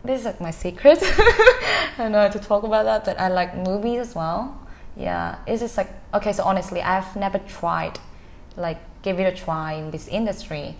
this 0.03 0.19
is 0.19 0.25
like 0.25 0.41
my 0.41 0.51
secret. 0.51 0.99
I 1.97 2.09
know 2.09 2.21
how 2.21 2.27
to 2.29 2.39
talk 2.39 2.63
about 2.63 2.85
that 2.85 3.05
but 3.05 3.19
i 3.19 3.27
like 3.27 3.55
movies 3.55 3.99
as 3.99 4.15
well. 4.15 4.59
Yeah 4.95 5.37
it's 5.47 5.61
just 5.61 5.77
like 5.77 5.89
okay 6.13 6.33
so 6.33 6.43
honestly 6.43 6.81
i've 6.81 7.15
never 7.15 7.39
tried 7.39 7.99
like 8.57 8.77
give 9.01 9.19
it 9.19 9.23
a 9.23 9.35
try 9.35 9.73
in 9.73 9.89
this 9.91 10.07
industry 10.07 10.75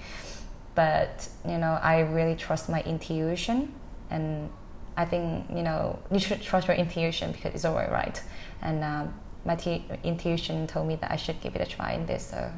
but 0.76 1.28
you 1.48 1.58
know 1.58 1.80
i 1.82 2.00
really 2.00 2.36
trust 2.36 2.70
my 2.70 2.82
intuition 2.84 3.74
and 4.12 4.50
i 4.98 5.06
think 5.06 5.46
you 5.50 5.64
know 5.64 5.98
you 6.12 6.20
should 6.20 6.42
trust 6.42 6.68
your 6.68 6.78
intuition 6.78 7.32
because 7.32 7.54
it's 7.56 7.66
always 7.66 7.90
right? 7.90 8.22
And 8.62 8.84
um, 8.84 9.14
my 9.46 9.56
t- 9.56 9.84
intuition 10.04 10.68
told 10.68 10.88
me 10.88 10.96
that 10.98 11.12
i 11.12 11.16
should 11.16 11.42
give 11.42 11.56
it 11.56 11.62
a 11.62 11.66
try 11.66 11.94
in 11.94 12.06
this 12.06 12.28
so 12.28 12.52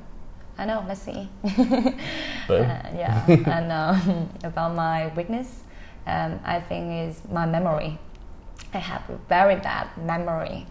i 0.57 0.65
know 0.65 0.83
let's 0.87 1.01
see. 1.01 1.29
Uh, 2.47 2.79
yeah 2.93 3.25
and 3.27 3.71
um, 3.71 4.29
about 4.43 4.75
my 4.75 5.07
weakness 5.15 5.63
um, 6.07 6.39
i 6.45 6.59
think 6.59 7.09
is 7.09 7.21
my 7.31 7.45
memory 7.45 7.97
i 8.73 8.77
have 8.77 9.07
a 9.09 9.17
very 9.29 9.55
bad 9.55 9.87
memory 9.97 10.65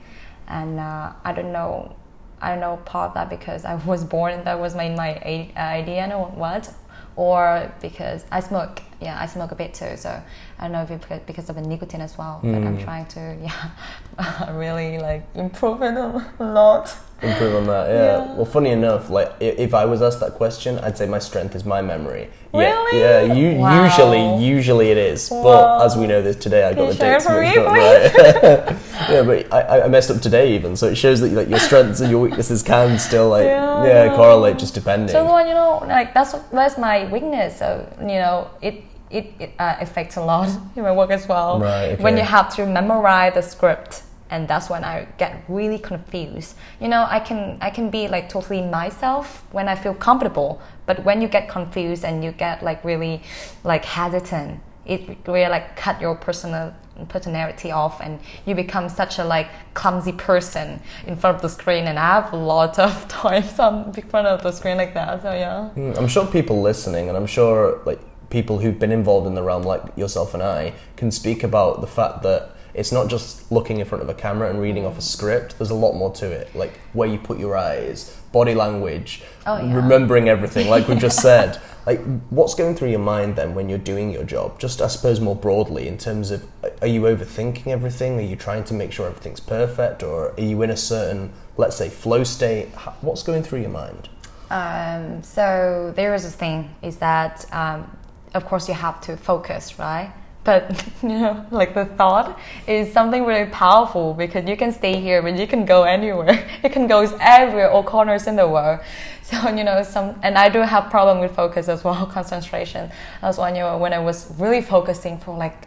and 0.48 0.78
uh, 0.78 1.12
i 1.24 1.32
don't 1.32 1.52
know 1.52 1.94
I 2.42 2.50
don't 2.50 2.60
know 2.60 2.76
part 2.84 3.08
of 3.08 3.14
that 3.14 3.30
because 3.30 3.64
I 3.64 3.74
was 3.86 4.04
born 4.04 4.44
that 4.44 4.60
was 4.60 4.74
my 4.74 4.90
my 4.90 5.10
a- 5.24 5.52
idea 5.56 6.12
or 6.14 6.26
what, 6.26 6.70
or 7.16 7.72
because 7.80 8.24
I 8.30 8.40
smoke. 8.40 8.82
Yeah, 9.00 9.18
I 9.18 9.26
smoke 9.26 9.50
a 9.52 9.54
bit 9.54 9.72
too. 9.74 9.96
So 9.96 10.22
I 10.64 10.68
don't 10.68 10.72
know 10.72 10.94
if 10.94 11.10
it's 11.10 11.26
because- 11.26 11.50
of 11.50 11.56
the 11.56 11.62
nicotine 11.62 12.00
as 12.00 12.16
well. 12.16 12.40
But 12.42 12.54
I'm 12.54 12.78
mm. 12.78 12.84
trying 12.84 13.06
to 13.16 13.36
yeah, 13.46 14.50
really 14.64 14.98
like 14.98 15.22
improve 15.34 15.82
it 15.82 15.94
a 15.94 16.24
lot. 16.40 16.96
Improve 17.20 17.54
on 17.54 17.66
that, 17.66 17.88
yeah. 17.88 18.04
Yeah. 18.04 18.34
Well, 18.34 18.44
funny 18.44 18.70
enough, 18.70 19.10
like 19.10 19.32
if 19.40 19.74
I 19.74 19.84
was 19.84 20.00
asked 20.00 20.20
that 20.20 20.34
question, 20.34 20.78
I'd 20.78 20.96
say 20.96 21.06
my 21.06 21.18
strength 21.18 21.54
is 21.54 21.64
my 21.64 21.80
memory. 21.82 22.28
Really? 22.52 23.00
Yeah, 23.00 23.22
you, 23.22 23.58
Wow. 23.58 23.84
usually, 23.84 24.44
usually 24.44 24.90
it 24.90 24.98
is. 24.98 25.30
Wow. 25.30 25.42
But 25.42 25.84
as 25.84 25.96
we 25.96 26.06
know 26.06 26.22
this 26.22 26.36
today, 26.36 26.64
I 26.64 26.72
got 26.72 26.88
Can 26.88 26.98
the 26.98 27.04
dates 27.04 27.26
for 27.26 27.40
mixed 27.40 27.58
up. 27.58 27.72
Right? 27.72 28.76
yeah, 29.10 29.22
but 29.22 29.52
I, 29.52 29.82
I 29.82 29.88
messed 29.88 30.10
up 30.10 30.20
today 30.20 30.54
even, 30.54 30.76
so 30.76 30.88
it 30.88 30.96
shows 30.96 31.20
that 31.20 31.32
like 31.32 31.48
your 31.48 31.58
strengths 31.58 32.00
and 32.00 32.10
your 32.10 32.20
weaknesses 32.20 32.62
can 32.62 32.98
still 32.98 33.28
like 33.28 33.44
Yeah, 33.44 33.84
yeah, 33.84 34.16
correlate 34.16 34.58
just 34.58 34.74
depending. 34.74 35.08
So 35.08 35.24
well, 35.24 35.46
you 35.46 35.54
know, 35.54 35.84
like 35.86 36.14
that's 36.14 36.32
that's 36.52 36.78
my 36.78 37.10
weakness. 37.10 37.58
So 37.58 37.86
you 38.00 38.18
know, 38.22 38.50
it 38.60 38.82
it, 39.14 39.32
it 39.38 39.50
uh, 39.58 39.76
affects 39.80 40.16
a 40.16 40.20
lot 40.20 40.48
in 40.76 40.82
my 40.82 40.92
work 40.92 41.10
as 41.10 41.28
well. 41.28 41.60
Right, 41.60 41.98
When 42.00 42.16
you 42.16 42.24
have 42.24 42.54
to 42.56 42.66
memorize 42.66 43.34
the 43.34 43.42
script, 43.42 44.02
and 44.30 44.48
that's 44.48 44.68
when 44.68 44.82
I 44.84 45.06
get 45.18 45.44
really 45.48 45.78
confused. 45.78 46.56
You 46.80 46.88
know, 46.88 47.06
I 47.08 47.20
can 47.20 47.58
I 47.60 47.70
can 47.70 47.90
be 47.90 48.08
like 48.08 48.28
totally 48.28 48.62
myself 48.62 49.44
when 49.52 49.68
I 49.68 49.76
feel 49.76 49.94
comfortable, 49.94 50.60
but 50.86 51.04
when 51.04 51.22
you 51.22 51.28
get 51.28 51.48
confused 51.48 52.04
and 52.04 52.24
you 52.24 52.32
get 52.32 52.62
like 52.62 52.84
really 52.84 53.22
like 53.62 53.84
hesitant, 53.84 54.60
it 54.86 55.00
really 55.26 55.48
like 55.48 55.76
cut 55.76 56.00
your 56.00 56.16
personal 56.16 56.74
personality 57.08 57.70
off 57.72 58.00
and 58.00 58.20
you 58.46 58.54
become 58.54 58.88
such 58.88 59.18
a 59.18 59.24
like 59.24 59.48
clumsy 59.74 60.12
person 60.12 60.80
in 61.08 61.16
front 61.16 61.34
of 61.36 61.42
the 61.42 61.48
screen 61.48 61.88
and 61.88 61.98
I 61.98 62.20
have 62.20 62.32
a 62.32 62.36
lot 62.36 62.78
of 62.78 63.08
times 63.22 63.58
on 63.58 63.92
in 63.96 64.02
front 64.08 64.28
of 64.28 64.42
the 64.42 64.52
screen 64.52 64.76
like 64.76 64.94
that 64.94 65.22
so 65.22 65.32
yeah 65.32 65.70
Mm, 65.76 65.98
I'm 65.98 66.06
sure 66.08 66.24
people 66.26 66.60
listening, 66.62 67.08
and 67.08 67.16
I'm 67.16 67.26
sure 67.26 67.80
like 67.84 68.00
people 68.30 68.58
who've 68.58 68.78
been 68.78 68.92
involved 68.92 69.26
in 69.26 69.34
the 69.34 69.42
realm, 69.42 69.62
like 69.62 69.82
yourself 69.96 70.34
and 70.34 70.42
I, 70.42 70.74
can 70.96 71.10
speak 71.10 71.42
about 71.42 71.80
the 71.80 71.86
fact 71.86 72.22
that 72.22 72.50
it's 72.74 72.90
not 72.90 73.08
just 73.08 73.50
looking 73.52 73.78
in 73.78 73.86
front 73.86 74.02
of 74.02 74.08
a 74.08 74.14
camera 74.14 74.50
and 74.50 74.60
reading 74.60 74.84
off 74.84 74.98
a 74.98 75.02
script. 75.02 75.58
There's 75.58 75.70
a 75.70 75.74
lot 75.74 75.92
more 75.94 76.12
to 76.16 76.30
it, 76.30 76.54
like 76.56 76.78
where 76.92 77.08
you 77.08 77.18
put 77.18 77.38
your 77.38 77.56
eyes, 77.56 78.16
body 78.32 78.54
language, 78.54 79.22
Oh, 79.46 79.58
yeah. 79.58 79.74
remembering 79.74 80.28
everything, 80.28 80.68
like 80.68 80.88
we 80.88 80.96
just 80.96 81.20
said. 81.20 81.60
Like, 81.86 82.00
what's 82.30 82.54
going 82.54 82.74
through 82.76 82.88
your 82.88 82.98
mind 82.98 83.36
then 83.36 83.54
when 83.54 83.68
you're 83.68 83.76
doing 83.76 84.10
your 84.10 84.24
job? 84.24 84.58
Just, 84.58 84.80
I 84.80 84.86
suppose, 84.88 85.20
more 85.20 85.36
broadly, 85.36 85.86
in 85.86 85.98
terms 85.98 86.30
of, 86.30 86.42
are 86.80 86.86
you 86.86 87.02
overthinking 87.02 87.66
everything? 87.66 88.18
Are 88.18 88.22
you 88.22 88.36
trying 88.36 88.64
to 88.64 88.72
make 88.72 88.90
sure 88.90 89.06
everything's 89.06 89.38
perfect, 89.40 90.02
or 90.02 90.30
are 90.30 90.40
you 90.40 90.62
in 90.62 90.70
a 90.70 90.78
certain, 90.78 91.34
let's 91.58 91.76
say, 91.76 91.90
flow 91.90 92.24
state? 92.24 92.68
What's 93.02 93.22
going 93.22 93.42
through 93.42 93.60
your 93.60 93.68
mind? 93.68 94.08
Um, 94.50 95.22
so 95.22 95.92
there 95.94 96.14
is 96.14 96.22
this 96.22 96.34
thing 96.34 96.74
is 96.80 96.96
that 96.98 97.44
um, 97.52 97.94
of 98.34 98.44
course 98.44 98.68
you 98.68 98.74
have 98.74 99.00
to 99.02 99.16
focus, 99.16 99.78
right? 99.78 100.12
But 100.44 100.84
you 101.02 101.08
know, 101.08 101.46
like 101.50 101.74
the 101.74 101.86
thought 101.86 102.38
is 102.66 102.92
something 102.92 103.24
really 103.24 103.50
powerful 103.50 104.12
because 104.14 104.46
you 104.46 104.56
can 104.56 104.72
stay 104.72 105.00
here, 105.00 105.22
but 105.22 105.36
you 105.38 105.46
can 105.46 105.64
go 105.64 105.84
anywhere. 105.84 106.46
You 106.62 106.70
can 106.70 106.86
go 106.86 107.00
everywhere, 107.20 107.70
all 107.70 107.82
corners 107.82 108.26
in 108.26 108.36
the 108.36 108.48
world. 108.48 108.80
So 109.24 109.48
you 109.48 109.64
know, 109.64 109.82
some 109.82 110.20
and 110.22 110.36
I 110.36 110.50
do 110.50 110.58
have 110.58 110.90
problem 110.90 111.18
with 111.18 111.34
focus 111.34 111.70
as 111.70 111.82
well, 111.82 112.04
concentration. 112.04 112.90
That's 113.22 113.38
when 113.38 113.54
you 113.54 113.62
know, 113.62 113.78
when 113.78 113.94
I 113.94 113.98
was 113.98 114.30
really 114.38 114.60
focusing 114.60 115.16
for 115.16 115.34
like 115.34 115.66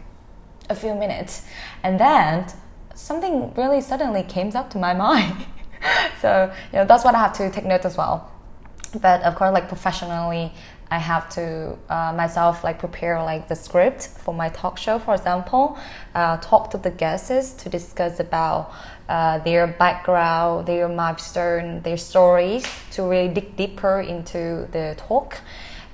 a 0.70 0.76
few 0.76 0.94
minutes, 0.94 1.44
and 1.82 1.98
then 1.98 2.46
something 2.94 3.52
really 3.54 3.80
suddenly 3.80 4.22
came 4.22 4.54
up 4.54 4.70
to 4.70 4.78
my 4.78 4.94
mind. 4.94 5.44
so 6.22 6.52
you 6.72 6.78
know, 6.78 6.84
that's 6.84 7.04
what 7.04 7.16
I 7.16 7.18
have 7.18 7.32
to 7.38 7.50
take 7.50 7.64
note 7.64 7.84
as 7.84 7.96
well 7.96 8.30
but 9.00 9.22
of 9.22 9.34
course 9.34 9.52
like 9.52 9.68
professionally 9.68 10.52
i 10.90 10.98
have 10.98 11.28
to 11.28 11.76
uh, 11.88 12.12
myself 12.12 12.64
like 12.64 12.78
prepare 12.78 13.22
like 13.22 13.48
the 13.48 13.56
script 13.56 14.08
for 14.08 14.34
my 14.34 14.48
talk 14.48 14.78
show 14.78 14.98
for 14.98 15.14
example 15.14 15.78
uh, 16.14 16.36
talk 16.38 16.70
to 16.70 16.78
the 16.78 16.90
guests 16.90 17.52
to 17.52 17.68
discuss 17.68 18.20
about 18.20 18.72
uh, 19.08 19.38
their 19.38 19.66
background 19.66 20.66
their 20.66 20.88
milestone 20.88 21.80
their 21.82 21.96
stories 21.96 22.66
to 22.90 23.02
really 23.04 23.32
dig 23.32 23.56
deeper 23.56 24.00
into 24.00 24.68
the 24.72 24.94
talk. 24.96 25.40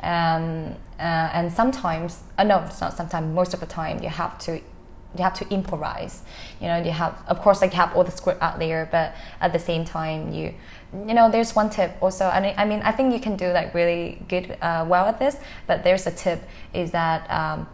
Um, 0.03 0.75
uh, 0.99 1.31
and 1.33 1.53
sometimes 1.53 2.23
uh, 2.39 2.45
no 2.45 2.59
it's 2.61 2.81
not 2.81 2.97
sometimes 2.97 3.35
most 3.35 3.55
of 3.55 3.61
the 3.61 3.67
time 3.67 4.03
you 4.03 4.09
have 4.09 4.39
to 4.41 4.53
you 5.17 5.23
have 5.23 5.35
to 5.35 5.49
improvise. 5.49 6.23
You 6.61 6.69
know 6.69 6.79
you 6.83 6.91
have 6.91 7.15
of 7.27 7.41
course 7.41 7.61
like 7.63 7.73
you 7.73 7.77
have 7.77 7.95
all 7.95 8.05
the 8.05 8.11
script 8.11 8.43
out 8.43 8.59
there 8.59 8.89
but 8.91 9.15
at 9.41 9.53
the 9.53 9.59
same 9.59 9.85
time 9.85 10.33
you 10.33 10.55
you 11.07 11.15
know 11.15 11.31
there's 11.31 11.55
one 11.55 11.71
tip 11.71 11.97
also 12.01 12.27
I, 12.27 12.55
I 12.57 12.65
mean 12.65 12.81
i 12.83 12.93
think 12.93 13.13
you 13.13 13.21
can 13.21 13.37
do 13.37 13.49
like 13.49 13.75
really 13.75 14.23
good 14.29 14.57
uh, 14.63 14.85
well 14.89 15.07
at 15.07 15.19
this 15.19 15.37
but 15.67 15.83
there's 15.85 16.07
a 16.07 16.11
tip 16.11 16.43
is 16.73 16.91
that 16.93 17.31
um, 17.31 17.67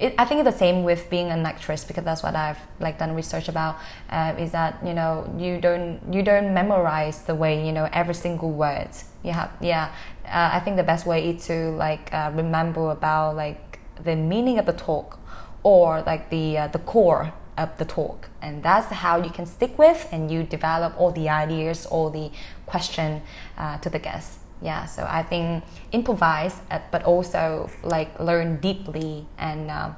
it, 0.00 0.14
I 0.16 0.24
think 0.24 0.40
it's 0.40 0.50
the 0.50 0.58
same 0.58 0.82
with 0.82 1.10
being 1.10 1.30
an 1.30 1.44
actress 1.44 1.84
because 1.84 2.04
that's 2.04 2.22
what 2.22 2.34
I've 2.34 2.58
like 2.80 2.98
done 2.98 3.14
research 3.14 3.48
about. 3.48 3.76
Uh, 4.08 4.34
is 4.38 4.50
that 4.52 4.78
you 4.84 4.94
know 4.94 5.30
you 5.36 5.60
don't 5.60 6.00
you 6.10 6.22
don't 6.22 6.54
memorize 6.54 7.22
the 7.22 7.34
way 7.34 7.64
you 7.64 7.70
know 7.70 7.86
every 7.92 8.14
single 8.14 8.50
word. 8.50 8.88
You 9.22 9.32
have 9.32 9.50
yeah. 9.60 9.92
Uh, 10.24 10.50
I 10.54 10.60
think 10.60 10.78
the 10.78 10.82
best 10.82 11.04
way 11.06 11.28
is 11.28 11.46
to 11.46 11.72
like 11.72 12.12
uh, 12.14 12.32
remember 12.34 12.90
about 12.90 13.36
like 13.36 13.78
the 14.02 14.16
meaning 14.16 14.58
of 14.58 14.64
the 14.64 14.72
talk 14.72 15.18
or 15.62 16.02
like 16.06 16.30
the 16.30 16.56
uh, 16.56 16.68
the 16.68 16.78
core 16.78 17.34
of 17.60 17.76
the 17.78 17.84
talk, 17.84 18.28
and 18.42 18.62
that's 18.62 18.86
how 18.86 19.22
you 19.22 19.30
can 19.30 19.46
stick 19.46 19.78
with 19.78 20.08
and 20.12 20.30
you 20.30 20.42
develop 20.42 20.98
all 20.98 21.12
the 21.12 21.28
ideas, 21.28 21.86
all 21.86 22.10
the 22.10 22.30
question 22.66 23.22
uh, 23.58 23.78
to 23.78 23.90
the 23.90 23.98
guests. 23.98 24.38
Yeah 24.62 24.84
so 24.84 25.06
i 25.08 25.22
think 25.22 25.64
improvise 25.92 26.60
uh, 26.70 26.80
but 26.90 27.02
also 27.04 27.70
like 27.82 28.18
learn 28.20 28.60
deeply 28.60 29.26
and 29.38 29.70
um, 29.70 29.96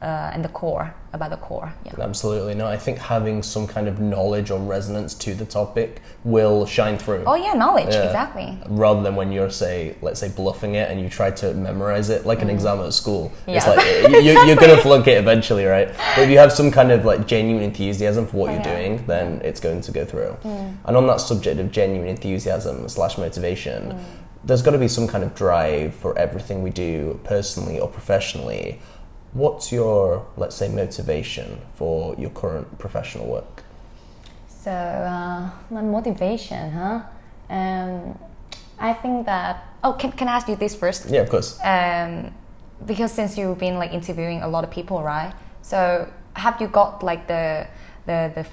uh, 0.00 0.30
and 0.32 0.44
the 0.44 0.48
core 0.48 0.94
about 1.14 1.30
the 1.30 1.36
core. 1.38 1.72
Yeah. 1.86 1.92
Absolutely. 1.98 2.54
No, 2.54 2.66
I 2.66 2.76
think 2.76 2.98
having 2.98 3.42
some 3.42 3.66
kind 3.66 3.88
of 3.88 3.98
knowledge 3.98 4.50
or 4.50 4.58
resonance 4.60 5.14
to 5.14 5.34
the 5.34 5.46
topic 5.46 6.02
will 6.24 6.66
shine 6.66 6.98
through. 6.98 7.24
Oh 7.26 7.34
yeah, 7.34 7.54
knowledge 7.54 7.94
Yeah. 7.94 8.04
exactly. 8.04 8.58
Rather 8.68 9.02
than 9.02 9.16
when 9.16 9.32
you're, 9.32 9.48
say, 9.50 9.96
let's 10.02 10.20
say, 10.20 10.28
bluffing 10.28 10.74
it 10.74 10.90
and 10.90 11.00
you 11.00 11.08
try 11.08 11.30
to 11.30 11.54
memorize 11.54 12.10
it 12.10 12.26
like 12.26 12.42
an 12.42 12.50
exam 12.50 12.80
at 12.80 12.92
school. 12.92 13.32
It's 13.46 13.64
Mm. 13.64 13.68
Yeah. 13.76 14.10
like 14.12 14.22
you, 14.24 14.46
you're 14.46 14.56
going 14.56 14.76
to 14.76 14.82
flunk 14.82 15.06
it 15.06 15.16
eventually, 15.18 15.64
right? 15.64 15.88
But 16.14 16.24
if 16.24 16.30
you 16.30 16.38
have 16.38 16.52
some 16.52 16.70
kind 16.70 16.92
of 16.92 17.04
like 17.06 17.26
genuine 17.26 17.62
enthusiasm 17.64 18.26
for 18.26 18.36
what 18.36 18.50
Oh, 18.50 18.52
you're 18.54 18.62
yeah. 18.62 18.76
doing, 18.76 19.06
then 19.06 19.40
it's 19.42 19.60
going 19.60 19.80
to 19.80 19.92
go 19.92 20.04
through. 20.04 20.36
And 20.44 20.96
on 20.96 21.06
that 21.06 21.20
subject 21.22 21.58
of 21.58 21.72
genuine 21.72 22.08
enthusiasm 22.08 22.88
slash 22.88 23.16
motivation, 23.16 23.92
Mm. 23.92 23.98
there's 24.44 24.62
got 24.62 24.70
to 24.72 24.78
be 24.78 24.88
some 24.88 25.08
kind 25.08 25.24
of 25.24 25.34
drive 25.34 25.94
for 25.94 26.16
everything 26.18 26.62
we 26.62 26.70
do 26.70 27.18
personally 27.24 27.80
or 27.80 27.88
professionally. 27.88 28.78
What's 29.32 29.70
your, 29.72 30.26
let's 30.36 30.56
say, 30.56 30.68
motivation 30.68 31.60
for 31.74 32.14
your 32.16 32.30
current 32.30 32.78
professional 32.78 33.26
work? 33.26 33.62
So 34.48 34.70
uh, 34.70 35.50
my 35.70 35.82
motivation, 35.82 36.72
huh? 36.72 37.02
Um, 37.50 38.18
I 38.78 38.92
think 38.92 39.26
that. 39.26 39.64
Oh, 39.84 39.92
can, 39.92 40.12
can 40.12 40.28
I 40.28 40.36
ask 40.36 40.48
you 40.48 40.56
this 40.56 40.74
first? 40.74 41.08
Yeah, 41.10 41.20
of 41.20 41.30
course. 41.30 41.58
um, 41.62 42.32
because 42.86 43.12
since 43.12 43.36
you've 43.36 43.58
been 43.58 43.76
like 43.78 43.92
interviewing 43.92 44.42
a 44.42 44.48
lot 44.48 44.64
of 44.64 44.70
people, 44.70 45.02
right? 45.02 45.32
So 45.62 46.10
have 46.34 46.60
you 46.60 46.68
got 46.68 47.02
like 47.02 47.26
the 47.26 47.66
the 48.06 48.32
the 48.34 48.46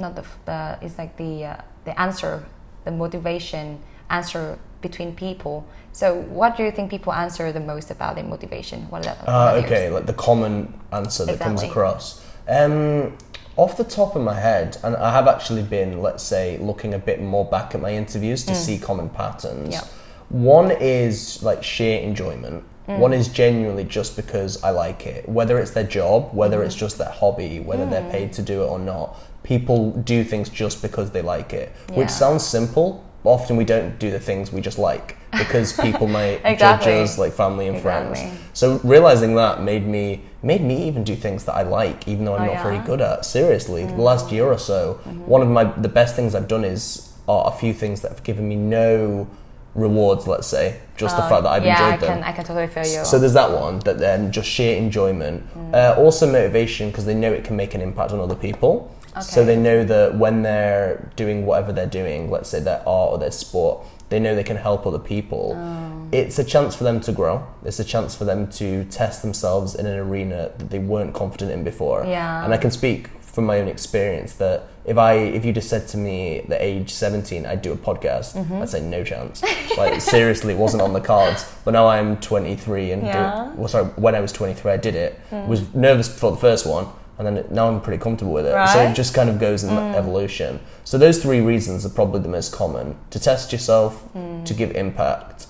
not 0.00 0.14
the 0.14 0.24
the 0.44 0.78
it's 0.80 0.98
like 0.98 1.16
the 1.16 1.44
uh, 1.44 1.56
the 1.84 2.00
answer, 2.00 2.44
the 2.84 2.90
motivation 2.90 3.80
answer 4.10 4.58
between 4.82 5.14
people. 5.14 5.64
So 5.92 6.14
what 6.38 6.56
do 6.56 6.62
you 6.64 6.70
think 6.70 6.90
people 6.90 7.12
answer 7.12 7.52
the 7.52 7.60
most 7.60 7.90
about 7.90 8.16
their 8.16 8.24
motivation? 8.24 8.82
What 8.90 9.02
the, 9.04 9.12
Uh, 9.30 9.62
okay, 9.64 9.90
like 9.90 10.06
the 10.06 10.12
common 10.14 10.74
answer 10.92 11.24
that 11.26 11.38
comes 11.40 11.62
across. 11.62 12.24
Um, 12.48 13.16
off 13.56 13.76
the 13.76 13.84
top 13.84 14.16
of 14.16 14.22
my 14.22 14.38
head, 14.38 14.78
and 14.82 14.96
I 14.96 15.12
have 15.12 15.28
actually 15.28 15.62
been, 15.62 16.00
let's 16.00 16.22
say, 16.22 16.58
looking 16.58 16.94
a 16.94 16.98
bit 16.98 17.20
more 17.20 17.44
back 17.44 17.74
at 17.74 17.80
my 17.80 17.90
interviews 17.92 18.44
to 18.46 18.54
see 18.54 18.78
common 18.78 19.08
patterns. 19.10 19.68
Mm. 19.68 19.72
Yeah. 19.72 19.84
One 20.30 20.70
is 20.80 21.42
like 21.42 21.62
sheer 21.62 22.00
enjoyment. 22.00 22.64
Mm. 22.88 22.98
One 22.98 23.12
is 23.12 23.28
genuinely 23.28 23.84
just 23.84 24.16
because 24.16 24.62
I 24.64 24.70
like 24.70 25.06
it. 25.06 25.28
Whether 25.28 25.58
it's 25.58 25.72
their 25.72 25.84
job, 25.84 26.30
whether 26.32 26.60
Mm. 26.60 26.66
it's 26.66 26.74
just 26.74 26.96
their 26.96 27.10
hobby, 27.10 27.60
whether 27.60 27.84
they're 27.86 28.10
paid 28.10 28.32
to 28.34 28.42
do 28.42 28.62
it 28.62 28.66
or 28.66 28.78
not, 28.78 29.16
people 29.42 29.90
do 29.90 30.24
things 30.24 30.48
just 30.48 30.80
because 30.80 31.10
they 31.10 31.20
like 31.22 31.52
it. 31.52 31.70
Which 31.92 32.08
sounds 32.10 32.44
simple, 32.44 33.04
often 33.24 33.56
we 33.56 33.64
don't 33.64 33.98
do 33.98 34.10
the 34.10 34.18
things 34.20 34.52
we 34.52 34.60
just 34.60 34.78
like 34.78 35.16
because 35.38 35.72
people 35.86 36.06
might 36.06 36.40
Exactly. 36.44 36.92
judge 36.92 37.04
us, 37.04 37.18
like 37.18 37.32
family 37.32 37.68
and 37.68 37.80
friends. 37.80 38.20
So 38.52 38.80
realizing 38.84 39.34
that 39.36 39.62
made 39.62 39.86
me 39.86 40.22
made 40.42 40.60
me 40.62 40.88
even 40.88 41.04
do 41.04 41.14
things 41.14 41.44
that 41.44 41.54
I 41.54 41.62
like, 41.62 42.08
even 42.08 42.24
though 42.24 42.34
I'm 42.34 42.48
Oh, 42.48 42.54
not 42.54 42.62
very 42.62 42.76
yeah? 42.76 42.82
Mm. 42.82 42.86
good 42.86 43.00
at. 43.00 43.24
Seriously, 43.24 43.86
the 43.86 43.94
last 44.02 44.32
year 44.32 44.46
or 44.46 44.58
so, 44.58 44.94
one 45.26 45.40
of 45.42 45.48
my 45.48 45.64
the 45.64 45.88
best 45.88 46.16
things 46.16 46.34
I've 46.34 46.48
done 46.48 46.64
is 46.64 47.12
are 47.28 47.46
a 47.52 47.56
few 47.56 47.72
things 47.72 48.00
that 48.02 48.10
have 48.10 48.24
given 48.24 48.48
me 48.48 48.56
no 48.56 49.28
rewards. 49.74 50.26
Let's 50.26 50.48
say 50.48 50.80
just 50.96 51.16
the 51.16 51.22
Uh, 51.22 51.28
fact 51.28 51.42
that 51.44 51.50
I've 51.50 51.64
yeah, 51.64 51.76
I 51.80 51.94
enjoyed 51.94 52.00
them. 52.08 52.18
can 52.18 52.24
I 52.28 52.32
can 52.32 52.44
totally 52.44 52.66
feel 52.66 52.84
you. 52.84 53.04
So 53.04 53.18
there's 53.18 53.32
that 53.34 53.50
one 53.52 53.78
that 53.80 53.98
then 53.98 54.32
just 54.32 54.48
sheer 54.48 54.76
enjoyment. 54.76 55.42
Mm. 55.56 55.74
Uh, 55.74 55.94
also 56.00 56.26
motivation 56.30 56.90
because 56.90 57.06
they 57.06 57.14
know 57.14 57.32
it 57.32 57.44
can 57.44 57.56
make 57.56 57.74
an 57.74 57.80
impact 57.80 58.10
on 58.12 58.20
other 58.20 58.34
people. 58.34 58.94
So 59.20 59.44
they 59.44 59.56
know 59.56 59.84
that 59.84 60.16
when 60.16 60.42
they're 60.42 61.10
doing 61.16 61.44
whatever 61.44 61.72
they're 61.72 61.86
doing, 61.86 62.30
let's 62.30 62.48
say 62.48 62.60
their 62.60 62.78
art 62.88 63.10
or 63.12 63.18
their 63.18 63.30
sport, 63.30 63.84
they 64.08 64.18
know 64.18 64.34
they 64.34 64.44
can 64.44 64.56
help 64.56 64.86
other 64.86 64.98
people. 64.98 65.54
Oh. 65.56 66.08
It's 66.12 66.38
a 66.38 66.44
chance 66.44 66.74
for 66.74 66.84
them 66.84 67.00
to 67.02 67.12
grow. 67.12 67.46
It's 67.64 67.78
a 67.80 67.84
chance 67.84 68.14
for 68.14 68.24
them 68.24 68.48
to 68.52 68.84
test 68.86 69.22
themselves 69.22 69.74
in 69.74 69.86
an 69.86 69.98
arena 69.98 70.52
that 70.58 70.70
they 70.70 70.78
weren't 70.78 71.14
confident 71.14 71.50
in 71.50 71.64
before. 71.64 72.04
Yeah. 72.06 72.44
And 72.44 72.52
I 72.52 72.58
can 72.58 72.70
speak 72.70 73.08
from 73.20 73.46
my 73.46 73.60
own 73.60 73.68
experience 73.68 74.34
that 74.34 74.64
if 74.84 74.98
I 74.98 75.14
if 75.14 75.42
you 75.46 75.52
just 75.54 75.70
said 75.70 75.88
to 75.88 75.96
me 75.96 76.40
at 76.40 76.48
the 76.50 76.62
age 76.62 76.90
17 76.90 77.46
I'd 77.46 77.62
do 77.62 77.72
a 77.72 77.76
podcast, 77.76 78.34
Mm-hmm. 78.34 78.60
I'd 78.60 78.68
say 78.68 78.82
no 78.82 79.02
chance. 79.04 79.42
like 79.78 80.02
seriously, 80.02 80.52
it 80.52 80.58
wasn't 80.58 80.82
on 80.82 80.92
the 80.92 81.00
cards. 81.00 81.50
But 81.64 81.70
now 81.70 81.86
I'm 81.86 82.18
23 82.20 82.90
and 82.92 83.02
Yeah. 83.06 83.32
Mm. 83.32 83.54
well, 83.56 83.68
sorry, 83.68 83.86
when 83.96 84.14
I 84.14 84.20
was 84.20 84.32
23, 84.32 84.70
I 84.72 84.76
did 84.76 84.94
it. 84.94 85.18
Was 85.30 85.72
nervous 85.74 86.08
before 86.10 86.32
the 86.32 86.36
first 86.36 86.66
one, 86.66 86.86
and 87.26 87.36
then 87.36 87.44
it, 87.44 87.50
now 87.52 87.68
I'm 87.68 87.80
pretty 87.80 88.02
comfortable 88.02 88.32
with 88.32 88.46
it. 88.46 88.54
Right? 88.54 88.68
So 88.68 88.80
it 88.80 88.88
Mm. 88.90 88.94
just 88.94 89.14
kind 89.14 89.30
of 89.30 89.38
goes 89.38 89.62
in 89.64 89.74
that 89.76 89.94
evolution. 89.94 90.58
So 90.84 90.98
those 90.98 91.22
three 91.22 91.40
reasons 91.40 91.86
are 91.86 91.90
probably 91.90 92.20
the 92.20 92.28
most 92.28 92.52
common: 92.52 92.96
to 93.10 93.18
test 93.20 93.52
yourself, 93.52 94.02
Mm. 94.14 94.44
to 94.44 94.54
give 94.54 94.70
impact, 94.72 95.46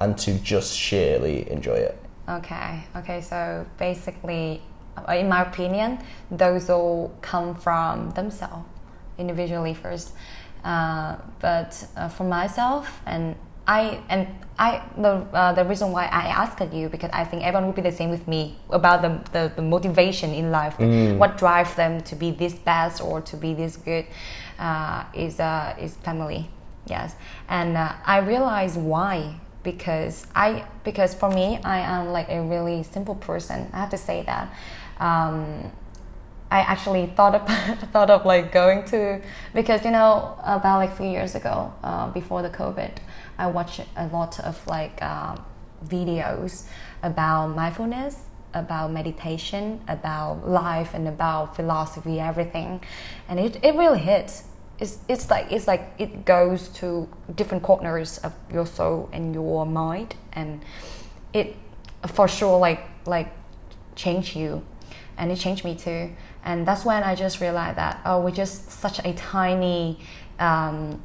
and 0.00 0.18
to 0.18 0.34
just 0.34 0.76
sheerly 0.76 1.50
enjoy 1.50 1.76
it. 1.76 1.96
Okay, 2.28 2.84
okay, 2.96 3.20
so 3.20 3.64
basically, 3.78 4.60
uh, 4.96 5.12
in 5.12 5.28
my 5.28 5.42
opinion, 5.42 5.98
those 6.30 6.68
all 6.70 7.10
come 7.22 7.54
from 7.54 8.10
themselves 8.10 8.64
individually 9.18 9.74
first. 9.74 10.12
Uh, 10.64 11.16
but 11.40 11.86
uh, 11.96 12.08
for 12.08 12.24
myself, 12.24 13.00
and 13.06 13.34
I 13.66 14.00
and 14.08 14.28
I 14.58 14.82
the 14.96 15.26
uh, 15.32 15.52
the 15.52 15.64
reason 15.64 15.90
why 15.90 16.04
I 16.06 16.28
asked 16.28 16.60
you 16.72 16.88
because 16.88 17.10
I 17.12 17.24
think 17.24 17.42
everyone 17.42 17.66
would 17.66 17.76
be 17.76 17.82
the 17.82 17.92
same 17.92 18.10
with 18.10 18.28
me 18.28 18.56
about 18.70 19.02
the 19.02 19.20
the, 19.32 19.52
the 19.56 19.62
motivation 19.62 20.30
in 20.32 20.50
life, 20.50 20.78
what 21.18 21.38
drives 21.38 21.74
them 21.74 22.00
to 22.02 22.14
be 22.14 22.30
this 22.30 22.54
best 22.54 23.00
or 23.00 23.20
to 23.22 23.36
be 23.36 23.54
this 23.54 23.76
good, 23.76 24.06
uh, 24.58 25.04
is 25.14 25.40
uh, 25.40 25.74
is 25.78 25.94
family. 25.96 26.50
Yes, 26.86 27.16
and 27.48 27.76
uh, 27.76 27.94
I 28.04 28.18
realize 28.18 28.76
why 28.76 29.40
because 29.62 30.26
I 30.34 30.66
because 30.84 31.14
for 31.14 31.30
me 31.30 31.58
I 31.64 31.78
am 31.78 32.08
like 32.08 32.28
a 32.28 32.42
really 32.42 32.82
simple 32.82 33.14
person. 33.14 33.70
I 33.72 33.78
have 33.80 33.90
to 33.90 33.98
say 33.98 34.22
that. 34.22 34.54
Um, 35.00 35.72
I 36.50 36.60
actually 36.60 37.06
thought 37.16 37.34
of 37.34 37.48
thought 37.92 38.10
of 38.10 38.24
like 38.24 38.52
going 38.52 38.84
to 38.84 39.20
because 39.54 39.84
you 39.84 39.90
know 39.90 40.38
about 40.44 40.76
like 40.78 40.96
few 40.96 41.08
years 41.08 41.34
ago 41.34 41.72
uh, 41.82 42.08
before 42.10 42.42
the 42.42 42.50
COVID, 42.50 42.92
I 43.38 43.46
watched 43.46 43.80
a 43.96 44.06
lot 44.06 44.40
of 44.40 44.66
like 44.66 44.98
uh, 45.02 45.36
videos 45.84 46.66
about 47.02 47.48
mindfulness, 47.48 48.24
about 48.52 48.92
meditation, 48.92 49.80
about 49.88 50.48
life, 50.48 50.94
and 50.94 51.08
about 51.08 51.56
philosophy, 51.56 52.20
everything, 52.20 52.82
and 53.28 53.38
it, 53.40 53.58
it 53.62 53.74
really 53.74 53.98
hits. 53.98 54.44
It's, 54.78 54.98
it's 55.08 55.30
like 55.30 55.52
it's 55.52 55.68
like 55.68 55.94
it 55.98 56.24
goes 56.24 56.68
to 56.80 57.08
different 57.34 57.62
corners 57.62 58.18
of 58.18 58.32
your 58.52 58.66
soul 58.66 59.08
and 59.12 59.34
your 59.34 59.64
mind, 59.66 60.14
and 60.32 60.62
it 61.32 61.56
for 62.06 62.28
sure 62.28 62.58
like 62.58 62.80
like 63.06 63.32
change 63.94 64.36
you. 64.36 64.64
And 65.16 65.30
it 65.30 65.36
changed 65.36 65.64
me 65.64 65.76
too. 65.76 66.10
And 66.44 66.66
that's 66.66 66.84
when 66.84 67.02
i 67.04 67.14
just 67.14 67.40
realized 67.40 67.78
that 67.78 68.00
oh 68.04 68.20
we're 68.20 68.30
just 68.30 68.70
such 68.70 68.98
a 69.04 69.12
tiny 69.14 69.98
um, 70.38 71.00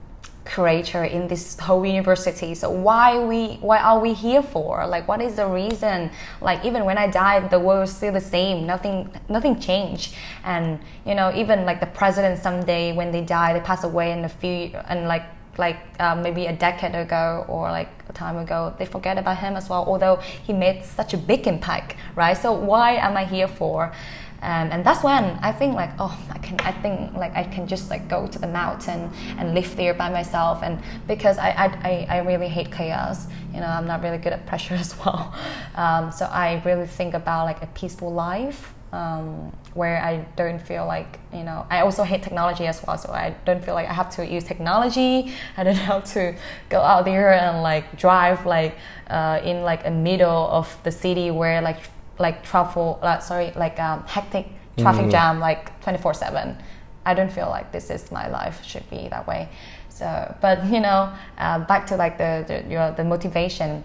creator 0.45 1.03
in 1.03 1.27
this 1.27 1.59
whole 1.59 1.85
university. 1.85 2.55
So 2.55 2.69
why 2.69 3.17
we 3.19 3.57
why 3.61 3.79
are 3.79 3.99
we 3.99 4.13
here 4.13 4.41
for? 4.41 4.85
Like 4.87 5.07
what 5.07 5.21
is 5.21 5.35
the 5.35 5.45
reason? 5.45 6.11
Like 6.41 6.65
even 6.65 6.85
when 6.85 6.97
i 6.97 7.07
died 7.07 7.49
the 7.49 7.59
world 7.59 7.87
is 7.87 7.95
still 7.95 8.13
the 8.13 8.21
same. 8.21 8.65
Nothing 8.65 9.09
nothing 9.29 9.59
changed. 9.59 10.15
And 10.43 10.79
you 11.05 11.15
know 11.15 11.31
even 11.35 11.65
like 11.65 11.79
the 11.79 11.87
president 11.87 12.41
someday 12.41 12.93
when 12.93 13.11
they 13.11 13.21
die 13.21 13.53
they 13.53 13.61
pass 13.61 13.83
away 13.83 14.11
in 14.11 14.25
a 14.25 14.29
few 14.29 14.71
and 14.87 15.07
like 15.07 15.25
like 15.57 15.79
uh, 15.99 16.15
maybe 16.15 16.45
a 16.45 16.53
decade 16.53 16.95
ago 16.95 17.45
or 17.47 17.69
like 17.69 17.99
a 18.10 18.14
time 18.14 18.38
ago 18.38 18.74
they 18.78 18.86
forget 18.86 19.18
about 19.18 19.38
him 19.38 19.55
as 19.55 19.70
well 19.70 19.86
although 19.88 20.16
he 20.47 20.53
made 20.53 20.84
such 20.84 21.14
a 21.14 21.18
big 21.18 21.47
impact 21.47 21.95
right? 22.16 22.38
So 22.38 22.51
why 22.53 22.93
am 22.93 23.16
i 23.18 23.26
here 23.26 23.47
for? 23.47 23.93
Um, 24.41 24.70
and 24.72 24.86
that's 24.86 25.03
when 25.03 25.24
i 25.41 25.51
think 25.51 25.76
like 25.76 25.91
oh 25.99 26.18
i 26.32 26.38
can 26.38 26.57
i 26.62 26.72
think 26.72 27.14
like 27.14 27.36
i 27.36 27.43
can 27.43 27.68
just 27.68 27.89
like 27.89 28.07
go 28.07 28.26
to 28.26 28.39
the 28.39 28.47
mountain 28.47 29.12
and 29.38 29.53
live 29.53 29.76
there 29.76 29.93
by 29.93 30.10
myself. 30.10 30.64
And 30.64 30.82
because 31.07 31.38
i 31.38 31.49
i, 31.49 32.07
I, 32.10 32.18
really 32.20 32.47
hate 32.47 32.72
chaos 32.72 33.28
you 33.53 33.60
know 33.60 33.68
i'm 33.68 33.86
not 33.86 34.01
really 34.01 34.18
good 34.18 34.32
at 34.32 34.45
pressure 34.45 34.76
as 34.86 34.97
well. 34.99 35.34
Um, 35.76 36.12
so 36.12 36.26
i 36.26 36.62
really 36.66 36.88
think 36.88 37.14
about 37.14 37.45
like 37.45 37.62
a 37.62 37.68
peaceful 37.68 38.14
life 38.14 38.74
um, 38.91 39.51
where 39.73 40.01
I 40.03 40.25
don't 40.35 40.59
feel 40.59 40.85
like 40.85 41.19
you 41.31 41.43
know 41.43 41.65
I 41.69 41.81
also 41.81 42.03
hate 42.03 42.23
technology 42.23 42.65
as 42.65 42.85
well 42.85 42.97
so 42.97 43.11
I 43.11 43.35
don't 43.45 43.63
feel 43.63 43.75
like 43.75 43.87
I 43.87 43.93
have 43.93 44.09
to 44.15 44.25
use 44.25 44.43
technology. 44.43 45.33
I 45.57 45.63
don't 45.63 45.75
have 45.75 46.03
to 46.13 46.35
go 46.69 46.81
out 46.81 47.05
there 47.05 47.33
and 47.33 47.61
like 47.61 47.97
drive 47.97 48.45
like 48.45 48.75
uh, 49.09 49.41
in 49.43 49.61
like 49.61 49.85
a 49.85 49.91
middle 49.91 50.47
of 50.49 50.75
the 50.83 50.91
city 50.91 51.31
where 51.31 51.61
like 51.61 51.79
like 52.17 52.43
travel 52.43 52.99
uh, 53.01 53.19
sorry 53.19 53.51
like 53.55 53.79
um, 53.79 54.03
hectic 54.05 54.47
traffic 54.77 55.09
jam 55.09 55.39
like 55.39 55.79
24 55.81 56.13
7 56.13 56.57
I 57.05 57.13
don't 57.13 57.31
feel 57.31 57.49
like 57.49 57.71
this 57.71 57.89
is 57.89 58.11
my 58.11 58.27
life 58.27 58.63
should 58.63 58.87
be 58.89 59.07
that 59.09 59.27
way. 59.27 59.49
So 59.89 60.35
but 60.41 60.65
you 60.65 60.79
know 60.79 61.13
uh, 61.37 61.59
back 61.59 61.85
to 61.87 61.95
like 61.95 62.17
the 62.17 62.43
the, 62.47 62.69
your, 62.69 62.91
the 62.91 63.03
motivation. 63.03 63.83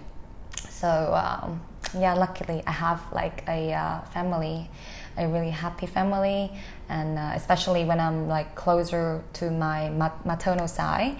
So 0.69 0.87
um, 1.13 1.61
yeah 1.99 2.13
luckily 2.13 2.63
i 2.65 2.71
have 2.71 3.01
like 3.13 3.43
a 3.47 3.73
uh, 3.73 4.01
family 4.05 4.69
a 5.17 5.27
really 5.27 5.49
happy 5.49 5.85
family 5.85 6.51
and 6.89 7.17
uh, 7.17 7.31
especially 7.35 7.83
when 7.85 7.99
i'm 7.99 8.27
like 8.27 8.55
closer 8.55 9.23
to 9.33 9.49
my 9.51 9.89
mat- 9.89 10.25
maternal 10.25 10.67
side 10.67 11.17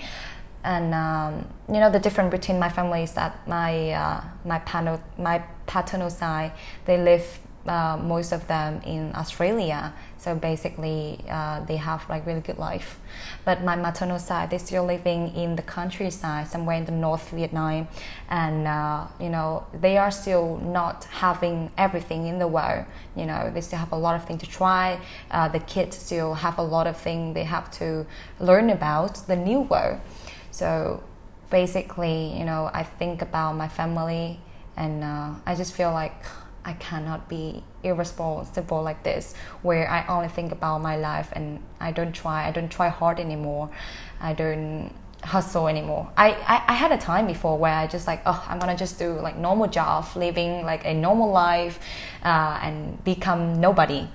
and 0.64 0.94
um, 0.94 1.48
you 1.68 1.80
know 1.80 1.92
the 1.92 2.00
difference 2.00 2.32
between 2.32 2.60
my 2.60 2.70
family 2.70 3.04
is 3.04 3.14
that 3.14 3.48
my 3.48 3.92
uh, 3.92 4.22
my 4.46 4.60
paternal 4.60 5.00
my 5.18 5.44
paternal 5.68 6.10
side 6.10 6.52
they 6.86 6.98
live 6.98 7.40
uh, 7.68 7.98
most 7.98 8.32
of 8.32 8.46
them 8.48 8.82
in 8.86 9.12
Australia. 9.16 9.94
So 10.26 10.34
basically, 10.34 11.24
uh, 11.30 11.64
they 11.66 11.76
have 11.76 12.10
like 12.10 12.26
really 12.26 12.42
good 12.42 12.58
life. 12.58 13.00
But 13.46 13.64
my 13.64 13.76
maternal 13.76 14.18
side, 14.18 14.50
they're 14.50 14.58
still 14.58 14.84
living 14.84 15.36
in 15.36 15.56
the 15.56 15.62
countryside, 15.62 16.48
somewhere 16.48 16.78
in 16.78 16.86
the 16.86 16.92
North 16.92 17.30
Vietnam, 17.30 17.88
and 18.28 18.68
uh, 18.68 19.06
you 19.20 19.30
know 19.30 19.68
they 19.72 20.00
are 20.00 20.10
still 20.10 20.58
not 20.58 21.04
having 21.26 21.70
everything 21.78 22.26
in 22.26 22.40
the 22.40 22.48
world. 22.48 22.86
You 23.16 23.28
know 23.28 23.52
they 23.54 23.62
still 23.62 23.78
have 23.78 23.92
a 23.92 24.02
lot 24.08 24.16
of 24.16 24.26
things 24.26 24.42
to 24.42 24.50
try. 24.50 25.00
Uh, 25.30 25.48
the 25.48 25.60
kids 25.60 25.96
still 25.96 26.34
have 26.34 26.58
a 26.58 26.64
lot 26.64 26.88
of 26.88 26.98
things 26.98 27.36
they 27.36 27.44
have 27.44 27.70
to 27.82 28.08
learn 28.40 28.72
about 28.72 29.28
the 29.28 29.36
new 29.36 29.60
world. 29.60 30.00
So 30.50 31.04
basically, 31.52 32.36
you 32.36 32.46
know, 32.46 32.72
I 32.74 32.82
think 32.82 33.22
about 33.22 33.54
my 33.54 33.68
family, 33.68 34.40
and 34.76 35.04
uh, 35.04 35.36
I 35.46 35.54
just 35.54 35.76
feel 35.76 35.92
like 35.92 36.20
I 36.66 36.74
cannot 36.74 37.30
be 37.30 37.64
irresponsible 37.84 38.82
like 38.82 39.04
this, 39.04 39.36
where 39.62 39.90
I 39.90 40.06
only 40.08 40.28
think 40.28 40.52
about 40.52 40.82
my 40.82 40.98
life 40.98 41.30
and 41.34 41.60
I 41.80 41.92
don't 41.92 42.12
try, 42.14 42.48
I 42.48 42.52
don't 42.52 42.72
try 42.72 42.90
hard 42.90 43.20
anymore, 43.20 43.70
I 44.20 44.34
don't 44.34 44.92
hustle 45.24 45.68
anymore. 45.68 46.12
I, 46.18 46.32
I, 46.32 46.64
I 46.68 46.74
had 46.74 46.92
a 46.92 46.98
time 46.98 47.28
before 47.28 47.58
where 47.58 47.74
I 47.74 47.88
just 47.88 48.08
like, 48.08 48.22
oh, 48.26 48.44
I'm 48.50 48.60
gonna 48.60 48.78
just 48.78 48.98
do 48.98 49.14
like 49.14 49.38
normal 49.38 49.68
job, 49.68 50.08
living 50.16 50.64
like 50.64 50.86
a 50.86 50.94
normal 50.94 51.32
life, 51.32 51.80
uh, 52.24 52.60
and 52.62 53.04
become 53.04 53.60
nobody. 53.62 54.08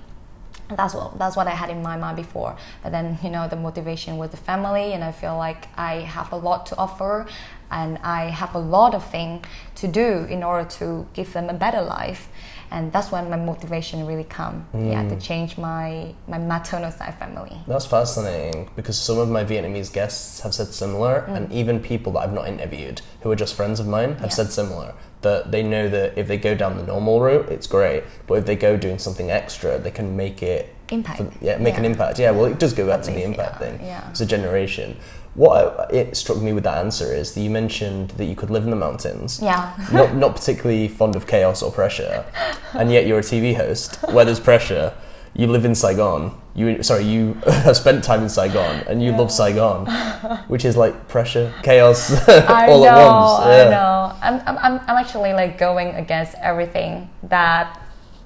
That's 0.69 0.93
what 0.93 1.19
that's 1.19 1.35
what 1.35 1.47
I 1.47 1.51
had 1.51 1.69
in 1.69 1.81
my 1.81 1.97
mind 1.97 2.15
before. 2.15 2.55
But 2.81 2.91
then 2.91 3.17
you 3.23 3.29
know 3.29 3.47
the 3.47 3.57
motivation 3.57 4.17
was 4.17 4.29
the 4.31 4.37
family, 4.37 4.93
and 4.93 5.03
I 5.03 5.11
feel 5.11 5.35
like 5.35 5.67
I 5.77 5.95
have 5.95 6.31
a 6.31 6.37
lot 6.37 6.65
to 6.67 6.77
offer, 6.77 7.27
and 7.71 7.97
I 7.99 8.25
have 8.25 8.53
a 8.55 8.59
lot 8.59 8.93
of 8.93 9.03
things 9.09 9.45
to 9.75 9.87
do 9.87 10.25
in 10.29 10.43
order 10.43 10.69
to 10.69 11.07
give 11.13 11.33
them 11.33 11.49
a 11.49 11.53
better 11.53 11.81
life 11.81 12.29
and 12.71 12.91
that's 12.91 13.11
when 13.11 13.29
my 13.29 13.35
motivation 13.35 14.05
really 14.07 14.23
come 14.23 14.65
mm. 14.73 14.91
yeah 14.91 15.07
to 15.07 15.19
change 15.19 15.57
my 15.57 16.13
my 16.27 16.37
maternal 16.37 16.91
side 16.91 17.13
family 17.19 17.55
that's 17.67 17.85
fascinating 17.85 18.69
because 18.75 18.97
some 18.97 19.17
of 19.17 19.29
my 19.29 19.43
vietnamese 19.43 19.91
guests 19.91 20.39
have 20.39 20.53
said 20.53 20.73
similar 20.73 21.25
mm. 21.27 21.35
and 21.35 21.51
even 21.51 21.79
people 21.79 22.13
that 22.13 22.19
i've 22.19 22.33
not 22.33 22.47
interviewed 22.47 23.01
who 23.21 23.31
are 23.31 23.35
just 23.35 23.55
friends 23.55 23.79
of 23.79 23.87
mine 23.87 24.13
have 24.13 24.23
yeah. 24.23 24.29
said 24.29 24.51
similar 24.51 24.93
that 25.21 25.51
they 25.51 25.61
know 25.61 25.87
that 25.87 26.17
if 26.17 26.27
they 26.27 26.37
go 26.37 26.55
down 26.55 26.77
the 26.77 26.83
normal 26.83 27.19
route 27.21 27.47
it's 27.49 27.67
great 27.67 28.03
but 28.25 28.35
if 28.35 28.45
they 28.45 28.55
go 28.55 28.77
doing 28.77 28.97
something 28.97 29.29
extra 29.29 29.77
they 29.77 29.91
can 29.91 30.15
make 30.15 30.41
it 30.41 30.73
impact 30.89 31.17
for, 31.19 31.31
yeah 31.41 31.57
make 31.57 31.73
yeah. 31.73 31.79
an 31.79 31.85
impact 31.85 32.19
yeah 32.19 32.31
well 32.31 32.45
it 32.45 32.59
does 32.59 32.73
go 32.73 32.87
back 32.87 33.01
to 33.01 33.11
the 33.11 33.23
impact 33.23 33.61
yeah, 33.61 33.67
thing 33.67 33.85
yeah. 33.85 34.09
it's 34.09 34.21
a 34.21 34.25
generation 34.25 34.97
what 35.33 35.93
it 35.93 36.15
struck 36.17 36.41
me 36.41 36.51
with 36.51 36.65
that 36.65 36.77
answer 36.77 37.13
is 37.13 37.33
that 37.33 37.41
you 37.41 37.49
mentioned 37.49 38.09
that 38.11 38.25
you 38.25 38.35
could 38.35 38.49
live 38.49 38.65
in 38.65 38.69
the 38.69 38.75
mountains. 38.75 39.39
Yeah. 39.41 39.73
not, 39.93 40.15
not 40.15 40.35
particularly 40.35 40.87
fond 40.87 41.15
of 41.15 41.25
chaos 41.25 41.61
or 41.61 41.71
pressure, 41.71 42.25
and 42.73 42.91
yet 42.91 43.07
you're 43.07 43.19
a 43.19 43.23
TV 43.23 43.55
host 43.55 43.95
where 44.11 44.25
there's 44.25 44.39
pressure. 44.39 44.93
You 45.33 45.47
live 45.47 45.63
in 45.63 45.75
Saigon. 45.75 46.35
You 46.53 46.83
sorry, 46.83 47.05
you 47.05 47.33
have 47.47 47.77
spent 47.77 48.03
time 48.03 48.23
in 48.23 48.29
Saigon, 48.29 48.83
and 48.87 49.01
you 49.01 49.11
yeah. 49.11 49.17
love 49.17 49.31
Saigon, 49.31 49.85
which 50.49 50.65
is 50.65 50.75
like 50.75 51.07
pressure, 51.07 51.53
chaos, 51.63 52.11
all 52.27 52.83
know, 52.83 52.89
at 52.89 53.07
once. 53.07 53.45
Yeah. 53.45 53.63
I 53.63 53.69
know. 53.69 54.15
I'm, 54.21 54.57
I'm, 54.57 54.79
I'm 54.87 54.97
actually 54.97 55.31
like 55.31 55.57
going 55.57 55.95
against 55.95 56.35
everything 56.41 57.09
that 57.23 57.81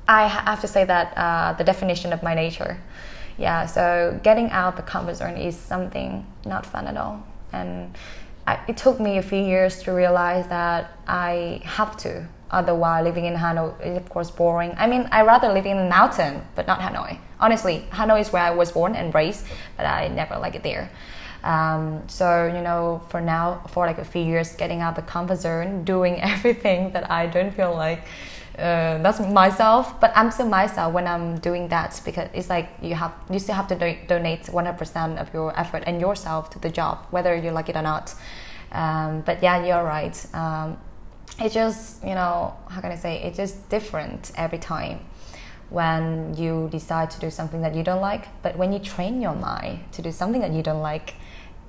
I 0.08 0.28
have 0.28 0.62
to 0.62 0.68
say 0.68 0.86
that 0.86 1.16
uh, 1.16 1.54
the 1.54 1.64
definition 1.64 2.14
of 2.14 2.24
my 2.24 2.34
nature 2.34 2.80
yeah, 3.38 3.66
so 3.66 4.20
getting 4.24 4.50
out 4.52 4.76
the 4.76 4.82
comfort 4.82 5.16
zone 5.16 5.38
is 5.38 5.58
something 5.58 6.26
not 6.46 6.66
fun 6.66 6.88
at 6.88 6.98
all. 6.98 7.26
And 7.52 7.96
I, 8.48 8.60
it 8.68 8.78
took 8.78 9.00
me 9.00 9.18
a 9.18 9.22
few 9.24 9.42
years 9.42 9.84
to 9.84 9.92
realize 9.92 10.48
that 10.48 10.92
I 11.08 11.62
have 11.64 11.98
to. 11.98 12.28
Otherwise, 12.52 13.04
living 13.04 13.26
in 13.26 13.34
Hanoi 13.34 13.74
is 13.86 13.98
of 13.98 14.08
course 14.08 14.32
boring. 14.32 14.74
I 14.78 14.88
mean, 14.88 15.10
I 15.12 15.24
rather 15.24 15.52
live 15.52 15.66
in 15.66 15.78
the 15.78 15.90
mountain, 15.90 16.44
but 16.56 16.68
not 16.68 16.80
Hanoi. 16.80 17.18
Honestly, 17.40 17.86
Hanoi 17.92 18.22
is 18.22 18.32
where 18.32 18.44
I 18.44 18.52
was 18.52 18.72
born 18.72 18.96
and 18.96 19.14
raised, 19.14 19.46
but 19.76 19.86
I 19.86 20.08
never 20.08 20.38
like 20.38 20.56
it 20.56 20.64
there. 20.64 20.90
Um, 21.44 22.08
so 22.08 22.48
you 22.48 22.62
know, 22.62 23.02
for 23.10 23.20
now, 23.20 23.62
for 23.70 23.86
like 23.86 23.98
a 23.98 24.06
few 24.06 24.22
years, 24.22 24.56
getting 24.56 24.82
out 24.82 24.96
the 24.96 25.02
comfort 25.02 25.38
zone, 25.38 25.84
doing 25.94 26.22
everything 26.34 26.92
that 26.92 27.10
I 27.12 27.28
don't 27.28 27.54
feel 27.54 27.74
like 27.74 28.06
uh, 28.58 28.98
that's 29.00 29.20
myself 29.20 30.00
but 30.00 30.12
i'm 30.16 30.32
still 30.32 30.48
myself 30.48 30.94
when 30.94 31.08
i'm 31.08 31.38
doing 31.40 31.68
that 31.68 32.00
because 32.06 32.30
it's 32.34 32.50
like 32.50 32.70
you 32.82 32.96
have 32.96 33.14
you 33.30 33.40
still 33.40 33.56
have 33.56 33.68
to 33.68 33.76
do, 33.76 33.96
donate 34.08 34.44
100% 34.44 35.18
of 35.18 35.34
your 35.34 35.58
effort 35.60 35.84
and 35.86 36.00
yourself 36.00 36.50
to 36.50 36.60
the 36.60 36.70
job 36.70 37.06
whether 37.12 37.36
you 37.36 37.52
like 37.52 37.70
it 37.70 37.76
or 37.76 37.82
not. 37.82 38.14
Um, 38.72 39.22
but 39.22 39.42
yeah 39.42 39.66
you're 39.66 39.84
right. 39.84 40.16
Um, 40.34 40.78
it's 41.40 41.54
just 41.54 42.04
you 42.04 42.16
know 42.16 42.56
how 42.70 42.82
can 42.82 42.92
i 42.92 42.96
say 42.96 43.22
it's 43.24 43.38
just 43.38 43.70
different 43.70 44.32
every 44.38 44.58
time 44.58 45.00
when 45.70 46.34
you 46.38 46.70
decide 46.72 47.10
to 47.10 47.20
do 47.20 47.30
something 47.30 47.62
that 47.62 47.76
you 47.76 47.84
don't 47.84 48.02
like 48.02 48.28
but 48.42 48.56
when 48.58 48.72
you 48.72 48.80
train 48.80 49.22
your 49.22 49.36
mind 49.36 49.80
to 49.92 50.02
do 50.02 50.12
something 50.12 50.42
that 50.42 50.52
you 50.52 50.62
don't 50.62 50.82
like 50.82 51.16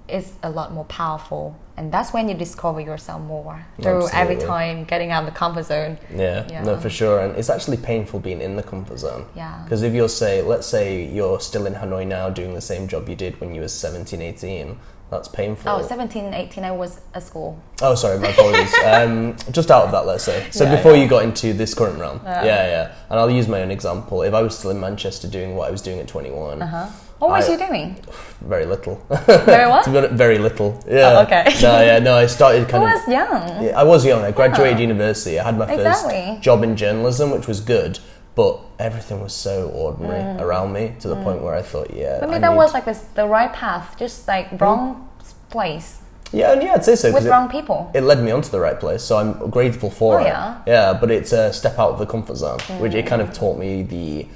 is 0.09 0.33
a 0.43 0.51
lot 0.51 0.73
more 0.73 0.85
powerful 0.85 1.59
and 1.77 1.93
that's 1.93 2.13
when 2.13 2.29
you 2.29 2.35
discover 2.35 2.81
yourself 2.81 3.21
more 3.23 3.65
through 3.81 4.05
Absolutely. 4.05 4.19
every 4.19 4.37
time 4.37 4.85
getting 4.85 5.11
out 5.11 5.25
of 5.25 5.33
the 5.33 5.39
comfort 5.39 5.65
zone 5.65 5.99
yeah, 6.15 6.47
yeah, 6.49 6.63
no 6.63 6.79
for 6.79 6.91
sure 6.91 7.21
and 7.21 7.37
it's 7.37 7.51
actually 7.51 7.77
painful 7.77 8.21
being 8.21 8.41
in 8.41 8.57
the 8.57 8.63
comfort 8.63 8.99
zone 8.99 9.27
yeah 9.35 9.63
because 9.65 9.83
if 9.83 9.93
you're 9.93 10.09
say 10.09 10.43
let's 10.43 10.67
say 10.67 11.05
you're 11.05 11.41
still 11.41 11.67
in 11.67 11.75
hanoi 11.75 12.07
now 12.07 12.31
doing 12.31 12.55
the 12.55 12.61
same 12.61 12.87
job 12.89 13.09
you 13.09 13.17
did 13.17 13.41
when 13.41 13.55
you 13.55 13.61
were 13.61 13.69
17 13.69 14.23
18 14.23 14.79
that's 15.09 15.29
painful. 15.29 15.71
Oh, 15.71 15.83
17, 15.83 16.35
18, 16.35 16.65
I 16.65 16.73
was 16.73 17.01
at 17.15 17.23
school. 17.23 17.63
Oh, 17.81 17.95
sorry, 17.95 18.19
my 18.19 18.29
apologies. 18.29 18.75
um, 18.85 19.37
just 19.53 19.71
out 19.71 19.85
of 19.85 19.93
that, 19.93 20.05
let's 20.05 20.25
say. 20.25 20.49
So 20.51 20.65
yeah, 20.65 20.75
before 20.75 20.97
yeah. 20.97 21.03
you 21.05 21.09
got 21.09 21.23
into 21.23 21.53
this 21.53 21.75
current 21.75 22.01
realm. 22.01 22.21
Yeah. 22.25 22.45
yeah, 22.45 22.67
yeah. 22.67 22.95
And 23.09 23.21
I'll 23.21 23.31
use 23.31 23.47
my 23.47 23.63
own 23.63 23.71
example. 23.71 24.23
If 24.23 24.35
I 24.35 24.43
was 24.43 24.59
still 24.59 24.73
in 24.73 24.81
Manchester 24.81 25.29
doing 25.29 25.55
what 25.55 25.69
I 25.69 25.71
was 25.71 25.81
doing 25.81 26.01
at 26.01 26.09
21, 26.09 26.61
uh-huh. 26.61 26.91
What 27.19 27.31
was 27.31 27.49
I, 27.49 27.53
you 27.53 27.59
doing? 27.59 27.97
Very 28.41 28.67
little. 28.67 29.03
Very 29.27 29.69
what? 29.69 29.87
very 30.13 30.39
little. 30.39 30.81
Yeah. 30.87 31.19
Oh, 31.19 31.23
okay. 31.23 31.45
no, 31.63 31.81
yeah, 31.81 31.99
no. 31.99 32.15
I 32.17 32.27
started 32.27 32.69
kind 32.69 32.85
I 32.85 32.93
of. 32.93 32.93
I 32.93 32.95
was 32.95 33.09
young. 33.09 33.65
Yeah, 33.65 33.81
I 33.81 33.83
was 33.83 34.05
young. 34.05 34.23
I 34.23 34.31
graduated 34.31 34.79
yeah. 34.79 34.83
university. 34.83 35.41
I 35.41 35.45
had 35.45 35.59
my 35.59 35.67
first 35.67 36.43
job 36.43 36.63
in 36.63 36.77
journalism, 36.77 37.31
which 37.31 37.49
was 37.49 37.61
good, 37.61 37.99
but 38.35 38.61
everything 38.79 39.21
was 39.23 39.33
so 39.33 39.71
ordinary 39.71 40.21
mm. 40.21 40.41
around 40.41 40.75
me 40.75 40.95
to 41.01 41.09
the 41.09 41.17
mm. 41.17 41.25
point 41.25 41.43
where 41.43 41.55
I 41.55 41.63
thought, 41.63 41.93
yeah. 41.93 42.19
Maybe 42.21 42.39
that 42.41 42.51
need... 42.51 42.57
was 42.57 42.75
like 42.75 42.85
this, 42.85 43.01
the 43.15 43.27
right 43.27 43.53
path, 43.53 43.97
just 43.99 44.29
like 44.29 44.51
mm. 44.51 44.61
wrong 44.61 45.09
mm. 45.19 45.51
place. 45.51 46.03
Yeah, 46.33 46.53
and 46.53 46.63
yeah, 46.63 46.75
I'd 46.75 46.85
say 46.85 46.95
so. 46.95 47.13
With 47.13 47.27
wrong 47.27 47.49
it, 47.49 47.53
people. 47.53 47.91
It 47.95 48.03
led 48.03 48.23
me 48.23 48.33
onto 48.33 48.51
the 48.51 48.61
right 48.61 48.79
place, 48.79 49.03
so 49.03 49.17
I'm 49.17 49.51
grateful 49.51 49.91
for 49.91 50.21
oh, 50.21 50.23
it. 50.23 50.27
Yeah. 50.27 50.63
Yeah, 50.67 50.93
but 50.93 51.11
it's 51.11 51.33
a 51.33 51.53
step 51.53 51.79
out 51.79 51.93
of 51.93 51.99
the 51.99 52.07
comfort 52.07 52.37
zone, 52.37 52.61
which 52.79 52.95
it 52.95 53.07
kind 53.07 53.23
of 53.23 53.33
taught 53.33 53.59
me 53.59 53.83
the 53.83 54.29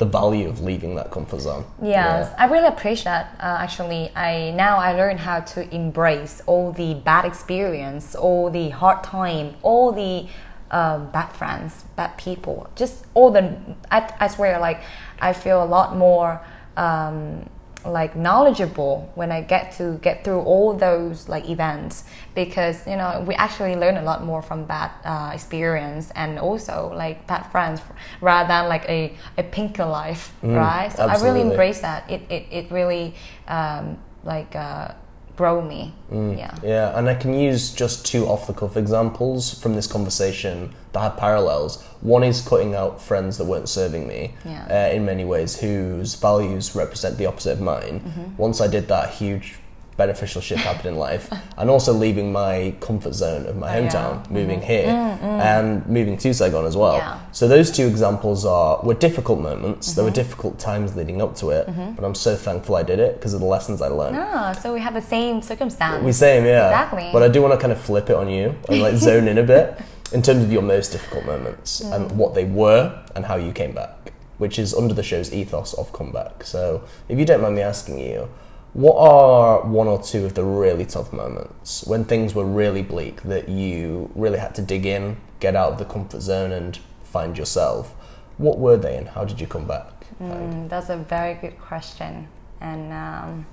the 0.00 0.06
value 0.06 0.48
of 0.48 0.60
leaving 0.60 0.94
that 0.96 1.10
comfort 1.10 1.40
zone. 1.40 1.64
Yes, 1.80 2.28
yeah. 2.30 2.34
I 2.38 2.50
really 2.50 2.68
appreciate 2.68 3.04
that. 3.04 3.36
Uh, 3.38 3.58
actually, 3.60 4.10
I 4.16 4.50
now 4.52 4.78
I 4.78 4.94
learned 4.94 5.20
how 5.20 5.40
to 5.40 5.72
embrace 5.74 6.42
all 6.46 6.72
the 6.72 6.94
bad 6.94 7.26
experience, 7.26 8.14
all 8.14 8.50
the 8.50 8.70
hard 8.70 9.04
time, 9.04 9.56
all 9.62 9.92
the 9.92 10.26
uh, 10.70 10.98
bad 10.98 11.28
friends, 11.32 11.84
bad 11.96 12.16
people, 12.16 12.70
just 12.74 13.04
all 13.12 13.30
the. 13.30 13.54
I, 13.90 14.10
I 14.18 14.28
swear, 14.28 14.58
like 14.58 14.80
I 15.20 15.34
feel 15.34 15.62
a 15.62 15.68
lot 15.76 15.94
more. 15.96 16.40
Um, 16.78 17.48
like 17.84 18.14
knowledgeable 18.16 19.10
when 19.14 19.32
I 19.32 19.40
get 19.40 19.72
to 19.78 19.98
get 20.02 20.24
through 20.24 20.40
all 20.40 20.74
those 20.74 21.28
like 21.28 21.48
events 21.48 22.04
because 22.34 22.86
you 22.86 22.96
know 22.96 23.24
we 23.26 23.34
actually 23.34 23.76
learn 23.76 23.96
a 23.96 24.02
lot 24.02 24.24
more 24.24 24.42
from 24.42 24.64
bad 24.64 24.90
uh, 25.04 25.30
experience 25.32 26.10
and 26.14 26.38
also 26.38 26.92
like 26.94 27.26
bad 27.26 27.44
friends 27.50 27.80
rather 28.20 28.48
than 28.48 28.68
like 28.68 28.88
a, 28.88 29.14
a 29.38 29.42
pinker 29.42 29.84
life 29.84 30.32
mm, 30.42 30.56
right 30.56 30.92
so 30.92 31.08
absolutely. 31.08 31.28
I 31.28 31.32
really 31.32 31.50
embrace 31.50 31.80
that 31.80 32.10
it 32.10 32.22
it, 32.30 32.46
it 32.50 32.70
really 32.70 33.14
um, 33.48 33.98
like 34.24 34.54
uh, 34.54 34.92
grow 35.40 35.62
me. 35.62 35.94
Mm, 36.12 36.36
yeah. 36.36 36.54
Yeah, 36.62 36.98
and 36.98 37.08
I 37.08 37.14
can 37.14 37.32
use 37.32 37.72
just 37.72 38.04
two 38.04 38.26
off 38.26 38.46
the 38.46 38.52
cuff 38.52 38.76
examples 38.76 39.58
from 39.58 39.74
this 39.74 39.86
conversation 39.86 40.74
that 40.92 41.00
have 41.00 41.16
parallels. 41.16 41.82
One 42.02 42.22
is 42.22 42.42
cutting 42.46 42.74
out 42.74 43.00
friends 43.00 43.38
that 43.38 43.46
weren't 43.46 43.68
serving 43.68 44.06
me 44.06 44.34
yeah. 44.44 44.66
uh, 44.70 44.94
in 44.94 45.06
many 45.06 45.24
ways, 45.24 45.58
whose 45.58 46.14
values 46.14 46.74
represent 46.74 47.16
the 47.16 47.24
opposite 47.24 47.52
of 47.52 47.62
mine. 47.62 48.00
Mm-hmm. 48.00 48.36
Once 48.36 48.60
I 48.60 48.68
did 48.68 48.86
that, 48.88 49.14
huge 49.14 49.56
beneficial 50.04 50.40
shit 50.40 50.58
happened 50.58 50.88
in 50.92 50.96
life, 50.96 51.26
and 51.58 51.68
also 51.68 51.92
leaving 51.92 52.32
my 52.32 52.74
comfort 52.80 53.14
zone 53.22 53.46
of 53.46 53.56
my 53.64 53.68
hometown, 53.76 54.12
yeah. 54.14 54.38
moving 54.38 54.60
mm-hmm. 54.60 54.74
here, 54.74 54.86
mm-hmm. 54.86 55.48
and 55.52 55.86
moving 55.86 56.16
to 56.16 56.32
Saigon 56.32 56.64
as 56.64 56.76
well. 56.82 56.96
Yeah. 56.96 57.20
So 57.32 57.46
those 57.54 57.70
two 57.70 57.86
examples 57.86 58.44
are 58.44 58.80
were 58.82 58.98
difficult 59.08 59.40
moments. 59.40 59.82
Mm-hmm. 59.82 59.96
There 59.96 60.04
were 60.08 60.16
difficult 60.22 60.58
times 60.58 60.96
leading 60.96 61.20
up 61.24 61.32
to 61.36 61.50
it, 61.50 61.66
mm-hmm. 61.66 61.92
but 61.96 62.04
I'm 62.06 62.14
so 62.14 62.34
thankful 62.46 62.76
I 62.76 62.84
did 62.92 62.98
it 62.98 63.12
because 63.16 63.34
of 63.34 63.40
the 63.40 63.50
lessons 63.56 63.82
I 63.82 63.88
learned. 63.88 64.16
Ah, 64.16 64.52
so 64.52 64.72
we 64.72 64.80
have 64.80 64.94
the 64.94 65.08
same 65.16 65.42
circumstance. 65.42 66.04
We 66.04 66.12
same, 66.12 66.44
yeah. 66.44 66.68
Exactly. 66.68 67.08
But 67.12 67.22
I 67.22 67.28
do 67.28 67.42
want 67.42 67.54
to 67.54 67.60
kind 67.60 67.72
of 67.72 67.80
flip 67.80 68.08
it 68.10 68.16
on 68.16 68.28
you 68.28 68.54
and 68.68 68.80
like 68.80 68.96
zone 69.08 69.28
in 69.28 69.38
a 69.38 69.46
bit 69.54 69.78
in 70.12 70.22
terms 70.22 70.42
of 70.42 70.50
your 70.52 70.62
most 70.62 70.92
difficult 70.92 71.24
moments 71.24 71.80
mm. 71.80 71.94
and 71.94 72.02
what 72.18 72.34
they 72.34 72.44
were 72.44 72.84
and 73.14 73.24
how 73.24 73.36
you 73.36 73.52
came 73.52 73.72
back, 73.72 74.12
which 74.38 74.58
is 74.58 74.74
under 74.74 74.94
the 74.94 75.02
show's 75.02 75.32
ethos 75.32 75.74
of 75.74 75.92
comeback. 75.92 76.44
So 76.44 76.82
if 77.08 77.18
you 77.18 77.24
don't 77.24 77.42
mind 77.42 77.54
me 77.56 77.62
asking 77.62 77.98
you 77.98 78.28
what 78.72 78.96
are 78.96 79.62
one 79.62 79.88
or 79.88 80.00
two 80.00 80.24
of 80.24 80.34
the 80.34 80.44
really 80.44 80.84
tough 80.84 81.12
moments 81.12 81.84
when 81.86 82.04
things 82.04 82.34
were 82.34 82.44
really 82.44 82.82
bleak 82.82 83.22
that 83.22 83.48
you 83.48 84.10
really 84.14 84.38
had 84.38 84.54
to 84.54 84.62
dig 84.62 84.86
in, 84.86 85.16
get 85.40 85.56
out 85.56 85.72
of 85.72 85.78
the 85.78 85.84
comfort 85.84 86.20
zone, 86.20 86.52
and 86.52 86.78
find 87.02 87.36
yourself? 87.36 87.94
What 88.38 88.58
were 88.58 88.76
they, 88.76 88.96
and 88.96 89.08
how 89.08 89.24
did 89.24 89.40
you 89.40 89.46
come 89.46 89.66
back? 89.66 90.06
Mm, 90.22 90.68
that's 90.68 90.88
a 90.88 90.96
very 90.96 91.34
good 91.34 91.58
question, 91.58 92.28
and 92.60 92.92
um, 92.92 93.46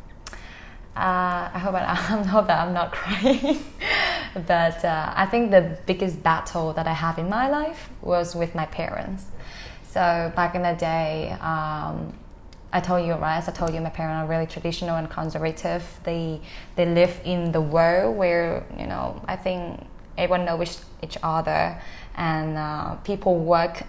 uh, 0.95 1.49
I 1.53 1.59
hope 1.59 1.73
I, 1.75 1.95
hope 2.27 2.47
that 2.47 2.67
I'm 2.67 2.73
not 2.73 2.91
crying. 2.91 3.63
but 4.47 4.85
uh, 4.85 5.13
I 5.15 5.25
think 5.25 5.51
the 5.51 5.77
biggest 5.85 6.21
battle 6.21 6.73
that 6.73 6.87
I 6.87 6.93
have 6.93 7.17
in 7.17 7.29
my 7.29 7.49
life 7.49 7.89
was 8.01 8.35
with 8.35 8.53
my 8.53 8.65
parents. 8.67 9.25
So 9.89 10.31
back 10.35 10.53
in 10.53 10.61
the 10.61 10.73
day, 10.73 11.35
um, 11.41 12.13
I 12.77 12.79
told 12.79 13.07
you 13.07 13.13
right. 13.13 13.37
As 13.37 13.49
I 13.49 13.53
told 13.53 13.73
you, 13.73 13.81
my 13.81 13.89
parents 13.89 14.23
are 14.23 14.27
really 14.29 14.45
traditional 14.45 14.95
and 14.97 15.09
conservative. 15.09 15.83
They 16.03 16.39
they 16.75 16.85
live 16.85 17.19
in 17.25 17.51
the 17.51 17.61
world 17.75 18.15
where 18.15 18.63
you 18.77 18.85
know 18.85 19.19
I 19.27 19.35
think 19.35 19.81
everyone 20.15 20.45
knows 20.45 20.85
each 21.01 21.17
other, 21.23 21.81
and 22.15 22.55
uh, 22.55 22.95
people 23.09 23.33
work 23.39 23.83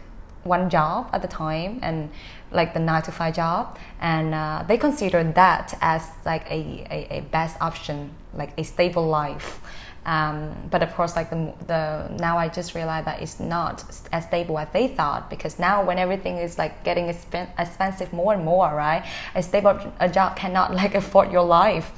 one 0.45 0.71
job 0.71 1.11
at 1.13 1.23
a 1.23 1.29
time 1.29 1.79
and 1.83 2.09
like 2.51 2.73
the 2.73 2.81
nine 2.81 3.03
to 3.03 3.13
five 3.13 3.35
job 3.35 3.77
and 4.01 4.35
uh, 4.35 4.65
they 4.67 4.79
consider 4.79 5.23
that 5.35 5.77
as 5.83 6.03
like 6.25 6.51
a, 6.51 6.87
a, 6.91 7.19
a, 7.19 7.21
best 7.33 7.61
option 7.61 8.11
like 8.33 8.53
a 8.57 8.65
stable 8.65 9.07
life 9.07 9.61
um, 10.09 10.55
but 10.71 10.83
of 10.83 10.91
course 10.95 11.15
like 11.15 11.29
the, 11.31 11.53
the 11.67 12.09
now 12.19 12.39
i 12.39 12.49
just 12.49 12.75
realized 12.75 13.07
that 13.07 13.21
it's 13.21 13.39
not 13.39 13.85
as 14.13 14.25
stable 14.25 14.59
as 14.59 14.69
they 14.73 14.89
thought 14.89 15.29
because 15.29 15.59
now 15.59 15.85
when 15.85 15.99
everything 15.99 16.39
is 16.39 16.57
like 16.57 16.83
getting 16.83 17.07
expensive 17.09 18.11
more 18.13 18.33
and 18.33 18.45
more 18.45 18.75
right 18.75 19.05
a 19.35 19.43
stable 19.43 19.79
a 20.01 20.09
job 20.09 20.35
cannot 20.35 20.75
like 20.75 20.95
afford 20.95 21.31
your 21.31 21.45
life 21.45 21.93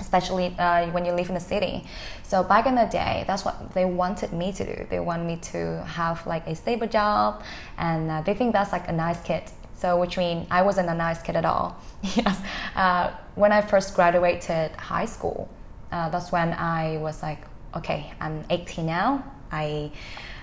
especially 0.00 0.54
uh, 0.58 0.90
when 0.90 1.04
you 1.04 1.12
live 1.12 1.28
in 1.28 1.34
the 1.34 1.40
city. 1.40 1.84
So 2.22 2.42
back 2.42 2.66
in 2.66 2.74
the 2.74 2.84
day, 2.84 3.24
that's 3.26 3.44
what 3.44 3.72
they 3.72 3.84
wanted 3.84 4.32
me 4.32 4.52
to 4.52 4.76
do. 4.76 4.86
They 4.90 5.00
want 5.00 5.24
me 5.24 5.36
to 5.52 5.82
have 5.84 6.26
like 6.26 6.46
a 6.46 6.54
stable 6.54 6.86
job, 6.86 7.42
and 7.78 8.10
uh, 8.10 8.20
they 8.22 8.34
think 8.34 8.52
that's 8.52 8.72
like 8.72 8.88
a 8.88 8.92
nice 8.92 9.20
kid. 9.22 9.44
So 9.74 9.98
which 9.98 10.16
means 10.16 10.46
I 10.50 10.62
wasn't 10.62 10.88
a 10.88 10.94
nice 10.94 11.22
kid 11.22 11.36
at 11.36 11.44
all. 11.44 11.76
yes, 12.02 12.40
uh, 12.74 13.12
when 13.34 13.52
I 13.52 13.60
first 13.60 13.94
graduated 13.94 14.72
high 14.72 15.06
school, 15.06 15.48
uh, 15.92 16.08
that's 16.08 16.32
when 16.32 16.52
I 16.52 16.98
was 16.98 17.22
like, 17.22 17.42
okay, 17.74 18.12
I'm 18.20 18.44
18 18.50 18.86
now. 18.86 19.24
I 19.50 19.90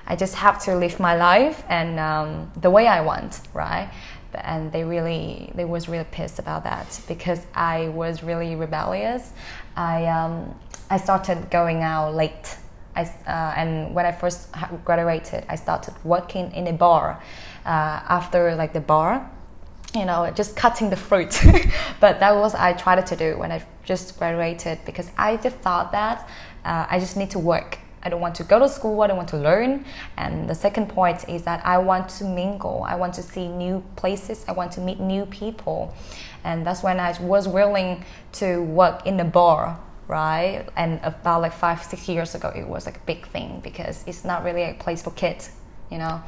I 0.05 0.17
just 0.17 0.35
have 0.35 0.61
to 0.65 0.75
live 0.75 0.99
my 0.99 1.15
life 1.15 1.63
and 1.69 1.97
um, 1.97 2.51
the 2.59 2.69
way 2.69 2.87
I 2.87 2.99
want, 2.99 3.39
right? 3.53 3.89
and 4.35 4.71
they 4.71 4.83
really 4.83 5.51
they 5.55 5.65
was 5.65 5.87
really 5.87 6.05
pissed 6.11 6.39
about 6.39 6.63
that 6.63 7.01
because 7.07 7.45
I 7.53 7.89
was 7.89 8.23
really 8.23 8.55
rebellious. 8.55 9.31
I 9.75 10.05
um, 10.05 10.55
I 10.89 10.97
started 10.97 11.49
going 11.49 11.81
out 11.81 12.13
late. 12.13 12.57
I, 12.95 13.03
uh, 13.03 13.53
and 13.57 13.95
when 13.95 14.05
I 14.05 14.11
first 14.11 14.49
graduated, 14.85 15.45
I 15.49 15.55
started 15.55 15.95
working 16.03 16.51
in 16.51 16.67
a 16.67 16.73
bar. 16.73 17.21
Uh, 17.65 18.01
after 18.09 18.55
like 18.55 18.73
the 18.73 18.81
bar, 18.81 19.31
you 19.95 20.05
know, 20.05 20.29
just 20.35 20.55
cutting 20.55 20.89
the 20.89 20.97
fruit. 20.97 21.39
but 21.99 22.19
that 22.19 22.35
was 22.35 22.53
I 22.53 22.73
tried 22.73 23.05
to 23.07 23.15
do 23.15 23.37
when 23.37 23.51
I 23.51 23.65
just 23.83 24.17
graduated 24.17 24.79
because 24.85 25.11
I 25.17 25.37
just 25.37 25.57
thought 25.57 25.91
that 25.91 26.29
uh, 26.65 26.85
I 26.89 26.99
just 26.99 27.17
need 27.17 27.31
to 27.31 27.39
work 27.39 27.79
I 28.03 28.09
don't 28.09 28.19
want 28.19 28.35
to 28.35 28.43
go 28.43 28.59
to 28.59 28.67
school, 28.67 29.01
I 29.01 29.07
don't 29.07 29.15
want 29.15 29.29
to 29.29 29.37
learn. 29.37 29.85
And 30.17 30.49
the 30.49 30.55
second 30.55 30.89
point 30.89 31.27
is 31.29 31.43
that 31.43 31.65
I 31.65 31.77
want 31.77 32.09
to 32.09 32.25
mingle, 32.25 32.83
I 32.85 32.95
want 32.95 33.13
to 33.15 33.23
see 33.23 33.47
new 33.47 33.81
places, 33.95 34.43
I 34.47 34.51
want 34.51 34.73
to 34.73 34.81
meet 34.81 34.99
new 34.99 35.25
people. 35.25 35.93
And 36.43 36.67
that's 36.67 36.83
when 36.83 36.99
I 36.99 37.17
was 37.21 37.47
willing 37.47 38.03
to 38.33 38.61
work 38.61 39.07
in 39.07 39.19
a 39.19 39.25
bar 39.25 39.79
right? 40.05 40.67
And 40.75 40.99
about 41.01 41.41
like 41.41 41.53
five, 41.53 41.81
six 41.81 42.09
years 42.09 42.35
ago, 42.35 42.51
it 42.53 42.67
was 42.67 42.85
like 42.85 42.97
a 42.97 43.05
big 43.05 43.25
thing 43.27 43.61
because 43.63 44.03
it's 44.05 44.25
not 44.25 44.43
really 44.43 44.63
a 44.63 44.73
place 44.73 45.01
for 45.01 45.11
kids, 45.11 45.51
you 45.89 45.97
know. 45.97 46.21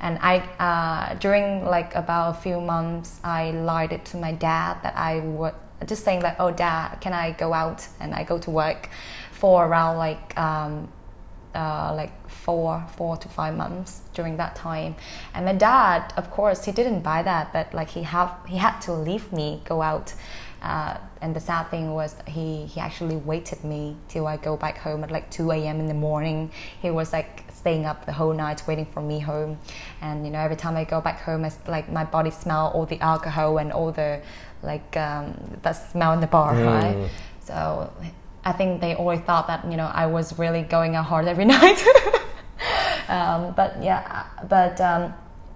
And 0.00 0.18
I, 0.20 0.40
uh, 0.60 1.14
during 1.14 1.64
like 1.64 1.94
about 1.94 2.36
a 2.36 2.40
few 2.40 2.60
months, 2.60 3.20
I 3.24 3.52
lied 3.52 4.04
to 4.04 4.16
my 4.18 4.32
dad 4.32 4.82
that 4.82 4.94
I 4.96 5.20
would 5.20 5.54
just 5.86 6.04
saying 6.04 6.22
like, 6.22 6.36
oh, 6.38 6.50
dad, 6.50 6.96
can 7.00 7.12
I 7.12 7.32
go 7.32 7.52
out? 7.52 7.86
And 8.00 8.14
I 8.14 8.24
go 8.24 8.38
to 8.38 8.50
work 8.50 8.88
for 9.32 9.66
around 9.66 9.98
like 9.98 10.38
um, 10.38 10.88
uh, 11.54 11.92
like 11.94 12.12
four 12.28 12.84
four 12.96 13.16
to 13.16 13.28
five 13.28 13.56
months 13.56 14.00
during 14.14 14.36
that 14.36 14.56
time 14.56 14.94
and 15.34 15.44
my 15.44 15.52
dad 15.52 16.12
of 16.16 16.30
course 16.30 16.64
he 16.64 16.72
didn't 16.72 17.00
buy 17.00 17.22
that 17.22 17.52
but 17.52 17.72
like 17.74 17.90
he 17.90 18.02
have 18.02 18.34
he 18.48 18.56
had 18.56 18.78
to 18.80 18.92
leave 18.92 19.32
me 19.32 19.60
go 19.64 19.82
out 19.82 20.14
uh, 20.62 20.96
and 21.20 21.34
the 21.34 21.40
sad 21.40 21.64
thing 21.70 21.92
was 21.92 22.16
he 22.26 22.66
he 22.66 22.80
actually 22.80 23.16
waited 23.16 23.62
me 23.64 23.96
till 24.08 24.26
I 24.26 24.36
go 24.36 24.56
back 24.56 24.78
home 24.78 25.02
at 25.04 25.10
like 25.10 25.30
2 25.30 25.50
a.m. 25.50 25.80
in 25.80 25.86
the 25.86 25.94
morning 25.94 26.50
he 26.80 26.90
was 26.90 27.12
like 27.12 27.44
staying 27.52 27.84
up 27.84 28.06
the 28.06 28.12
whole 28.12 28.32
night 28.32 28.62
waiting 28.66 28.86
for 28.86 29.02
me 29.02 29.20
home 29.20 29.58
and 30.00 30.24
you 30.24 30.32
know 30.32 30.38
every 30.38 30.56
time 30.56 30.76
I 30.76 30.84
go 30.84 31.00
back 31.00 31.20
home 31.20 31.44
it's 31.44 31.58
like 31.66 31.90
my 31.90 32.04
body 32.04 32.30
smell 32.30 32.72
all 32.74 32.86
the 32.86 33.00
alcohol 33.00 33.58
and 33.58 33.72
all 33.72 33.92
the 33.92 34.20
like 34.62 34.96
um, 34.96 35.34
that 35.62 35.72
smell 35.72 36.12
in 36.12 36.20
the 36.20 36.26
bar 36.26 36.54
mm. 36.54 36.66
right 36.66 37.10
so 37.40 37.92
I 38.44 38.52
think 38.52 38.80
they 38.80 38.94
always 38.94 39.20
thought 39.20 39.46
that 39.46 39.64
you 39.70 39.76
know 39.76 39.86
I 39.86 40.06
was 40.06 40.38
really 40.38 40.62
going 40.62 40.96
out 40.96 41.06
hard 41.06 41.26
every 41.26 41.44
night. 41.56 41.82
um, 43.08 43.54
but 43.54 43.82
yeah, 43.82 44.26
but 44.48 44.80
um, 44.80 45.14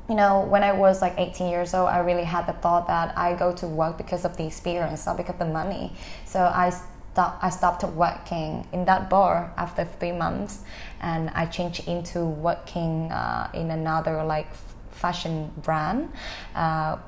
you 0.09 0.15
know 0.15 0.41
when 0.43 0.63
I 0.63 0.73
was 0.73 1.03
like 1.03 1.15
18 1.19 1.49
years 1.49 1.75
old, 1.75 1.89
I 1.89 1.99
really 1.99 2.25
had 2.25 2.47
the 2.47 2.53
thought 2.53 2.87
that 2.87 3.17
I 3.19 3.35
go 3.35 3.53
to 3.55 3.67
work 3.67 3.99
because 3.99 4.25
of 4.25 4.37
the 4.37 4.47
experience, 4.47 5.07
not 5.07 5.17
because 5.17 5.35
of 5.35 5.41
the 5.41 5.47
money. 5.47 5.93
So 6.25 6.41
I 6.41 6.71
stopped. 6.71 7.43
I 7.43 7.51
stopped 7.51 7.83
working 7.83 8.67
in 8.73 8.85
that 8.85 9.11
bar 9.11 9.53
after 9.57 9.85
three 9.85 10.13
months, 10.13 10.63
and 11.01 11.31
I 11.31 11.47
changed 11.47 11.89
into 11.89 12.25
working 12.25 13.11
uh, 13.11 13.51
in 13.53 13.71
another 13.71 14.23
like 14.23 14.49
fashion 14.93 15.51
brand. 15.63 16.13
Uh, 16.55 16.99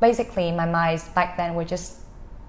basically, 0.00 0.50
my 0.52 0.66
mind 0.66 1.02
back 1.14 1.36
then 1.36 1.54
was 1.54 1.68
just 1.68 2.00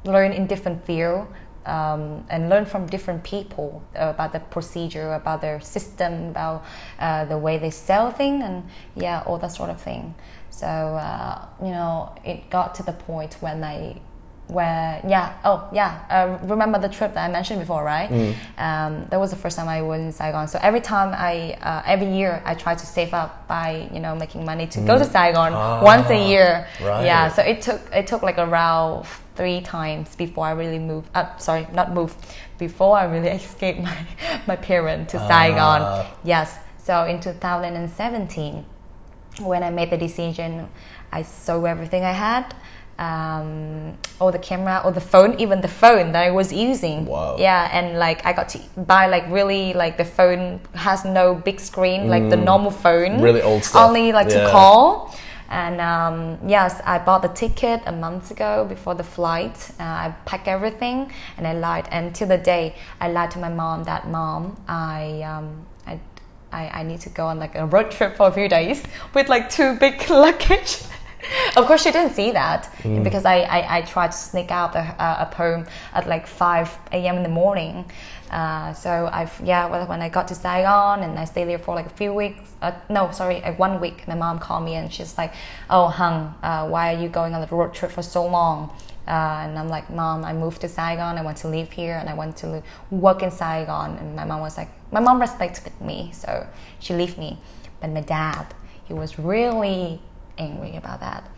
learn 0.06 0.32
in 0.32 0.48
different 0.48 0.84
field 0.86 1.28
um, 1.66 2.26
and 2.30 2.50
learn 2.50 2.66
from 2.66 2.88
different 2.88 3.24
people 3.24 3.84
about 3.94 4.34
the 4.34 4.40
procedure, 4.40 5.14
about 5.14 5.42
their 5.42 5.60
system, 5.62 6.30
about 6.30 6.64
uh, 7.00 7.26
the 7.26 7.38
way 7.38 7.58
they 7.58 7.70
sell 7.70 8.12
things, 8.12 8.44
and 8.44 8.64
yeah, 8.96 9.24
all 9.26 9.38
that 9.38 9.52
sort 9.52 9.70
of 9.70 9.80
thing. 9.80 10.16
So 10.50 10.68
uh, 10.68 11.46
you 11.62 11.70
know, 11.70 12.16
it 12.24 12.50
got 12.50 12.76
to 12.76 12.84
the 12.84 12.94
point 12.94 13.38
when 13.42 13.64
I, 13.64 14.02
where 14.52 15.02
yeah, 15.08 15.34
oh 15.46 15.68
yeah, 15.72 16.04
uh, 16.10 16.46
remember 16.46 16.78
the 16.78 16.90
trip 16.90 17.14
that 17.14 17.30
I 17.30 17.32
mentioned 17.32 17.62
before, 17.62 17.86
right? 17.86 18.10
Mm. 18.10 18.36
Um, 18.58 19.06
that 19.10 19.18
was 19.18 19.30
the 19.30 19.38
first 19.38 19.56
time 19.56 19.70
I 19.70 19.82
was 19.82 20.02
in 20.02 20.12
Saigon. 20.12 20.50
So 20.50 20.60
every 20.62 20.82
time 20.82 21.14
I, 21.18 21.54
uh, 21.62 21.84
every 21.86 22.12
year, 22.14 22.42
I 22.44 22.54
try 22.56 22.76
to 22.76 22.86
save 22.86 23.14
up 23.14 23.48
by 23.48 23.90
you 23.94 24.02
know 24.02 24.14
making 24.14 24.44
money 24.44 24.68
to 24.68 24.80
mm. 24.80 24.88
go 24.88 24.98
to 24.98 25.06
mm. 25.06 25.12
Saigon 25.12 25.54
ah, 25.54 25.82
once 25.82 26.10
a 26.10 26.30
year. 26.30 26.68
Right. 26.82 27.06
Yeah, 27.06 27.30
so 27.30 27.42
it 27.42 27.62
took 27.62 27.82
it 27.94 28.08
took 28.08 28.24
like 28.24 28.38
around 28.38 29.08
three 29.36 29.62
times 29.62 30.18
before 30.18 30.46
I 30.46 30.52
really 30.52 30.80
moved. 30.80 31.10
Uh, 31.16 31.34
sorry, 31.38 31.66
not 31.74 31.94
moved. 31.94 32.18
Before 32.58 32.98
I 32.98 33.06
really 33.06 33.30
escaped 33.42 33.82
my 33.82 33.98
my 34.48 34.58
parents 34.58 35.14
to 35.14 35.18
uh. 35.18 35.28
Saigon. 35.30 36.06
Yes. 36.26 36.60
So 36.84 37.06
in 37.06 37.22
2017, 37.22 38.66
when 39.40 39.64
I 39.64 39.70
made 39.70 39.92
the 39.92 39.98
decision, 39.98 40.68
I 41.12 41.22
sold 41.22 41.68
everything 41.68 42.04
I 42.04 42.12
had. 42.12 42.54
Um, 43.02 43.98
all 44.20 44.32
the 44.32 44.38
camera, 44.38 44.82
or 44.86 44.92
the 44.92 45.02
phone, 45.02 45.40
even 45.40 45.62
the 45.62 45.74
phone 45.84 46.12
that 46.12 46.24
I 46.24 46.30
was 46.30 46.54
using. 46.54 47.06
Wow. 47.06 47.36
Yeah, 47.40 47.70
and 47.74 47.98
like 47.98 48.24
I 48.26 48.32
got 48.32 48.48
to 48.50 48.60
buy 48.78 49.08
like 49.08 49.26
really 49.30 49.74
like 49.74 49.98
the 49.98 50.06
phone 50.06 50.60
has 50.76 51.04
no 51.04 51.34
big 51.34 51.60
screen, 51.60 52.10
like 52.10 52.30
the 52.30 52.36
mm. 52.36 52.44
normal 52.44 52.70
phone. 52.70 53.20
Really 53.20 53.42
old 53.42 53.64
stuff. 53.64 53.88
Only 53.88 54.12
like 54.12 54.30
yeah. 54.30 54.46
to 54.46 54.52
call. 54.52 55.16
And 55.52 55.82
um, 55.82 56.38
yes, 56.48 56.82
I 56.86 56.98
bought 56.98 57.24
the 57.24 57.28
ticket 57.28 57.82
a 57.86 57.92
month 57.92 58.32
ago 58.32 58.66
before 58.70 58.96
the 58.96 59.04
flight. 59.04 59.72
Uh, 59.78 59.84
I 59.84 60.16
packed 60.24 60.48
everything 60.48 61.12
and 61.38 61.46
I 61.46 61.54
lied. 61.54 61.90
And 61.92 62.16
till 62.16 62.30
the 62.30 62.38
day, 62.38 62.76
I 63.02 63.12
lied 63.12 63.32
to 63.32 63.40
my 63.40 63.50
mom 63.50 63.84
that 63.84 64.08
mom, 64.08 64.56
I, 64.70 65.22
um, 65.24 65.66
I, 65.86 66.00
I, 66.54 66.70
I 66.70 66.84
need 66.84 67.02
to 67.02 67.10
go 67.10 67.28
on 67.28 67.38
like 67.38 67.56
a 67.56 67.66
road 67.66 67.92
trip 67.92 68.16
for 68.16 68.28
a 68.28 68.32
few 68.32 68.48
days 68.48 68.82
with 69.14 69.28
like 69.28 69.50
two 69.50 69.76
big 69.76 70.10
luggage. 70.10 70.84
of 71.58 71.66
course, 71.66 71.84
she 71.84 71.92
didn't 71.92 72.14
see 72.14 72.32
that 72.32 72.72
mm. 72.84 73.04
because 73.04 73.26
I, 73.26 73.42
I, 73.42 73.78
I, 73.78 73.82
tried 73.82 74.12
to 74.12 74.18
sneak 74.18 74.52
out 74.52 74.76
a, 74.76 74.80
a 75.00 75.30
poem 75.32 75.66
at 75.94 76.08
like 76.08 76.28
5 76.28 76.78
a.m. 76.94 77.18
in 77.18 77.24
the 77.24 77.30
morning. 77.30 77.86
Uh, 78.32 78.72
so 78.74 79.10
I've 79.12 79.38
yeah 79.44 79.68
well, 79.68 79.86
when 79.88 80.02
I 80.02 80.08
got 80.08 80.30
to 80.30 80.36
Saigon 80.36 81.04
and 81.04 81.20
I 81.20 81.26
stayed 81.26 81.50
there 81.50 81.60
for 81.60 81.76
like 81.76 81.88
a 81.88 81.90
few 81.90 82.14
weeks 82.14 82.40
uh, 82.62 82.72
no 82.90 83.12
sorry 83.12 83.44
uh, 83.44 83.52
one 83.56 83.82
week 83.82 84.08
my 84.08 84.16
mom 84.16 84.40
called 84.40 84.64
me 84.64 84.76
and 84.76 84.92
she's 84.92 85.18
like 85.18 85.34
oh 85.70 85.88
Hung 85.88 86.34
uh, 86.42 86.66
why 86.66 86.94
are 86.94 86.98
you 86.98 87.10
going 87.10 87.34
on 87.34 87.42
the 87.42 87.54
road 87.54 87.74
trip 87.74 87.92
for 87.92 88.02
so 88.02 88.26
long 88.26 88.74
uh, 89.06 89.44
and 89.44 89.60
I'm 89.60 89.68
like 89.68 89.90
mom 89.90 90.24
I 90.24 90.32
moved 90.32 90.62
to 90.62 90.70
Saigon 90.70 91.18
I 91.18 91.24
want 91.24 91.40
to 91.40 91.50
live 91.50 91.74
here 91.74 91.98
and 91.98 92.08
I 92.08 92.14
want 92.14 92.38
to 92.38 92.64
work 92.90 93.22
in 93.22 93.32
Saigon 93.32 93.98
and 93.98 94.16
my 94.16 94.24
mom 94.24 94.40
was 94.40 94.56
like 94.56 94.70
my 94.94 95.02
mom 95.02 95.20
respected 95.20 95.74
me 95.82 96.12
so 96.14 96.48
she 96.80 96.94
left 96.94 97.18
me 97.18 97.38
but 97.82 97.90
my 97.90 98.00
dad 98.00 98.46
he 98.86 98.94
was 98.94 99.20
really 99.20 100.00
angry 100.42 100.76
about 100.76 101.00
that. 101.00 101.30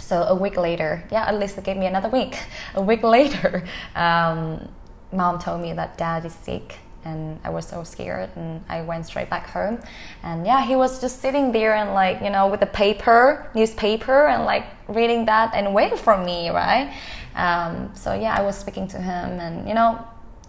So 0.00 0.22
a 0.24 0.34
week 0.34 0.56
later 0.56 1.04
yeah 1.10 1.24
at 1.26 1.38
least 1.38 1.56
they 1.56 1.62
gave 1.62 1.76
me 1.76 1.86
another 1.86 2.08
week. 2.08 2.38
A 2.74 2.82
week 2.82 3.02
later 3.16 3.64
um, 3.94 4.68
mom 5.12 5.38
told 5.38 5.60
me 5.60 5.72
that 5.74 5.98
dad 5.98 6.24
is 6.24 6.34
sick 6.34 6.78
and 7.04 7.40
I 7.42 7.50
was 7.50 7.66
so 7.66 7.82
scared 7.82 8.30
and 8.36 8.62
I 8.68 8.82
went 8.82 9.06
straight 9.06 9.28
back 9.28 9.46
home. 9.48 9.78
And 10.22 10.46
yeah 10.46 10.64
he 10.64 10.76
was 10.76 11.00
just 11.00 11.20
sitting 11.20 11.52
there 11.52 11.74
and 11.74 11.94
like 11.94 12.20
you 12.22 12.30
know 12.30 12.48
with 12.48 12.60
the 12.60 12.72
paper 12.84 13.50
newspaper 13.54 14.26
and 14.26 14.44
like 14.44 14.66
reading 14.88 15.24
that 15.26 15.54
and 15.54 15.74
waiting 15.74 15.98
for 15.98 16.16
me 16.16 16.50
right? 16.50 16.88
Um, 17.34 17.90
so 17.94 18.14
yeah 18.14 18.34
I 18.36 18.42
was 18.42 18.56
speaking 18.58 18.86
to 18.88 18.98
him 18.98 19.40
and 19.40 19.68
you 19.68 19.74
know 19.74 20.04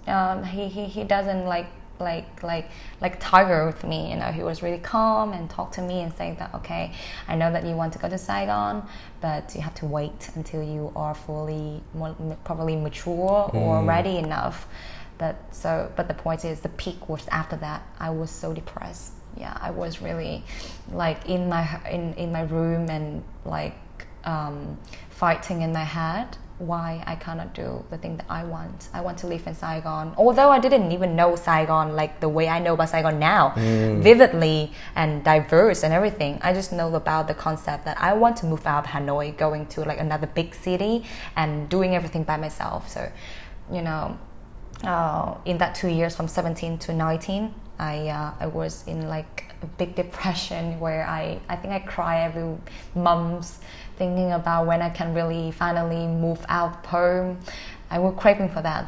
um, 0.07 0.43
he, 0.43 0.67
he, 0.67 0.85
he 0.85 1.03
doesn't 1.03 1.45
like 1.45 1.67
like 2.03 2.43
like 2.43 2.69
like 3.01 3.19
tiger 3.19 3.65
with 3.65 3.83
me 3.83 4.11
you 4.11 4.17
know 4.17 4.31
he 4.31 4.43
was 4.43 4.61
really 4.61 4.77
calm 4.79 5.33
and 5.33 5.49
talked 5.49 5.73
to 5.75 5.81
me 5.81 6.01
and 6.01 6.13
saying 6.17 6.35
that 6.39 6.53
okay 6.53 6.93
i 7.27 7.35
know 7.35 7.51
that 7.51 7.65
you 7.65 7.75
want 7.75 7.91
to 7.93 7.99
go 7.99 8.07
to 8.09 8.17
saigon 8.17 8.85
but 9.21 9.55
you 9.55 9.61
have 9.61 9.73
to 9.75 9.85
wait 9.85 10.29
until 10.35 10.61
you 10.61 10.91
are 10.95 11.15
fully 11.15 11.81
probably 12.43 12.75
mature 12.75 13.49
or 13.53 13.81
Mm. 13.81 13.87
ready 13.87 14.17
enough. 14.17 14.67
But 15.17 15.35
so 15.51 15.91
but 15.95 16.07
the 16.07 16.13
point 16.13 16.43
is 16.43 16.59
the 16.59 16.69
peak 16.69 17.07
was 17.07 17.25
after 17.29 17.55
that. 17.57 17.81
I 17.99 18.09
was 18.09 18.29
so 18.29 18.53
depressed. 18.53 19.13
Yeah 19.37 19.57
i 19.61 19.71
was 19.71 20.01
really 20.01 20.43
like 20.91 21.19
in 21.35 21.49
my 21.49 21.63
in, 21.89 22.13
in 22.23 22.31
my 22.31 22.43
room 22.43 22.89
and 22.89 23.23
like 23.45 23.75
um, 24.25 24.77
fighting 25.09 25.61
in 25.63 25.71
my 25.73 25.83
head 25.83 26.37
why 26.67 27.03
I 27.05 27.15
cannot 27.15 27.53
do 27.53 27.83
the 27.89 27.97
thing 27.97 28.17
that 28.17 28.25
I 28.29 28.43
want. 28.43 28.89
I 28.93 29.01
want 29.01 29.17
to 29.19 29.27
live 29.27 29.45
in 29.47 29.55
Saigon. 29.55 30.13
Although 30.17 30.49
I 30.49 30.59
didn't 30.59 30.91
even 30.91 31.15
know 31.15 31.35
Saigon 31.35 31.95
like 31.95 32.19
the 32.19 32.29
way 32.29 32.47
I 32.47 32.59
know 32.59 32.73
about 32.73 32.89
Saigon 32.89 33.19
now, 33.19 33.53
vividly 33.55 34.71
and 34.95 35.23
diverse 35.23 35.83
and 35.83 35.93
everything. 35.93 36.39
I 36.41 36.53
just 36.53 36.71
know 36.71 36.93
about 36.95 37.27
the 37.27 37.33
concept 37.33 37.85
that 37.85 37.97
I 37.99 38.13
want 38.13 38.37
to 38.37 38.45
move 38.45 38.65
out 38.65 38.85
of 38.85 38.91
Hanoi, 38.91 39.37
going 39.37 39.65
to 39.67 39.81
like 39.81 39.99
another 39.99 40.27
big 40.27 40.55
city 40.55 41.05
and 41.35 41.69
doing 41.69 41.95
everything 41.95 42.23
by 42.23 42.37
myself. 42.37 42.89
So, 42.89 43.11
you 43.71 43.81
know, 43.81 44.17
uh, 44.83 45.35
in 45.45 45.57
that 45.59 45.75
two 45.75 45.87
years 45.87 46.15
from 46.15 46.27
17 46.27 46.77
to 46.79 46.93
19 46.93 47.53
I, 47.79 48.07
uh, 48.07 48.33
I 48.39 48.47
was 48.47 48.87
in 48.87 49.07
like 49.07 49.45
a 49.61 49.65
big 49.65 49.95
depression 49.95 50.79
where 50.83 51.05
I, 51.07 51.39
I 51.49 51.55
think 51.55 51.73
I 51.73 51.79
cry 51.79 52.21
every 52.21 52.57
month 52.95 53.59
thinking 54.03 54.31
about 54.33 54.67
when 54.67 54.81
I 54.81 54.89
can 54.89 55.13
really 55.13 55.51
finally 55.51 56.05
move 56.25 56.41
out 56.49 56.85
home 56.85 57.39
I 57.89 57.99
was 57.99 58.13
craving 58.17 58.49
for 58.55 58.61
that 58.69 58.85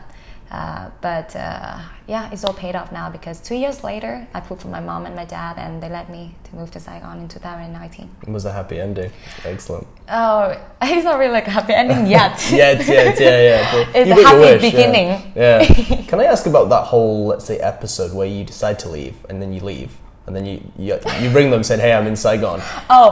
uh, 0.52 0.90
but 1.02 1.30
uh, 1.36 1.80
yeah 2.08 2.30
it's 2.34 2.44
all 2.46 2.54
paid 2.54 2.76
off 2.80 2.92
now 2.92 3.08
because 3.10 3.38
two 3.40 3.56
years 3.64 3.78
later 3.90 4.14
I 4.34 4.40
proved 4.42 4.62
for 4.64 4.68
my 4.78 4.82
mom 4.90 5.06
and 5.08 5.16
my 5.16 5.26
dad 5.38 5.54
and 5.58 5.82
they 5.82 5.90
let 5.90 6.08
me 6.16 6.36
to 6.48 6.56
move 6.56 6.70
to 6.72 6.80
Saigon 6.80 7.20
in 7.22 7.28
2019 7.28 8.10
It 8.28 8.30
was 8.30 8.46
a 8.46 8.52
happy 8.52 8.78
ending. 8.80 9.12
Excellent. 9.46 9.88
oh 10.10 10.44
it's 10.82 11.06
not 11.10 11.18
really 11.18 11.32
like 11.40 11.48
a 11.48 11.56
happy 11.60 11.74
ending 11.74 12.06
yet 12.18 12.36
yes, 12.52 12.88
yes, 12.88 13.20
yeah, 13.20 13.40
yeah. 13.50 13.62
But 13.94 13.96
It's 14.00 14.12
a 14.12 14.24
happy 14.28 14.40
wish, 14.40 14.62
beginning. 14.62 15.10
Yeah. 15.36 15.66
Can 16.10 16.20
I 16.20 16.26
ask 16.26 16.46
about 16.46 16.68
that 16.70 16.84
whole, 16.92 17.28
let's 17.32 17.46
say, 17.46 17.58
episode 17.60 18.12
where 18.14 18.28
you 18.28 18.44
decide 18.44 18.78
to 18.80 18.90
leave 18.90 19.16
and 19.30 19.42
then 19.42 19.52
you 19.54 19.62
leave 19.62 19.92
and 20.28 20.36
then 20.36 20.46
you 20.46 20.58
you, 20.78 21.00
you 21.22 21.30
ring 21.30 21.52
them 21.52 21.64
saying, 21.64 21.82
"Hey, 21.82 21.94
I'm 21.94 22.08
in 22.08 22.16
Saigon." 22.16 22.60
Oh, 22.90 23.10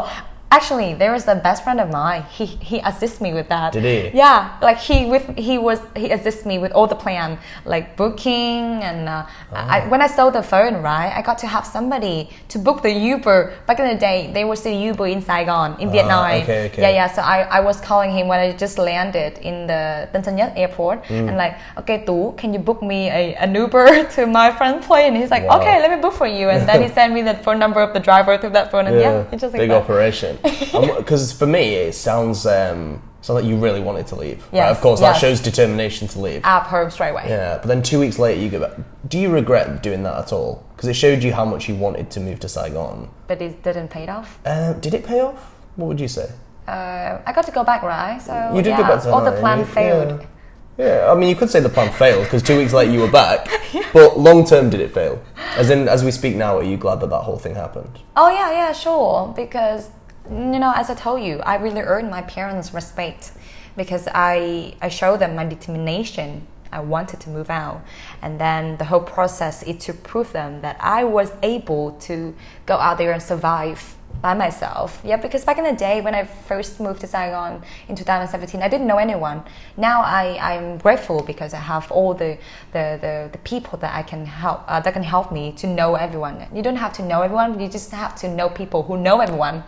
actually, 0.56 0.90
there 1.02 1.12
was 1.18 1.28
a 1.28 1.36
best 1.48 1.60
friend 1.66 1.80
of 1.86 1.90
mine. 2.02 2.22
He 2.38 2.46
he 2.70 2.78
assists 2.92 3.20
me 3.26 3.30
with 3.38 3.48
that. 3.54 3.74
Did 3.74 3.86
he? 3.92 3.98
Yeah, 4.24 4.38
like 4.68 4.80
he 4.90 4.98
with 5.14 5.26
he 5.48 5.56
was 5.68 5.80
he 5.96 6.08
assists 6.18 6.44
me 6.52 6.56
with 6.64 6.72
all 6.78 6.88
the 6.94 7.00
plan, 7.06 7.38
like 7.74 7.86
booking 8.02 8.64
and 8.90 9.00
uh, 9.10 9.24
Ah. 9.56 9.68
I, 9.76 9.78
when 9.92 10.02
I 10.02 10.08
sold 10.08 10.34
the 10.34 10.42
phone, 10.54 10.76
right, 10.82 11.12
I 11.20 11.22
got 11.22 11.38
to 11.44 11.48
have 11.56 11.66
somebody 11.66 12.30
to 12.54 12.58
book 12.60 12.82
the 12.82 12.92
Uber. 12.92 13.38
Back 13.68 13.80
in 13.80 13.88
the 13.94 14.00
day, 14.10 14.32
they 14.34 14.44
were 14.50 14.56
still 14.56 14.74
Uber 14.90 15.08
in 15.08 15.22
Saigon, 15.22 15.70
in 15.80 15.92
Vietnam. 15.92 16.26
Ah, 16.26 16.42
okay, 16.44 16.66
okay. 16.68 16.82
Yeah, 16.82 16.90
yeah. 17.00 17.08
So 17.16 17.22
I, 17.22 17.38
I 17.58 17.60
was 17.70 17.78
calling 17.90 18.12
him 18.18 18.28
when 18.28 18.40
I 18.40 18.48
just 18.64 18.78
landed 18.80 19.38
in 19.50 19.68
the 19.68 20.10
Tân 20.14 20.24
Sơn 20.26 20.36
Nhất 20.36 20.52
airport, 20.56 20.98
Mm. 21.10 21.28
and 21.30 21.38
like, 21.38 21.54
okay, 21.78 21.98
Tu, 22.06 22.34
can 22.38 22.54
you 22.54 22.60
book 22.60 22.82
me 22.82 23.00
a, 23.10 23.36
an 23.46 23.54
Uber 23.56 23.86
to 24.16 24.26
my 24.26 24.52
friend's 24.52 24.86
place? 24.88 25.06
And 25.08 25.18
he's 25.18 25.32
like, 25.32 25.46
Wow. 25.48 25.60
okay, 25.62 25.76
let 25.84 25.90
me 25.94 25.98
book 26.02 26.14
for 26.14 26.28
you. 26.28 26.50
And 26.50 26.68
then 26.68 26.82
he 26.82 26.90
sent 26.98 27.14
me 27.14 27.22
the 27.22 27.36
phone 27.46 27.60
number 27.60 27.82
of 27.82 27.94
the 27.94 28.00
driver 28.00 28.38
through 28.38 28.54
that 28.60 28.72
phone, 28.72 28.88
and 28.88 29.00
yeah, 29.00 29.24
it's 29.32 29.42
just 29.42 29.54
like 29.54 29.62
big 29.62 29.70
that. 29.70 29.84
operation. 29.84 30.38
Because 30.98 31.32
for 31.32 31.46
me, 31.48 31.76
it 31.76 31.94
sounds 31.94 32.46
um, 32.46 33.02
sounds 33.22 33.42
like 33.42 33.46
you 33.46 33.58
really 33.58 33.82
wanted 33.82 34.08
to 34.08 34.16
leave. 34.16 34.44
Right, 34.52 34.70
Of 34.70 34.82
course, 34.82 35.00
that 35.00 35.14
shows 35.14 35.40
determination 35.40 36.08
to 36.10 36.20
leave. 36.20 36.42
At 36.44 36.64
home 36.64 36.90
straight 36.90 37.10
away. 37.12 37.26
Yeah, 37.28 37.58
but 37.58 37.68
then 37.68 37.82
two 37.82 38.00
weeks 38.00 38.20
later, 38.20 38.42
you 38.42 38.50
go 38.50 38.60
back. 38.60 38.78
Do 39.08 39.20
you 39.20 39.30
regret 39.30 39.82
doing 39.84 40.04
that 40.04 40.18
at 40.18 40.34
all? 40.34 40.66
Because 40.76 40.90
it 40.90 40.94
showed 40.96 41.24
you 41.24 41.34
how 41.34 41.46
much 41.46 41.70
you 41.70 41.76
wanted 41.76 42.10
to 42.12 42.20
move 42.20 42.40
to 42.42 42.50
Saigon. 42.50 43.10
But 43.28 43.42
it 43.42 43.64
didn't 43.64 43.90
pay 43.90 44.08
off. 44.08 44.40
Uh, 44.46 44.74
did 44.74 44.94
it 44.94 45.06
pay 45.06 45.20
off? 45.22 45.54
What 45.76 45.88
would 45.88 46.00
you 46.00 46.08
say? 46.08 46.30
Uh, 46.68 47.20
I 47.26 47.34
got 47.34 47.46
to 47.46 47.52
go 47.52 47.64
back, 47.64 47.84
right? 47.84 48.22
So 48.22 48.52
You 48.56 48.62
did 48.62 48.70
yeah, 48.72 48.78
go 48.78 48.84
back 48.84 49.04
to 49.04 49.12
all 49.12 49.24
the 49.24 49.40
plan 49.40 49.60
you- 49.60 49.66
failed. 49.66 50.22
Yeah. 50.22 50.28
Yeah, 50.76 51.12
I 51.12 51.16
mean, 51.16 51.30
you 51.30 51.36
could 51.36 51.52
say 51.52 51.60
the 51.60 51.70
plan 51.70 51.94
failed 51.94 52.24
because 52.24 52.42
two 52.42 52.58
weeks 52.58 52.74
later 52.74 52.92
you 52.92 53.00
were 53.02 53.12
back. 53.12 53.48
But 53.94 54.18
long 54.18 54.44
term, 54.44 54.72
did 54.72 54.80
it 54.82 54.92
fail? 54.92 55.22
As 55.56 55.70
in, 55.70 55.88
as 55.88 56.04
we 56.04 56.10
speak 56.10 56.36
now, 56.36 56.58
are 56.58 56.64
you 56.64 56.78
glad 56.78 57.00
that 57.02 57.12
that 57.12 57.20
whole 57.22 57.38
thing 57.38 57.54
happened? 57.54 58.00
Oh 58.16 58.30
yeah, 58.30 58.52
yeah, 58.52 58.72
sure. 58.72 59.32
Because 59.36 59.92
you 60.30 60.60
know, 60.60 60.74
as 60.76 60.90
I 60.90 60.96
told 60.96 61.22
you, 61.22 61.40
I 61.40 61.56
really 61.56 61.82
earned 61.82 62.10
my 62.10 62.22
parents' 62.22 62.74
respect 62.74 63.32
because 63.76 64.08
I 64.14 64.76
I 64.82 64.90
showed 64.90 65.20
them 65.20 65.36
my 65.36 65.46
determination. 65.46 66.48
I 66.72 66.80
wanted 66.80 67.20
to 67.22 67.30
move 67.30 67.52
out, 67.52 67.84
and 68.22 68.40
then 68.40 68.78
the 68.78 68.86
whole 68.86 69.02
process 69.02 69.62
is 69.62 69.78
to 69.86 69.94
prove 69.94 70.32
them 70.32 70.62
that 70.62 70.76
I 70.80 71.04
was 71.04 71.32
able 71.44 71.92
to 72.08 72.34
go 72.66 72.78
out 72.78 72.98
there 72.98 73.12
and 73.12 73.22
survive 73.22 73.96
by 74.24 74.34
myself. 74.34 75.02
Yeah, 75.04 75.18
because 75.18 75.44
back 75.44 75.58
in 75.58 75.66
the 75.66 75.74
day 75.74 76.00
when 76.00 76.16
I 76.16 76.24
first 76.24 76.80
moved 76.80 77.02
to 77.02 77.08
Saigon 77.08 77.62
in 77.90 77.96
2017, 77.96 78.62
I 78.62 78.70
didn't 78.70 78.88
know 78.88 78.98
anyone. 78.98 79.44
Now 79.76 80.02
I, 80.02 80.40
I'm 80.40 80.78
grateful 80.78 81.22
because 81.22 81.54
I 81.54 81.58
have 81.60 81.92
all 81.92 82.14
the, 82.14 82.38
the, 82.72 82.98
the, 83.02 83.30
the 83.34 83.38
people 83.40 83.78
that 83.80 83.94
I 83.94 84.02
can 84.02 84.26
help 84.26 84.64
uh, 84.70 84.80
that 84.80 84.94
can 84.94 85.04
help 85.04 85.34
me 85.34 85.52
to 85.58 85.68
know 85.68 85.96
everyone. 85.96 86.48
You 86.56 86.64
don't 86.64 86.78
have 86.78 86.94
to 86.94 87.04
know 87.04 87.22
everyone, 87.22 87.60
you 87.60 87.68
just 87.68 87.92
have 87.92 88.16
to 88.22 88.30
know 88.30 88.48
people 88.50 88.82
who 88.84 88.98
know 88.98 89.20
everyone. 89.20 89.62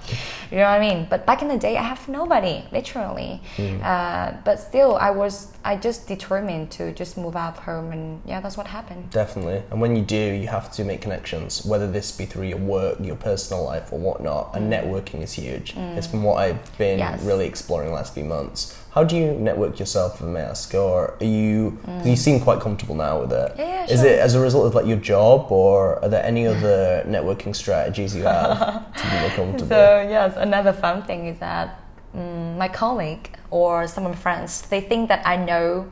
You 0.49 0.57
know 0.57 0.63
what 0.63 0.79
I 0.79 0.79
mean? 0.79 1.07
But 1.09 1.25
back 1.25 1.41
in 1.41 1.49
the 1.49 1.57
day, 1.57 1.75
I 1.75 1.83
have 1.83 2.07
nobody, 2.07 2.63
literally. 2.71 3.41
Uh, 3.83 4.33
but 4.45 4.59
still, 4.59 4.95
I 4.95 5.11
was 5.11 5.51
I 5.65 5.75
just 5.75 6.07
determined 6.07 6.69
to 6.77 6.93
just 6.93 7.17
move 7.17 7.35
out 7.35 7.57
of 7.57 7.63
home, 7.63 7.91
and 7.91 8.21
yeah, 8.23 8.39
that's 8.39 8.55
what 8.55 8.67
happened. 8.67 9.09
Definitely. 9.09 9.63
And 9.71 9.81
when 9.81 9.95
you 9.95 10.03
do, 10.03 10.15
you 10.15 10.47
have 10.47 10.71
to 10.73 10.83
make 10.83 11.01
connections, 11.01 11.65
whether 11.65 11.91
this 11.91 12.11
be 12.11 12.25
through 12.25 12.47
your 12.47 12.59
work, 12.59 12.99
your 13.01 13.15
personal 13.15 13.63
life, 13.63 13.91
or 13.91 13.97
whatnot. 13.97 14.44
And 14.53 14.71
networking 14.71 15.21
is 15.21 15.33
huge. 15.33 15.75
It's 15.95 16.07
from 16.07 16.23
what 16.23 16.35
I've 16.37 16.77
been 16.77 16.99
Yes. 16.99 17.21
really 17.23 17.45
exploring 17.45 17.89
the 17.89 17.95
last 17.95 18.13
few 18.13 18.23
months. 18.23 18.77
How 18.91 19.03
do 19.03 19.17
you 19.17 19.33
network 19.33 19.77
yourself, 19.79 20.21
I 20.21 20.25
may? 20.25 20.47
Or 20.73 21.15
are 21.19 21.25
you, 21.25 21.77
'cause 21.85 22.07
you 22.07 22.15
seem 22.15 22.39
quite 22.39 22.61
comfortable 22.61 22.95
now 22.95 23.19
with 23.21 23.33
it. 23.33 23.51
Yeah, 23.57 23.65
yeah, 23.65 23.93
Is 23.93 24.03
it 24.03 24.19
as 24.19 24.35
a 24.35 24.39
result 24.39 24.65
of 24.67 24.75
like 24.75 24.85
your 24.85 24.97
job, 24.97 25.51
or 25.51 25.99
are 26.01 26.07
there 26.09 26.23
any 26.23 26.47
other 26.47 27.03
networking 27.07 27.53
strategies 27.53 28.15
you 28.15 28.23
have 28.23 28.57
to 28.95 29.03
be 29.03 29.19
more 29.21 29.29
comfortable? 29.35 29.67
So 29.69 30.07
yes, 30.09 30.33
another 30.37 30.71
fun 30.73 31.03
thing 31.03 31.27
is 31.27 31.39
that 31.39 31.77
mm, 32.15 32.57
my 32.57 32.69
colleague 32.69 33.29
or 33.51 33.85
some 33.87 34.05
of 34.05 34.11
my 34.13 34.17
friends 34.17 34.61
they 34.69 34.79
think 34.81 35.09
that 35.09 35.21
I 35.27 35.35
know 35.35 35.87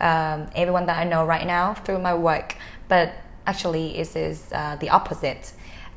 um, 0.00 0.46
everyone 0.54 0.86
that 0.86 0.98
I 0.98 1.04
know 1.04 1.24
right 1.24 1.46
now 1.46 1.74
through 1.74 1.98
my 1.98 2.14
work, 2.14 2.56
but 2.88 3.12
actually 3.46 3.98
it 3.98 4.14
is 4.16 4.44
uh, 4.52 4.76
the 4.80 4.90
opposite. 4.90 5.52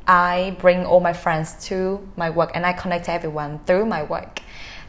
I 0.07 0.55
bring 0.59 0.85
all 0.85 1.01
my 1.01 1.13
friends 1.13 1.65
to 1.67 2.07
my 2.15 2.29
work 2.29 2.51
and 2.55 2.65
I 2.65 2.73
connect 2.73 3.09
everyone 3.09 3.59
through 3.65 3.85
my 3.85 4.03
work. 4.03 4.41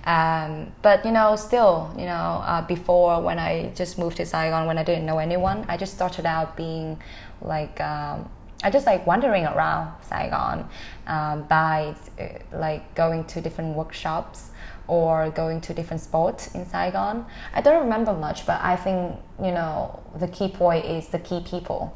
Um, 0.05 0.73
but 0.81 1.05
you 1.05 1.11
know, 1.11 1.37
still, 1.37 1.93
you 1.99 2.07
know, 2.07 2.43
uh, 2.47 2.63
before 2.63 3.21
when 3.21 3.39
I 3.39 3.73
just 3.75 3.99
moved 3.99 4.17
to 4.19 4.27
Saigon, 4.27 4.67
when 4.67 4.79
I 4.79 4.85
didn't 4.85 5.05
know 5.05 5.19
anyone, 5.19 5.67
I 5.69 5.77
just 5.77 5.95
started 5.95 6.25
out 6.25 6.57
being 6.57 6.99
like 7.43 7.81
um, 7.81 8.31
I 8.63 8.71
just 8.71 8.87
like 8.87 9.07
wandering 9.07 9.45
around 9.45 9.93
Saigon 10.03 10.69
um, 11.07 11.45
by 11.45 11.95
uh, 12.19 12.27
like 12.53 12.95
going 12.95 13.25
to 13.25 13.41
different 13.41 13.77
workshops 13.77 14.51
or 14.89 15.31
going 15.31 15.61
to 15.61 15.75
different 15.75 16.03
spots 16.03 16.55
in 16.55 16.67
Saigon. 16.67 17.27
I 17.53 17.61
don't 17.61 17.83
remember 17.83 18.13
much, 18.15 18.47
but 18.47 18.61
I 18.61 18.75
think 18.77 19.17
you 19.39 19.53
know 19.53 20.03
the 20.19 20.29
key 20.29 20.49
point 20.49 20.87
is 20.87 21.09
the 21.09 21.19
key 21.21 21.41
people. 21.41 21.95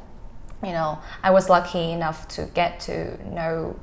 You 0.63 0.71
know, 0.71 0.99
I 1.21 1.31
was 1.31 1.49
lucky 1.49 1.91
enough 1.91 2.27
to 2.29 2.45
get 2.53 2.79
to 2.81 3.17
know 3.27 3.77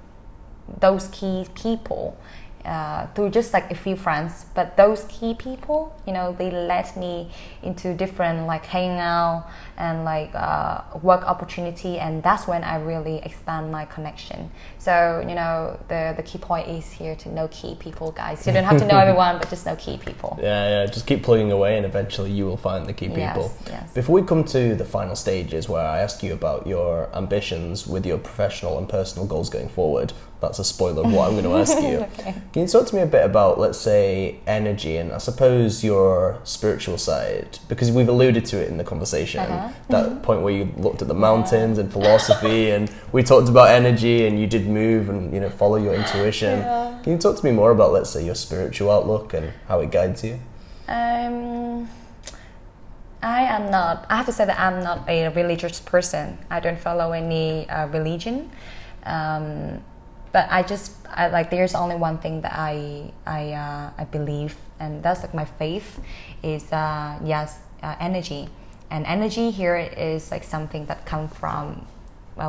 those 0.78 1.08
key 1.08 1.46
people 1.54 2.16
uh, 2.64 3.06
through 3.08 3.30
just 3.30 3.52
like 3.52 3.70
a 3.70 3.74
few 3.74 3.96
friends 3.96 4.46
but 4.54 4.76
those 4.76 5.04
key 5.04 5.34
people 5.34 5.94
you 6.06 6.12
know 6.12 6.32
they 6.32 6.50
led 6.50 6.94
me 6.96 7.30
into 7.62 7.94
different 7.94 8.46
like 8.46 8.64
hangout 8.66 9.48
and 9.76 10.04
like 10.04 10.30
uh, 10.34 10.82
work 11.02 11.22
opportunity 11.24 11.98
and 11.98 12.22
that's 12.22 12.46
when 12.46 12.62
i 12.64 12.76
really 12.76 13.18
expand 13.18 13.70
my 13.70 13.84
connection 13.86 14.50
so 14.78 15.24
you 15.28 15.34
know 15.34 15.78
the 15.88 16.14
the 16.16 16.22
key 16.22 16.38
point 16.38 16.68
is 16.68 16.90
here 16.90 17.14
to 17.14 17.28
know 17.30 17.48
key 17.48 17.74
people 17.76 18.10
guys 18.12 18.46
you 18.46 18.52
don't 18.52 18.64
have 18.64 18.78
to 18.78 18.86
know 18.86 18.98
everyone 19.04 19.38
but 19.38 19.48
just 19.48 19.66
know 19.66 19.76
key 19.76 19.96
people 19.98 20.38
Yeah, 20.40 20.68
yeah. 20.68 20.86
Just 20.86 21.06
keep 21.06 21.22
plugging 21.22 21.52
away, 21.52 21.76
and 21.76 21.86
eventually 21.86 22.30
you 22.30 22.44
will 22.44 22.56
find 22.56 22.86
the 22.86 22.92
key 22.92 23.08
people. 23.08 23.52
Yes, 23.64 23.64
yes. 23.66 23.92
Before 23.92 24.14
we 24.14 24.26
come 24.26 24.44
to 24.44 24.74
the 24.74 24.84
final 24.84 25.16
stages, 25.16 25.68
where 25.68 25.84
I 25.86 26.00
ask 26.00 26.22
you 26.22 26.32
about 26.32 26.66
your 26.66 27.08
ambitions 27.14 27.86
with 27.86 28.06
your 28.06 28.18
professional 28.18 28.78
and 28.78 28.88
personal 28.88 29.26
goals 29.26 29.50
going 29.50 29.68
forward, 29.68 30.12
that's 30.40 30.58
a 30.58 30.64
spoiler 30.64 31.04
of 31.04 31.12
what 31.12 31.28
I'm 31.28 31.32
going 31.32 31.44
to 31.44 31.56
ask 31.56 31.80
you. 31.82 31.98
okay. 32.18 32.34
Can 32.52 32.62
you 32.62 32.68
talk 32.68 32.86
to 32.86 32.96
me 32.96 33.02
a 33.02 33.06
bit 33.06 33.24
about, 33.24 33.58
let's 33.58 33.78
say, 33.78 34.40
energy 34.46 34.96
and 34.96 35.12
I 35.12 35.18
suppose 35.18 35.84
your 35.84 36.40
spiritual 36.44 36.98
side? 36.98 37.58
Because 37.68 37.90
we've 37.90 38.08
alluded 38.08 38.46
to 38.46 38.60
it 38.60 38.68
in 38.68 38.78
the 38.78 38.84
conversation. 38.84 39.40
Uh-huh. 39.40 39.72
That 39.88 40.06
mm-hmm. 40.06 40.20
point 40.22 40.42
where 40.42 40.54
you 40.54 40.72
looked 40.76 41.02
at 41.02 41.08
the 41.08 41.14
mountains 41.14 41.76
yeah. 41.76 41.84
and 41.84 41.92
philosophy, 41.92 42.70
and 42.74 42.90
we 43.12 43.22
talked 43.22 43.48
about 43.48 43.68
energy, 43.68 44.26
and 44.26 44.40
you 44.40 44.46
did 44.46 44.66
move 44.66 45.08
and 45.08 45.32
you 45.32 45.40
know 45.40 45.50
follow 45.50 45.76
your 45.76 45.94
intuition. 45.94 46.60
Yeah. 46.60 46.98
Can 47.02 47.12
you 47.12 47.18
talk 47.18 47.36
to 47.36 47.44
me 47.44 47.52
more 47.52 47.70
about, 47.70 47.92
let's 47.92 48.10
say, 48.10 48.24
your 48.24 48.34
spiritual 48.34 48.90
outlook 48.90 49.34
and 49.34 49.52
how 49.68 49.80
it 49.80 49.90
guides 49.90 50.24
you? 50.24 50.38
Um, 50.88 51.88
I 53.22 53.42
am 53.42 53.70
not. 53.70 54.06
I 54.08 54.16
have 54.16 54.26
to 54.26 54.32
say 54.32 54.44
that 54.44 54.58
I'm 54.58 54.82
not 54.82 55.08
a 55.08 55.28
religious 55.28 55.80
person. 55.80 56.38
I 56.50 56.60
don't 56.60 56.78
follow 56.78 57.12
any 57.12 57.68
uh, 57.68 57.86
religion. 57.88 58.50
Um, 59.04 59.82
but 60.32 60.46
I 60.50 60.62
just 60.62 60.92
I, 61.08 61.28
like 61.28 61.50
there's 61.50 61.74
only 61.74 61.96
one 61.96 62.18
thing 62.18 62.42
that 62.42 62.52
I 62.54 63.12
I 63.26 63.52
uh, 63.52 63.90
I 63.98 64.04
believe, 64.04 64.56
and 64.78 65.02
that's 65.02 65.22
like 65.22 65.34
my 65.34 65.44
faith 65.44 66.00
is 66.42 66.72
uh, 66.72 67.18
yes 67.24 67.58
uh, 67.82 67.96
energy, 68.00 68.48
and 68.90 69.06
energy 69.06 69.50
here 69.50 69.76
is 69.76 70.30
like 70.30 70.44
something 70.44 70.86
that 70.86 71.06
comes 71.06 71.32
from 71.34 71.86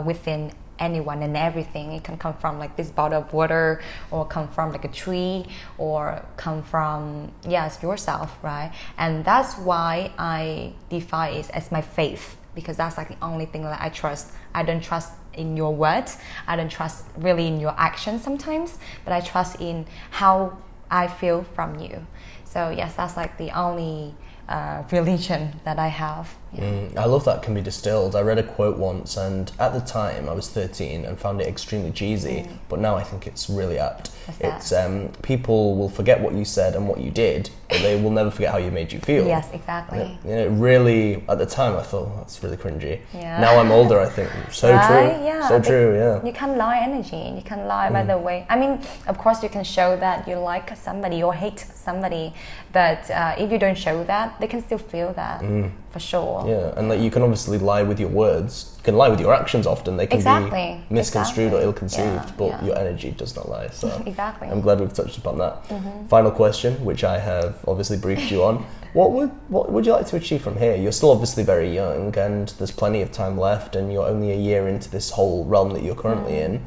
within 0.06 0.52
anyone 0.80 1.22
and 1.22 1.38
everything. 1.38 1.92
It 1.94 2.04
can 2.04 2.18
come 2.18 2.34
from 2.34 2.58
like 2.58 2.76
this 2.76 2.90
bottle 2.90 3.22
of 3.22 3.34
water, 3.34 3.82
or 4.10 4.26
come 4.26 4.48
from 4.48 4.72
like 4.72 4.86
a 4.86 4.90
tree, 4.90 5.46
or 5.78 6.26
come 6.38 6.64
from 6.64 7.32
yes 7.48 7.82
yourself, 7.82 8.38
right? 8.44 8.74
And 8.98 9.24
that's 9.24 9.58
why 9.58 10.12
I 10.18 10.74
define 10.90 11.36
it 11.36 11.50
as 11.52 11.72
my 11.72 11.82
faith 11.82 12.38
because 12.56 12.78
that's 12.78 12.98
like 12.98 13.08
the 13.08 13.26
only 13.26 13.46
thing 13.46 13.64
that 13.64 13.82
I 13.82 13.90
trust. 13.90 14.34
I 14.54 14.64
don't 14.64 14.84
trust 14.84 15.14
in 15.34 15.56
your 15.56 15.74
words. 15.74 16.18
I 16.48 16.56
don't 16.56 16.70
trust 16.70 17.06
really 17.18 17.48
in 17.48 17.60
your 17.60 17.74
actions 17.78 18.24
sometimes, 18.24 18.78
but 19.06 19.14
I 19.14 19.22
trust 19.22 19.62
in 19.62 19.86
how 20.10 20.58
I 20.90 21.08
feel 21.08 21.44
from 21.56 21.80
you. 21.80 22.06
So 22.44 22.70
yes, 22.70 22.96
that's 22.96 23.16
like 23.16 23.38
the 23.38 23.58
only 23.58 24.14
uh, 24.50 24.84
religion 24.92 25.60
that 25.64 25.80
I 25.80 25.88
have. 25.88 26.36
Yeah. 26.54 26.64
Mm, 26.64 26.98
I 26.98 27.06
love 27.06 27.24
that 27.26 27.42
can 27.42 27.54
be 27.54 27.62
distilled. 27.62 28.16
I 28.16 28.22
read 28.22 28.38
a 28.38 28.44
quote 28.44 28.78
once, 28.78 29.16
and 29.16 29.52
at 29.60 29.74
the 29.74 29.80
time 29.80 30.28
I 30.28 30.34
was 30.34 30.50
13 30.50 31.06
and 31.06 31.18
found 31.18 31.40
it 31.40 31.48
extremely 31.48 31.92
cheesy, 31.92 32.44
mm. 32.44 32.58
but 32.68 32.80
now 32.80 32.96
I 32.96 33.04
think 33.04 33.28
it's 33.28 33.50
really 33.50 33.80
apt. 33.80 34.12
It's 34.40 34.74
um, 34.74 35.10
people 35.22 35.76
will 35.78 35.90
forget 35.90 36.20
what 36.20 36.34
you 36.34 36.44
said 36.44 36.76
and 36.76 36.88
what 36.88 37.00
you 37.00 37.12
did, 37.12 37.50
they 37.80 38.02
will 38.02 38.12
never 38.12 38.32
forget 38.32 38.52
how 38.52 38.58
you 38.58 38.72
made 38.72 38.92
you 38.92 39.00
feel. 39.00 39.26
Yes, 39.26 39.50
exactly. 39.54 40.00
It, 40.00 40.26
you 40.26 40.36
know, 40.36 40.48
really, 40.50 41.24
at 41.30 41.38
the 41.38 41.46
time 41.46 41.78
I 41.78 41.84
thought 41.84 42.16
that's 42.18 42.44
really 42.44 42.58
cringy. 42.58 43.02
Yeah. 43.14 43.40
Now 43.40 43.60
I'm 43.60 43.72
older, 43.72 44.00
I 44.00 44.08
think 44.08 44.30
so 44.52 44.72
right? 44.72 44.88
true. 44.88 45.26
Yeah, 45.26 45.48
so 45.48 45.62
true. 45.62 45.96
Yeah. 45.96 46.26
You 46.26 46.34
can 46.34 46.58
lie 46.58 46.80
energy. 46.80 47.34
You 47.36 47.42
can 47.44 47.68
lie 47.68 47.90
mm. 47.90 47.94
by 47.94 48.04
the 48.04 48.18
way. 48.18 48.46
I 48.50 48.58
mean, 48.58 48.80
of 49.08 49.18
course, 49.18 49.44
you 49.44 49.50
can 49.50 49.64
show 49.64 49.98
that 49.98 50.28
you 50.28 50.36
like 50.36 50.76
somebody 50.76 51.24
or 51.24 51.34
hate 51.34 51.60
somebody, 51.60 52.34
but 52.74 53.10
uh, 53.10 53.36
if 53.38 53.52
you 53.52 53.58
don't 53.58 53.78
show 53.78 54.04
that, 54.06 54.40
they 54.40 54.48
can 54.48 54.62
still 54.62 54.78
feel 54.78 55.14
that 55.14 55.42
mm. 55.42 55.72
for 55.92 56.00
sure. 56.00 56.46
Yeah, 56.48 56.74
and 56.78 56.90
like 56.90 57.00
you 57.00 57.12
can 57.12 57.22
obviously 57.22 57.58
lie 57.58 57.84
with 57.84 58.00
your 58.00 58.10
words. 58.10 58.78
Can 58.84 58.98
lie 58.98 59.10
with 59.10 59.20
your 59.20 59.34
actions. 59.34 59.68
Often 59.68 59.98
they 59.98 60.08
can 60.08 60.18
exactly. 60.18 60.84
be 60.90 60.94
misconstrued 60.96 61.48
exactly. 61.48 61.64
or 61.64 61.68
ill-conceived, 61.68 62.30
yeah, 62.30 62.32
but 62.38 62.48
yeah. 62.48 62.66
your 62.66 62.78
energy 62.78 63.12
does 63.12 63.36
not 63.36 63.48
lie. 63.48 63.68
So 63.70 64.02
exactly. 64.08 64.48
I'm 64.48 64.62
glad 64.62 64.80
we've 64.80 64.94
touched 64.94 65.18
upon 65.18 65.38
that. 65.38 65.64
Mm-hmm. 65.66 66.08
Final 66.08 66.32
question, 66.32 66.84
which 66.84 67.04
I 67.04 67.20
have 67.20 67.64
obviously 67.68 67.98
briefed 67.98 68.32
you 68.32 68.44
on. 68.44 68.66
What 68.94 69.14
would 69.14 69.30
what 69.48 69.72
would 69.72 69.86
you 69.86 69.94
like 69.94 70.08
to 70.08 70.18
achieve 70.18 70.42
from 70.42 70.58
here? 70.58 70.76
You're 70.76 70.92
still 70.92 71.12
obviously 71.12 71.44
very 71.44 71.74
young, 71.74 72.14
and 72.18 72.50
there's 72.58 72.72
plenty 72.72 73.02
of 73.02 73.10
time 73.10 73.38
left, 73.38 73.78
and 73.78 73.90
you're 73.90 74.06
only 74.06 74.32
a 74.32 74.36
year 74.36 74.68
into 74.68 74.90
this 74.90 75.12
whole 75.12 75.46
realm 75.46 75.70
that 75.70 75.82
you're 75.82 75.96
currently 75.96 76.34
mm. 76.34 76.46
in. 76.46 76.66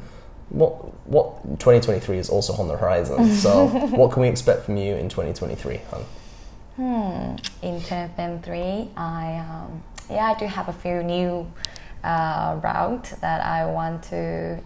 What 0.49 0.71
what 1.07 1.43
2023 1.59 2.17
is 2.17 2.29
also 2.31 2.53
on 2.53 2.67
the 2.67 2.77
horizon. 2.77 3.29
So 3.35 3.67
what 3.91 4.11
can 4.11 4.23
we 4.23 4.27
expect 4.27 4.65
from 4.65 4.77
you 4.77 4.95
in 4.95 5.07
2023, 5.07 5.81
Hang? 5.91 6.05
Hmm. 6.77 7.35
In 7.61 7.79
2023, 7.79 8.89
I 8.97 9.37
um, 9.37 9.83
yeah, 10.09 10.33
I 10.35 10.39
do 10.39 10.45
have 10.45 10.67
a 10.67 10.73
few 10.73 11.03
new 11.03 11.45
uh, 12.05 12.59
routes 12.63 13.11
that 13.15 13.43
I 13.43 13.65
want 13.65 14.03
to 14.03 14.59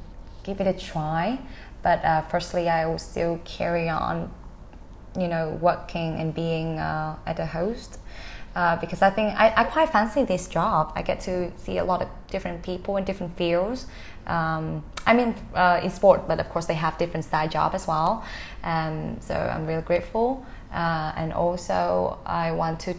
give 0.43 0.59
it 0.59 0.67
a 0.67 0.73
try. 0.73 1.39
But 1.81 2.03
uh, 2.03 2.21
firstly, 2.23 2.67
I 2.67 2.85
will 2.85 2.99
still 2.99 3.39
carry 3.45 3.87
on, 3.87 4.31
you 5.17 5.27
know, 5.27 5.57
working 5.61 6.19
and 6.19 6.33
being 6.33 6.77
uh, 6.77 7.15
at 7.25 7.39
a 7.39 7.45
host. 7.45 7.99
Uh, 8.55 8.75
because 8.81 9.01
I 9.01 9.09
think 9.11 9.39
I, 9.39 9.53
I, 9.55 9.63
quite 9.63 9.89
fancy 9.89 10.23
this 10.23 10.47
job. 10.47 10.91
I 10.95 11.01
get 11.03 11.19
to 11.21 11.51
see 11.57 11.77
a 11.77 11.83
lot 11.83 12.01
of 12.01 12.09
different 12.29 12.63
people 12.63 12.97
in 12.97 13.05
different 13.05 13.37
fields. 13.37 13.85
Um, 14.25 14.83
I 15.05 15.13
mean, 15.13 15.35
uh, 15.53 15.79
in 15.83 15.91
sport, 15.91 16.27
but 16.27 16.39
of 16.39 16.49
course 16.49 16.65
they 16.65 16.73
have 16.73 16.97
different 16.97 17.25
style 17.25 17.47
job 17.47 17.73
as 17.75 17.87
well. 17.87 18.25
Um, 18.63 19.17
so 19.21 19.35
I'm 19.35 19.65
really 19.65 19.83
grateful. 19.83 20.45
Uh, 20.73 21.13
and 21.15 21.31
also, 21.31 22.19
I 22.25 22.51
want 22.51 22.79
to 22.81 22.95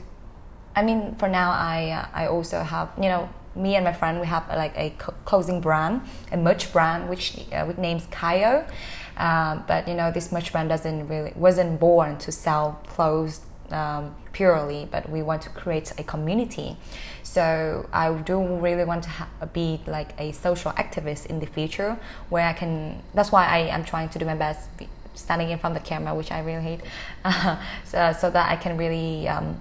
I 0.75 0.83
mean, 0.83 1.17
for 1.17 1.29
now, 1.29 1.51
I 1.51 1.91
uh, 1.91 2.07
I 2.15 2.27
also 2.27 2.63
have 2.63 2.91
you 2.97 3.09
know 3.09 3.29
me 3.55 3.77
and 3.77 3.85
my 3.85 3.93
friend 3.93 4.21
we 4.21 4.27
have 4.27 4.49
uh, 4.51 4.57
like 4.57 4.77
a 4.77 4.91
clothing 5.25 5.61
brand, 5.61 6.03
a 6.33 6.37
merch 6.37 6.73
brand 6.73 7.09
which 7.09 7.39
uh, 7.53 7.73
names 7.79 8.07
Kayo. 8.07 8.69
Um, 9.17 9.65
but 9.67 9.87
you 9.87 9.95
know 9.95 10.11
this 10.11 10.33
merch 10.33 10.53
brand 10.53 10.69
doesn't 10.69 11.09
really 11.09 11.33
wasn't 11.37 11.79
born 11.79 12.17
to 12.19 12.33
sell 12.33 12.81
clothes 12.87 13.41
um, 13.71 14.15
purely, 14.33 14.89
but 14.91 15.09
we 15.09 15.23
want 15.23 15.43
to 15.43 15.51
create 15.51 15.93
a 15.99 16.05
community. 16.05 16.77
So 17.23 17.89
I 17.93 18.13
do 18.13 18.41
really 18.41 18.85
want 18.85 19.05
to 19.05 19.11
be 19.53 19.81
like 19.87 20.19
a 20.19 20.33
social 20.33 20.73
activist 20.73 21.27
in 21.27 21.41
the 21.41 21.47
future, 21.47 21.99
where 22.29 22.47
I 22.47 22.53
can. 22.53 23.03
That's 23.15 23.33
why 23.33 23.47
I 23.47 23.59
am 23.59 23.85
trying 23.85 24.09
to 24.11 24.19
do 24.19 24.25
my 24.25 24.35
best, 24.35 24.69
standing 25.15 25.51
in 25.51 25.59
front 25.59 25.77
of 25.77 25.83
the 25.83 25.89
camera, 25.89 26.15
which 26.15 26.33
I 26.33 26.41
really 26.41 26.63
hate, 26.63 26.81
uh, 27.25 27.57
so, 27.85 28.13
so 28.19 28.31
that 28.31 28.51
I 28.51 28.57
can 28.57 28.77
really. 28.77 29.29
Um, 29.29 29.61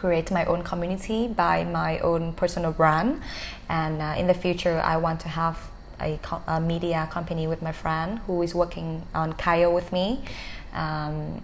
create 0.00 0.30
my 0.30 0.44
own 0.46 0.62
community 0.62 1.28
by 1.28 1.64
my 1.64 1.98
own 2.00 2.32
personal 2.32 2.72
brand. 2.72 3.20
And 3.68 4.00
uh, 4.00 4.14
in 4.16 4.26
the 4.26 4.34
future, 4.34 4.80
I 4.80 4.96
want 4.96 5.20
to 5.20 5.28
have 5.28 5.58
a, 6.00 6.18
co- 6.22 6.42
a, 6.46 6.60
media 6.60 7.06
company 7.12 7.46
with 7.46 7.60
my 7.60 7.72
friend 7.72 8.18
who 8.26 8.40
is 8.42 8.54
working 8.54 9.02
on 9.14 9.34
Kayo 9.34 9.72
with 9.72 9.92
me. 9.92 10.24
Um, 10.72 11.42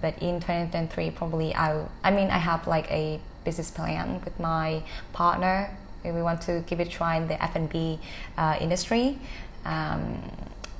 but 0.00 0.14
in 0.22 0.40
2023, 0.40 1.10
probably 1.10 1.54
I, 1.54 1.84
I 2.04 2.10
mean, 2.10 2.28
I 2.30 2.38
have 2.38 2.66
like 2.66 2.88
a 2.90 3.20
business 3.44 3.70
plan 3.70 4.20
with 4.24 4.38
my 4.38 4.82
partner. 5.12 5.70
We 6.04 6.22
want 6.22 6.40
to 6.42 6.62
give 6.68 6.78
it 6.78 6.86
a 6.86 6.90
try 6.90 7.16
in 7.16 7.26
the 7.26 7.42
F&B 7.42 7.98
uh, 8.38 8.56
industry. 8.60 9.18
Um, 9.64 10.22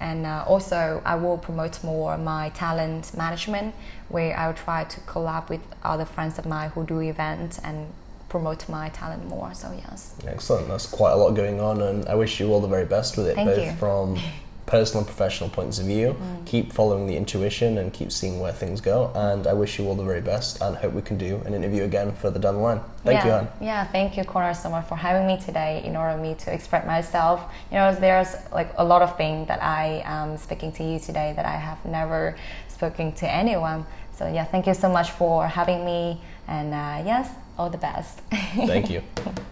and 0.00 0.26
uh, 0.26 0.44
also 0.46 1.02
I 1.04 1.16
will 1.16 1.38
promote 1.38 1.82
more 1.82 2.16
my 2.18 2.50
talent 2.50 3.16
management 3.16 3.74
where 4.08 4.36
I'll 4.38 4.54
try 4.54 4.84
to 4.84 5.00
collab 5.00 5.48
with 5.48 5.60
other 5.82 6.04
friends 6.04 6.38
of 6.38 6.46
mine 6.46 6.70
who 6.70 6.84
do 6.84 7.00
events 7.00 7.58
and 7.58 7.92
promote 8.28 8.68
my 8.68 8.88
talent 8.90 9.26
more. 9.28 9.54
So 9.54 9.72
yes. 9.72 10.14
Excellent. 10.26 10.68
That's 10.68 10.86
quite 10.86 11.12
a 11.12 11.16
lot 11.16 11.30
going 11.30 11.60
on 11.60 11.80
and 11.80 12.06
I 12.08 12.14
wish 12.14 12.40
you 12.40 12.52
all 12.52 12.60
the 12.60 12.68
very 12.68 12.84
best 12.84 13.16
with 13.16 13.28
it 13.28 13.34
Thank 13.34 13.48
both 13.48 13.66
you. 13.66 13.72
from 13.72 14.18
personal 14.66 15.00
and 15.00 15.06
professional 15.06 15.48
points 15.48 15.78
of 15.78 15.86
view. 15.86 16.16
Mm. 16.18 16.46
Keep 16.46 16.72
following 16.72 17.06
the 17.06 17.16
intuition 17.16 17.78
and 17.78 17.92
keep 17.92 18.12
seeing 18.12 18.40
where 18.40 18.52
things 18.52 18.80
go. 18.80 19.12
And 19.14 19.46
I 19.46 19.52
wish 19.52 19.78
you 19.78 19.86
all 19.86 19.94
the 19.94 20.04
very 20.04 20.20
best 20.20 20.60
and 20.60 20.76
hope 20.76 20.92
we 20.92 21.02
can 21.02 21.16
do 21.16 21.40
an 21.46 21.54
interview 21.54 21.84
again 21.84 22.12
further 22.12 22.38
down 22.38 22.56
the 22.56 22.60
line. 22.60 22.80
Thank 23.04 23.24
yeah. 23.24 23.24
you, 23.24 23.30
Hang. 23.30 23.48
Yeah, 23.60 23.84
thank 23.86 24.16
you, 24.16 24.24
Connor, 24.24 24.54
so 24.54 24.68
much 24.68 24.86
for 24.86 24.96
having 24.96 25.26
me 25.26 25.40
today 25.40 25.82
in 25.84 25.96
order 25.96 26.20
me 26.20 26.34
to 26.34 26.52
express 26.52 26.86
myself. 26.86 27.52
You 27.70 27.78
know, 27.78 27.94
there's 27.94 28.34
like 28.52 28.72
a 28.76 28.84
lot 28.84 29.02
of 29.02 29.16
things 29.16 29.48
that 29.48 29.62
I 29.62 30.02
am 30.04 30.36
speaking 30.36 30.72
to 30.72 30.84
you 30.84 30.98
today 30.98 31.32
that 31.36 31.46
I 31.46 31.56
have 31.56 31.84
never 31.84 32.36
spoken 32.68 33.12
to 33.12 33.30
anyone. 33.30 33.86
So 34.18 34.26
yeah, 34.26 34.44
thank 34.44 34.66
you 34.66 34.74
so 34.74 34.88
much 34.88 35.10
for 35.10 35.46
having 35.46 35.84
me. 35.84 36.20
And 36.48 36.72
uh, 36.72 37.02
yes, 37.04 37.30
all 37.58 37.70
the 37.70 37.78
best. 37.78 38.20
Thank 38.54 38.90
you. 38.90 39.02